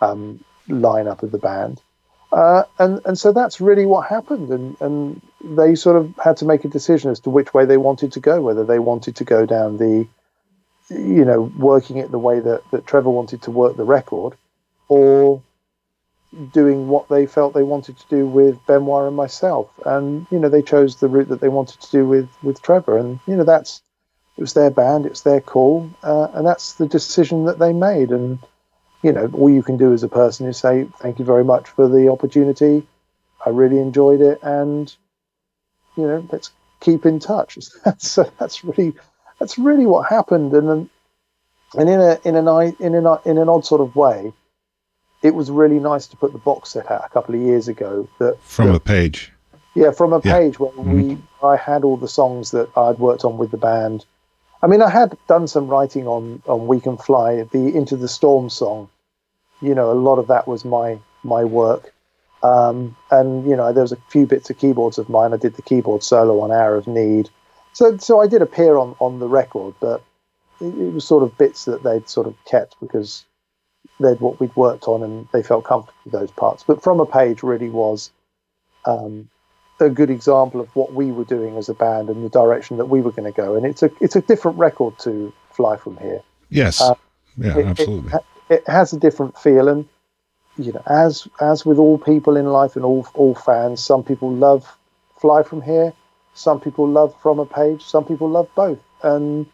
um, 0.00 0.44
lineup 0.68 1.22
of 1.22 1.32
the 1.32 1.38
band. 1.38 1.80
Uh, 2.30 2.62
and 2.78 3.00
and 3.06 3.18
so 3.18 3.32
that's 3.32 3.60
really 3.60 3.86
what 3.86 4.06
happened, 4.06 4.50
and 4.50 4.76
and 4.80 5.20
they 5.42 5.74
sort 5.74 5.96
of 5.96 6.14
had 6.22 6.36
to 6.36 6.44
make 6.44 6.64
a 6.64 6.68
decision 6.68 7.10
as 7.10 7.20
to 7.20 7.30
which 7.30 7.54
way 7.54 7.64
they 7.64 7.78
wanted 7.78 8.12
to 8.12 8.20
go, 8.20 8.40
whether 8.42 8.64
they 8.64 8.78
wanted 8.78 9.16
to 9.16 9.24
go 9.24 9.46
down 9.46 9.78
the, 9.78 10.06
you 10.90 11.24
know, 11.24 11.50
working 11.58 11.96
it 11.96 12.10
the 12.10 12.18
way 12.18 12.38
that 12.38 12.62
that 12.70 12.86
Trevor 12.86 13.08
wanted 13.10 13.40
to 13.42 13.50
work 13.50 13.76
the 13.76 13.84
record, 13.84 14.34
or 14.88 15.42
doing 16.52 16.88
what 16.88 17.08
they 17.08 17.26
felt 17.26 17.54
they 17.54 17.62
wanted 17.62 17.98
to 17.98 18.06
do 18.08 18.26
with 18.26 18.64
Benoit 18.66 19.06
and 19.06 19.16
myself, 19.16 19.70
and 19.84 20.26
you 20.30 20.38
know 20.38 20.48
they 20.48 20.62
chose 20.62 20.96
the 20.96 21.08
route 21.08 21.28
that 21.28 21.40
they 21.40 21.48
wanted 21.48 21.80
to 21.80 21.90
do 21.90 22.06
with 22.06 22.28
with 22.42 22.62
Trevor, 22.62 22.98
and 22.98 23.20
you 23.26 23.36
know 23.36 23.44
that's 23.44 23.82
it 24.36 24.40
was 24.40 24.54
their 24.54 24.70
band, 24.70 25.06
it's 25.06 25.22
their 25.22 25.40
call, 25.40 25.90
uh, 26.02 26.28
and 26.34 26.46
that's 26.46 26.74
the 26.74 26.86
decision 26.86 27.46
that 27.46 27.58
they 27.58 27.72
made, 27.72 28.10
and 28.10 28.38
you 29.02 29.12
know, 29.12 29.30
all 29.34 29.50
you 29.50 29.62
can 29.62 29.76
do 29.76 29.92
as 29.92 30.02
a 30.02 30.08
person 30.08 30.46
is 30.46 30.58
say, 30.58 30.86
thank 30.98 31.18
you 31.18 31.24
very 31.24 31.44
much 31.44 31.68
for 31.68 31.88
the 31.88 32.08
opportunity. 32.08 32.86
I 33.44 33.50
really 33.50 33.78
enjoyed 33.78 34.20
it. 34.20 34.40
And, 34.42 34.94
you 35.96 36.06
know, 36.06 36.26
let's 36.32 36.50
keep 36.80 37.06
in 37.06 37.20
touch. 37.20 37.58
That's, 37.84 38.18
that's 38.38 38.64
really, 38.64 38.94
that's 39.38 39.58
really 39.58 39.86
what 39.86 40.08
happened. 40.08 40.52
And, 40.52 40.88
and 41.74 41.88
in 41.88 42.00
a, 42.00 42.18
in 42.24 42.36
an, 42.36 42.76
in 42.80 42.94
an, 42.94 43.18
in 43.24 43.38
an 43.38 43.48
odd 43.48 43.64
sort 43.64 43.80
of 43.80 43.94
way, 43.94 44.32
it 45.22 45.34
was 45.34 45.50
really 45.50 45.78
nice 45.80 46.06
to 46.08 46.16
put 46.16 46.32
the 46.32 46.38
box 46.38 46.70
set 46.70 46.90
out 46.90 47.04
a 47.04 47.08
couple 47.08 47.34
of 47.34 47.40
years 47.40 47.68
ago 47.68 48.08
that 48.18 48.38
from 48.42 48.68
that, 48.68 48.76
a 48.76 48.80
page. 48.80 49.32
Yeah, 49.74 49.90
from 49.90 50.12
a 50.12 50.20
Yeah. 50.24 50.38
page 50.38 50.58
where 50.60 50.70
Mhm. 50.72 50.92
we 50.94 51.18
I 51.42 51.56
had 51.56 51.84
all 51.84 51.96
the 51.96 52.08
songs 52.08 52.50
that 52.50 52.68
I'd 52.76 52.98
worked 52.98 53.24
on 53.24 53.38
with 53.38 53.50
the 53.50 53.56
band. 53.58 54.04
I 54.62 54.66
mean, 54.66 54.82
I 54.82 54.90
had 54.90 55.16
done 55.28 55.46
some 55.46 55.68
writing 55.68 56.06
on 56.08 56.42
on 56.48 56.66
We 56.66 56.80
Can 56.80 56.96
Fly, 56.96 57.42
the 57.52 57.74
Into 57.76 57.96
the 57.96 58.08
Storm 58.08 58.50
song. 58.50 58.88
You 59.60 59.74
know, 59.74 59.90
a 59.90 59.94
lot 59.94 60.18
of 60.18 60.26
that 60.28 60.46
was 60.48 60.64
my 60.64 60.98
my 61.24 61.44
work. 61.44 61.92
Um, 62.42 62.96
and 63.10 63.44
you 63.46 63.56
know, 63.56 63.72
there 63.72 63.82
was 63.82 63.92
a 63.92 63.98
few 64.08 64.24
bits 64.26 64.48
of 64.50 64.58
keyboards 64.58 64.98
of 64.98 65.08
mine. 65.08 65.32
I 65.32 65.36
did 65.36 65.54
the 65.54 65.62
keyboard 65.62 66.02
solo 66.04 66.40
on 66.40 66.52
Hour 66.52 66.76
of 66.76 66.86
Need. 66.86 67.30
So 67.72 67.96
so 67.98 68.20
I 68.20 68.26
did 68.28 68.42
appear 68.42 68.76
on 68.76 68.94
on 69.00 69.18
the 69.18 69.28
record, 69.28 69.74
but 69.80 70.02
it, 70.60 70.66
it 70.76 70.92
was 70.92 71.04
sort 71.04 71.22
of 71.22 71.36
bits 71.38 71.64
that 71.66 71.82
they'd 71.82 72.08
sort 72.08 72.26
of 72.26 72.34
kept 72.44 72.76
because 72.80 73.24
they'd 74.00 74.20
what 74.20 74.38
we'd 74.40 74.54
worked 74.56 74.84
on 74.84 75.02
and 75.02 75.28
they 75.32 75.42
felt 75.42 75.64
comfortable 75.64 75.98
with 76.04 76.12
those 76.12 76.30
parts. 76.30 76.62
But 76.62 76.82
from 76.82 77.00
a 77.00 77.06
page 77.06 77.42
really 77.42 77.68
was 77.68 78.10
um, 78.84 79.28
a 79.80 79.88
good 79.90 80.10
example 80.10 80.60
of 80.60 80.68
what 80.74 80.92
we 80.94 81.10
were 81.12 81.24
doing 81.24 81.56
as 81.56 81.68
a 81.68 81.74
band 81.74 82.08
and 82.08 82.24
the 82.24 82.28
direction 82.28 82.76
that 82.78 82.86
we 82.86 83.00
were 83.00 83.12
going 83.12 83.30
to 83.32 83.36
go. 83.36 83.54
And 83.56 83.66
it's 83.66 83.82
a 83.82 83.90
it's 84.00 84.16
a 84.16 84.20
different 84.20 84.58
record 84.58 84.98
to 85.00 85.32
Fly 85.52 85.76
From 85.76 85.96
Here. 85.98 86.22
Yes. 86.50 86.80
Uh, 86.80 86.94
yeah, 87.36 87.52
it- 87.52 87.58
it 87.58 87.66
absolutely. 87.66 88.10
ha- 88.10 88.18
It, 88.50 88.68
has 88.68 88.92
a 88.92 88.98
different 88.98 89.36
feel, 89.38 89.68
and 89.68 89.86
you 90.56 90.72
know, 90.72 90.82
as 90.86 91.28
as 91.40 91.66
with 91.66 91.78
all 91.78 91.98
people 91.98 92.36
in 92.36 92.46
life 92.46 92.76
and 92.76 92.84
all 92.84 93.06
all 93.14 93.34
fans, 93.34 93.82
some 93.84 94.02
people 94.02 94.32
love 94.32 94.66
Fly 95.20 95.42
From 95.42 95.60
Here, 95.62 95.92
Some 96.34 96.60
people 96.60 96.88
love 96.88 97.14
From 97.22 97.38
a 97.40 97.46
Page. 97.46 97.82
Some 97.84 98.04
people 98.04 98.28
love 98.28 98.48
both, 98.54 98.78
and 99.02 99.46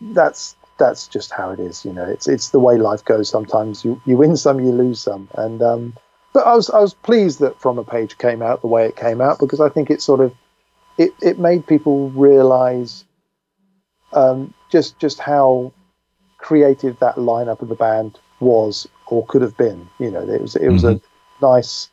that's 0.00 0.56
that's 0.78 1.08
just 1.08 1.30
how 1.30 1.50
it 1.50 1.60
is. 1.60 1.84
You 1.84 1.92
know, 1.92 2.04
it's 2.04 2.28
it's 2.28 2.50
the 2.50 2.60
way 2.60 2.76
life 2.76 3.04
goes. 3.04 3.28
Sometimes 3.28 3.84
you 3.84 4.00
you 4.04 4.16
win 4.16 4.36
some, 4.36 4.60
you 4.60 4.72
lose 4.72 5.00
some, 5.00 5.28
and 5.34 5.62
um, 5.62 5.94
but 6.32 6.46
I 6.46 6.54
was 6.54 6.70
I 6.70 6.80
was 6.80 6.94
pleased 6.94 7.40
that 7.40 7.60
From 7.60 7.78
a 7.78 7.84
Page 7.84 8.18
came 8.18 8.42
out 8.42 8.60
the 8.60 8.66
way 8.66 8.86
it 8.86 8.96
came 8.96 9.20
out 9.20 9.38
because 9.38 9.60
I 9.60 9.68
think 9.68 9.90
it 9.90 10.02
sort 10.02 10.20
of 10.20 10.34
it 10.98 11.12
it 11.20 11.38
made 11.38 11.66
people 11.66 12.10
realize 12.10 13.04
um, 14.12 14.54
just 14.70 14.98
just 14.98 15.18
how 15.18 15.72
creative 16.38 16.98
that 16.98 17.16
lineup 17.16 17.62
of 17.62 17.68
the 17.68 17.74
band 17.74 18.18
was 18.40 18.86
or 19.06 19.26
could 19.26 19.42
have 19.42 19.56
been. 19.56 19.88
You 19.98 20.10
know, 20.10 20.28
it 20.28 20.40
was 20.40 20.56
it 20.56 20.68
was 20.68 20.84
a 20.84 21.00
nice. 21.40 21.90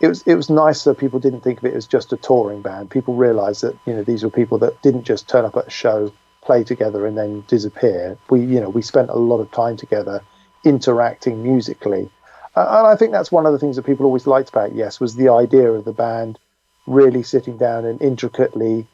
It 0.00 0.08
was 0.08 0.22
it 0.22 0.34
was 0.34 0.48
nice 0.48 0.84
that 0.84 0.98
people 0.98 1.18
didn't 1.18 1.40
think 1.40 1.58
of 1.58 1.64
it 1.64 1.74
as 1.74 1.86
just 1.86 2.12
a 2.12 2.16
touring 2.16 2.62
band. 2.62 2.90
People 2.90 3.14
realised 3.14 3.62
that 3.62 3.76
you 3.86 3.94
know 3.94 4.02
these 4.02 4.22
were 4.22 4.30
people 4.30 4.58
that 4.58 4.80
didn't 4.82 5.04
just 5.04 5.28
turn 5.28 5.44
up 5.44 5.56
at 5.56 5.66
a 5.66 5.70
show, 5.70 6.12
play 6.48 6.64
together, 6.64 7.06
and 7.06 7.16
then 7.16 7.44
disappear. 7.46 8.16
We 8.30 8.40
you 8.40 8.60
know 8.60 8.70
we 8.70 8.82
spent 8.82 9.10
a 9.10 9.24
lot 9.30 9.40
of 9.40 9.50
time 9.52 9.76
together, 9.76 10.16
interacting 10.64 11.42
musically, 11.42 12.10
uh, 12.56 12.66
and 12.78 12.86
I 12.86 12.96
think 12.96 13.12
that's 13.12 13.30
one 13.30 13.46
of 13.46 13.52
the 13.52 13.58
things 13.58 13.76
that 13.76 13.86
people 13.90 14.06
always 14.06 14.26
liked 14.26 14.48
about 14.48 14.74
Yes 14.74 14.98
was 14.98 15.14
the 15.14 15.28
idea 15.28 15.70
of 15.70 15.84
the 15.84 15.92
band 15.92 16.38
really 16.86 17.22
sitting 17.22 17.58
down 17.58 17.84
and 17.84 18.00
intricately, 18.00 18.86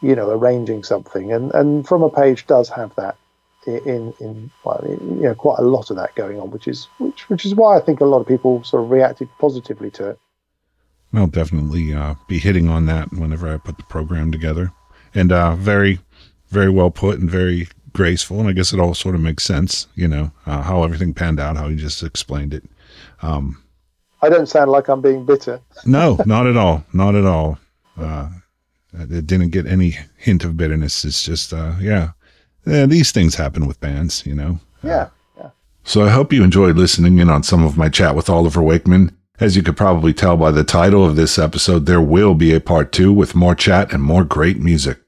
you 0.00 0.14
know, 0.16 0.30
arranging 0.30 0.82
something. 0.82 1.32
And 1.32 1.52
and 1.52 1.86
From 1.86 2.02
a 2.02 2.10
Page 2.10 2.46
does 2.46 2.68
have 2.70 2.94
that 2.96 3.16
in 3.66 4.14
in 4.20 4.50
well, 4.64 4.80
you 4.84 5.26
know 5.28 5.34
quite 5.34 5.58
a 5.58 5.68
lot 5.76 5.90
of 5.90 5.96
that 5.96 6.14
going 6.14 6.40
on, 6.40 6.50
which 6.50 6.66
is 6.66 6.88
which 6.98 7.28
which 7.28 7.44
is 7.44 7.54
why 7.54 7.76
I 7.76 7.80
think 7.80 8.00
a 8.00 8.06
lot 8.06 8.20
of 8.20 8.26
people 8.26 8.64
sort 8.64 8.82
of 8.84 8.90
reacted 8.90 9.28
positively 9.38 9.90
to 9.92 10.10
it. 10.10 10.18
I'll 11.14 11.28
definitely 11.28 11.94
uh, 11.94 12.14
be 12.26 12.38
hitting 12.38 12.68
on 12.68 12.86
that 12.86 13.12
whenever 13.12 13.52
I 13.52 13.58
put 13.58 13.76
the 13.76 13.84
program 13.84 14.32
together, 14.32 14.72
and 15.14 15.30
uh, 15.30 15.54
very, 15.54 16.00
very 16.54 16.70
well 16.70 16.90
put 16.90 17.18
and 17.18 17.30
very 17.30 17.68
graceful. 17.92 18.40
And 18.40 18.48
I 18.48 18.52
guess 18.52 18.72
it 18.72 18.80
all 18.80 18.94
sort 18.94 19.14
of 19.14 19.20
makes 19.20 19.44
sense, 19.44 19.88
you 19.94 20.08
know, 20.08 20.30
uh, 20.46 20.62
how 20.62 20.82
everything 20.84 21.12
panned 21.12 21.40
out, 21.40 21.56
how 21.56 21.68
you 21.68 21.76
just 21.76 22.02
explained 22.02 22.54
it. 22.54 22.64
Um, 23.22 23.62
I 24.22 24.30
don't 24.30 24.48
sound 24.48 24.70
like 24.70 24.88
I'm 24.88 25.02
being 25.02 25.26
bitter. 25.26 25.60
no, 25.86 26.18
not 26.24 26.46
at 26.46 26.56
all, 26.56 26.84
not 26.92 27.14
at 27.14 27.26
all. 27.26 27.58
Uh, 27.98 28.30
it 28.94 29.26
didn't 29.26 29.50
get 29.50 29.66
any 29.66 29.98
hint 30.16 30.44
of 30.44 30.56
bitterness. 30.56 31.04
It's 31.04 31.22
just, 31.22 31.52
uh, 31.52 31.74
yeah, 31.80 32.12
yeah, 32.64 32.86
these 32.86 33.12
things 33.12 33.34
happen 33.34 33.66
with 33.66 33.80
bands, 33.80 34.24
you 34.24 34.34
know. 34.34 34.60
Yeah. 34.82 35.08
So 35.86 36.02
I 36.02 36.08
hope 36.08 36.32
you 36.32 36.42
enjoyed 36.42 36.78
listening 36.78 37.18
in 37.18 37.28
on 37.28 37.42
some 37.42 37.62
of 37.62 37.76
my 37.76 37.90
chat 37.90 38.16
with 38.16 38.30
Oliver 38.30 38.62
Wakeman. 38.62 39.14
As 39.38 39.54
you 39.54 39.62
could 39.62 39.76
probably 39.76 40.14
tell 40.14 40.36
by 40.36 40.50
the 40.50 40.64
title 40.64 41.04
of 41.04 41.14
this 41.14 41.38
episode, 41.38 41.84
there 41.84 42.00
will 42.00 42.34
be 42.34 42.54
a 42.54 42.60
part 42.60 42.90
two 42.90 43.12
with 43.12 43.34
more 43.34 43.54
chat 43.54 43.92
and 43.92 44.02
more 44.02 44.24
great 44.24 44.58
music. 44.58 44.98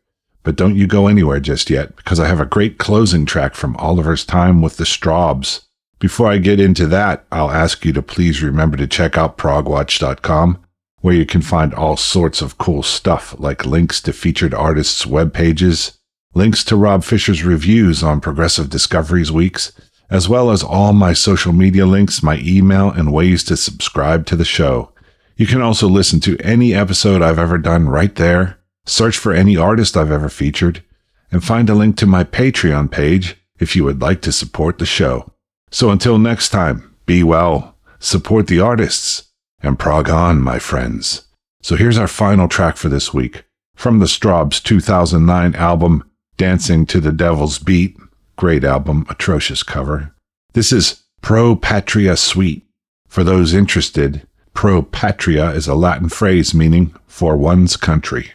But 0.47 0.55
don't 0.55 0.77
you 0.77 0.87
go 0.87 1.09
anywhere 1.09 1.41
just 1.41 1.71
yet, 1.71 1.97
because 1.97 2.21
I 2.21 2.29
have 2.29 2.39
a 2.39 2.47
great 2.47 2.79
closing 2.79 3.27
track 3.27 3.57
from 3.57 3.75
Oliver's 3.79 4.25
time 4.25 4.63
with 4.63 4.77
the 4.77 4.85
Strawbs. 4.85 5.63
Before 5.99 6.31
I 6.31 6.39
get 6.39 6.61
into 6.61 6.87
that, 6.87 7.27
I'll 7.33 7.51
ask 7.51 7.85
you 7.85 7.93
to 7.95 8.01
please 8.01 8.45
remember 8.45 8.77
to 8.77 8.87
check 8.87 9.19
out 9.19 9.39
progwatch.com, 9.39 10.65
where 11.01 11.17
you 11.17 11.27
can 11.27 11.43
find 11.43 11.75
all 11.75 11.97
sorts 11.97 12.43
of 12.43 12.59
cool 12.59 12.85
stuff 12.85 13.35
like 13.41 13.67
links 13.67 14.01
to 14.03 14.13
featured 14.13 14.55
artists' 14.55 15.05
web 15.05 15.35
pages, 15.35 15.99
links 16.33 16.63
to 16.63 16.77
Rob 16.77 17.03
Fisher's 17.03 17.43
reviews 17.43 18.05
on 18.05 18.21
Progressive 18.21 18.71
Discoveries 18.71 19.33
Weeks, 19.33 19.73
as 20.11 20.29
well 20.29 20.53
as 20.53 20.63
all 20.63 20.93
my 20.93 21.13
social 21.13 21.53
media 21.53 21.87
links, 21.87 22.23
my 22.23 22.39
email, 22.39 22.89
and 22.89 23.13
ways 23.13 23.43
to 23.43 23.57
subscribe 23.57 24.27
to 24.27 24.37
the 24.37 24.45
show. 24.45 24.93
You 25.35 25.49
can 25.49 25.61
also 25.61 25.89
listen 25.89 26.21
to 26.21 26.39
any 26.39 26.73
episode 26.73 27.21
I've 27.21 27.41
ever 27.41 27.59
done 27.59 27.89
right 27.89 28.15
there, 28.15 28.61
search 28.87 29.19
for 29.19 29.33
any 29.33 29.57
artist 29.57 29.97
I've 29.97 30.11
ever 30.11 30.29
featured, 30.29 30.83
and 31.31 31.45
find 31.45 31.69
a 31.69 31.75
link 31.75 31.97
to 31.99 32.07
my 32.07 32.25
Patreon 32.25 32.91
page 32.91 33.37
if 33.59 33.77
you 33.77 33.85
would 33.85 34.01
like 34.01 34.23
to 34.23 34.33
support 34.33 34.79
the 34.79 34.87
show. 34.87 35.33
So 35.71 35.91
until 35.91 36.19
next 36.19 36.51
time, 36.51 36.95
be 37.05 37.23
well, 37.23 37.77
support 37.99 38.47
the 38.47 38.61
artists, 38.61 39.25
and 39.61 39.79
prog 39.79 40.09
on, 40.09 40.41
my 40.41 40.59
friends. 40.59 41.27
So 41.63 41.77
here's 41.77 41.99
our 41.99 42.09
final 42.09 42.49
track 42.49 42.77
for 42.77 42.89
this 42.89 43.13
week 43.13 43.45
from 43.75 43.99
the 43.99 44.07
Strawbs 44.07 44.63
2009 44.63 45.55
album, 45.55 46.09
Dancing 46.37 46.87
to 46.87 47.01
the 47.01 47.13
Devil's 47.13 47.59
Beat. 47.59 47.97
Great 48.37 48.65
album, 48.65 49.07
atrocious 49.09 49.63
cover. 49.63 50.15
This 50.53 50.73
is 50.73 51.03
Pro 51.23 51.57
Patria 51.57 52.17
Suite. 52.17 52.67
For 53.09 53.25
those 53.25 53.55
interested, 53.55 54.27
pro 54.53 54.83
patria 54.83 55.51
is 55.51 55.67
a 55.67 55.75
Latin 55.75 56.09
phrase 56.09 56.55
meaning 56.55 56.95
for 57.07 57.37
one's 57.37 57.77
country. 57.77 58.33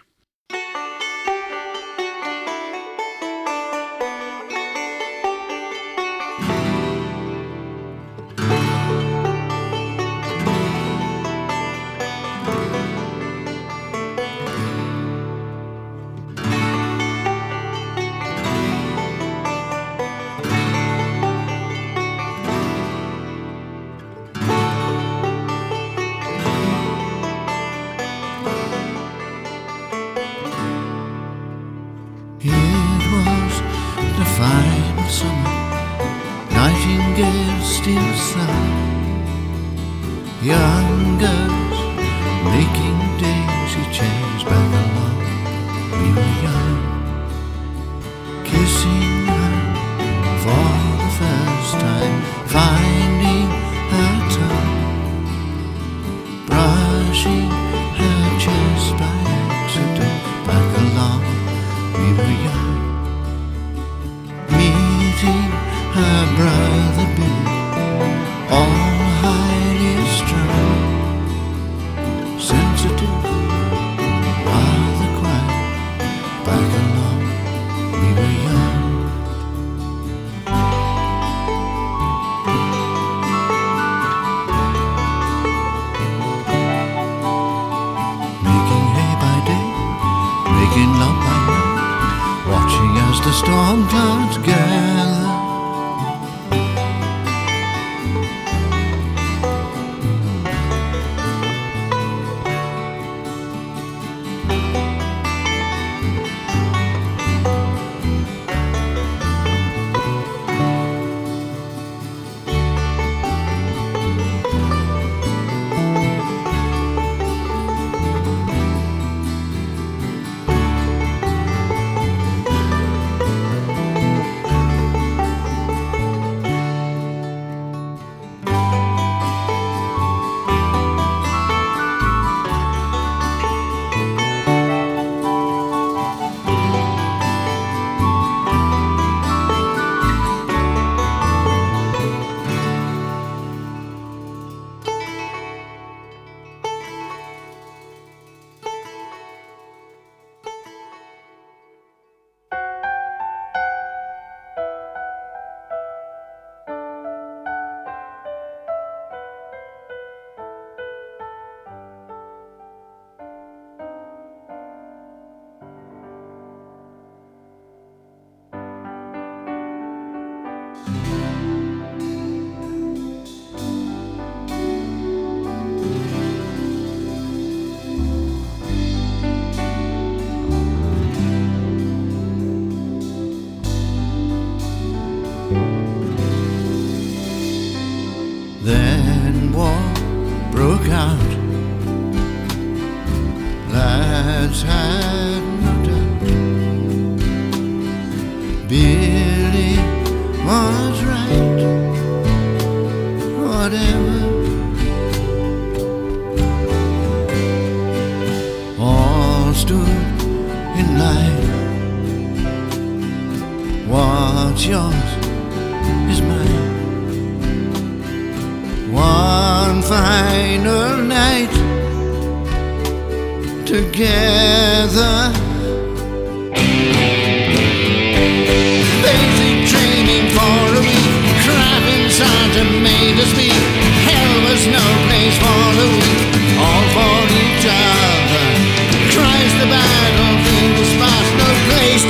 Back 76.51 76.80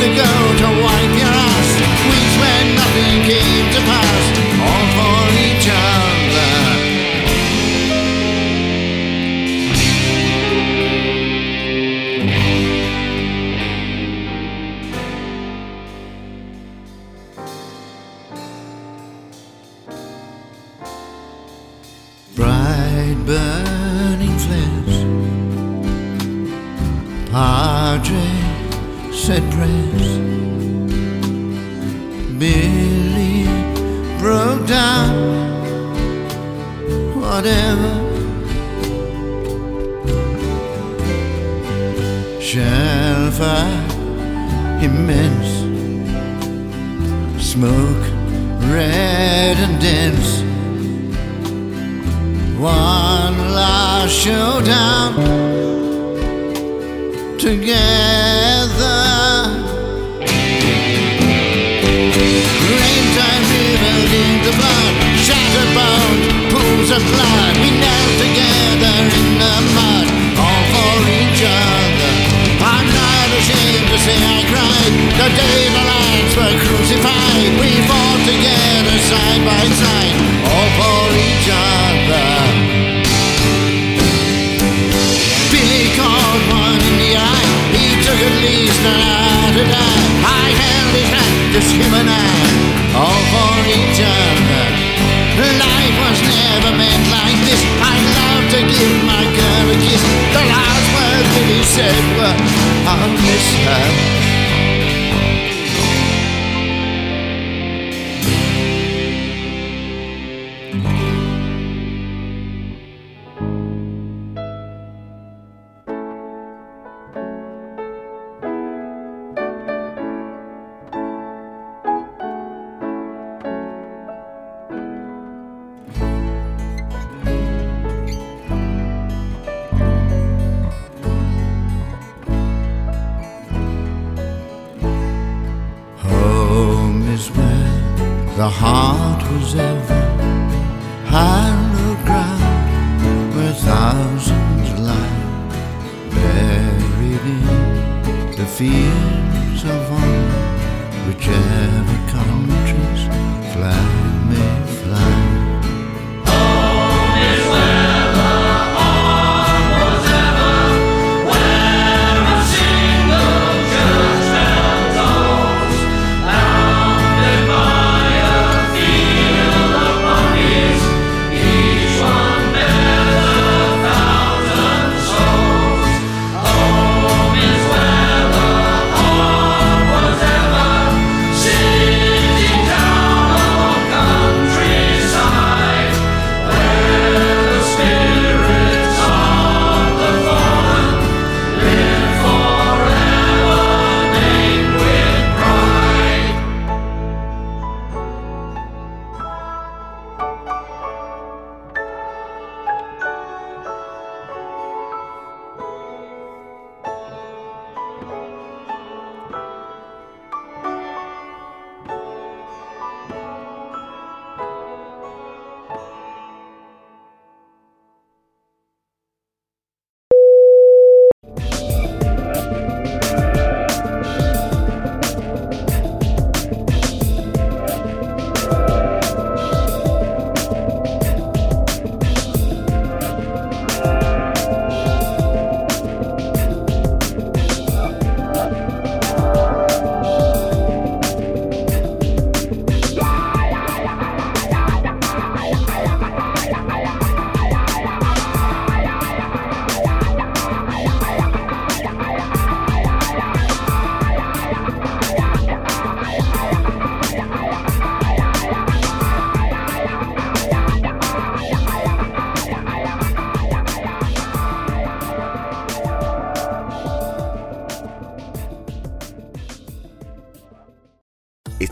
to 0.02 0.08
go. 0.16 0.24
To 0.58 0.81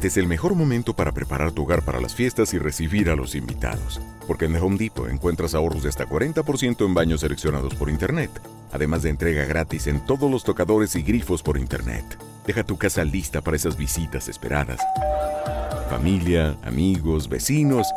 es 0.09 0.17
el 0.17 0.27
mejor 0.27 0.55
momento 0.55 0.95
para 0.95 1.11
preparar 1.11 1.51
tu 1.51 1.61
hogar 1.61 1.83
para 1.83 2.01
las 2.01 2.15
fiestas 2.15 2.55
y 2.55 2.57
recibir 2.57 3.11
a 3.11 3.15
los 3.15 3.35
invitados. 3.35 4.01
Porque 4.25 4.45
en 4.45 4.53
The 4.53 4.59
Home 4.59 4.77
Depot 4.77 5.07
encuentras 5.07 5.53
ahorros 5.53 5.83
de 5.83 5.89
hasta 5.89 6.07
40% 6.07 6.83
en 6.83 6.93
baños 6.95 7.21
seleccionados 7.21 7.75
por 7.75 7.91
Internet. 7.91 8.31
Además 8.71 9.03
de 9.03 9.11
entrega 9.11 9.45
gratis 9.45 9.85
en 9.85 10.03
todos 10.03 10.29
los 10.31 10.43
tocadores 10.43 10.95
y 10.95 11.03
grifos 11.03 11.43
por 11.43 11.59
Internet. 11.59 12.03
Deja 12.47 12.63
tu 12.63 12.75
casa 12.75 13.03
lista 13.03 13.41
para 13.41 13.55
esas 13.55 13.77
visitas 13.77 14.27
esperadas. 14.27 14.79
Familia, 15.91 16.57
amigos, 16.63 17.29
vecinos 17.29 17.87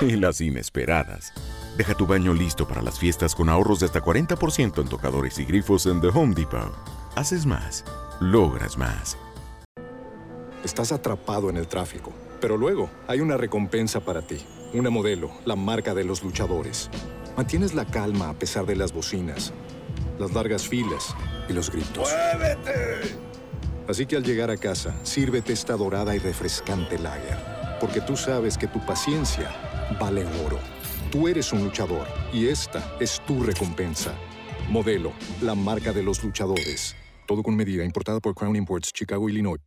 y 0.00 0.16
las 0.16 0.40
inesperadas. 0.40 1.34
Deja 1.76 1.94
tu 1.94 2.06
baño 2.06 2.32
listo 2.32 2.66
para 2.66 2.80
las 2.80 2.98
fiestas 2.98 3.34
con 3.34 3.50
ahorros 3.50 3.80
de 3.80 3.86
hasta 3.86 4.02
40% 4.02 4.80
en 4.80 4.88
tocadores 4.88 5.38
y 5.38 5.44
grifos 5.44 5.84
en 5.84 6.00
The 6.00 6.08
Home 6.08 6.34
Depot. 6.34 6.74
Haces 7.14 7.44
más, 7.44 7.84
logras 8.20 8.78
más. 8.78 9.18
Estás 10.64 10.92
atrapado 10.92 11.50
en 11.50 11.58
el 11.58 11.68
tráfico, 11.68 12.10
pero 12.40 12.56
luego 12.56 12.88
hay 13.06 13.20
una 13.20 13.36
recompensa 13.36 14.00
para 14.00 14.22
ti. 14.22 14.38
Una 14.72 14.88
modelo, 14.88 15.30
la 15.44 15.56
marca 15.56 15.92
de 15.92 16.04
los 16.04 16.22
luchadores. 16.22 16.88
Mantienes 17.36 17.74
la 17.74 17.84
calma 17.84 18.30
a 18.30 18.38
pesar 18.38 18.64
de 18.64 18.74
las 18.74 18.90
bocinas, 18.90 19.52
las 20.18 20.32
largas 20.32 20.66
filas 20.66 21.14
y 21.50 21.52
los 21.52 21.70
gritos. 21.70 22.08
¡Muévete! 22.10 23.14
Así 23.86 24.06
que 24.06 24.16
al 24.16 24.24
llegar 24.24 24.50
a 24.50 24.56
casa, 24.56 24.94
sírvete 25.02 25.52
esta 25.52 25.76
dorada 25.76 26.16
y 26.16 26.18
refrescante 26.18 26.98
lager, 26.98 27.36
porque 27.78 28.00
tú 28.00 28.16
sabes 28.16 28.56
que 28.56 28.66
tu 28.66 28.84
paciencia 28.86 29.50
vale 30.00 30.24
oro. 30.46 30.58
Tú 31.12 31.28
eres 31.28 31.52
un 31.52 31.62
luchador 31.62 32.06
y 32.32 32.48
esta 32.48 32.96
es 33.00 33.20
tu 33.26 33.42
recompensa. 33.42 34.14
Modelo, 34.70 35.12
la 35.42 35.54
marca 35.54 35.92
de 35.92 36.02
los 36.02 36.24
luchadores. 36.24 36.96
Todo 37.26 37.42
con 37.42 37.54
medida, 37.54 37.84
importada 37.84 38.20
por 38.20 38.34
Crown 38.34 38.56
Imports, 38.56 38.94
Chicago, 38.94 39.28
Illinois. 39.28 39.60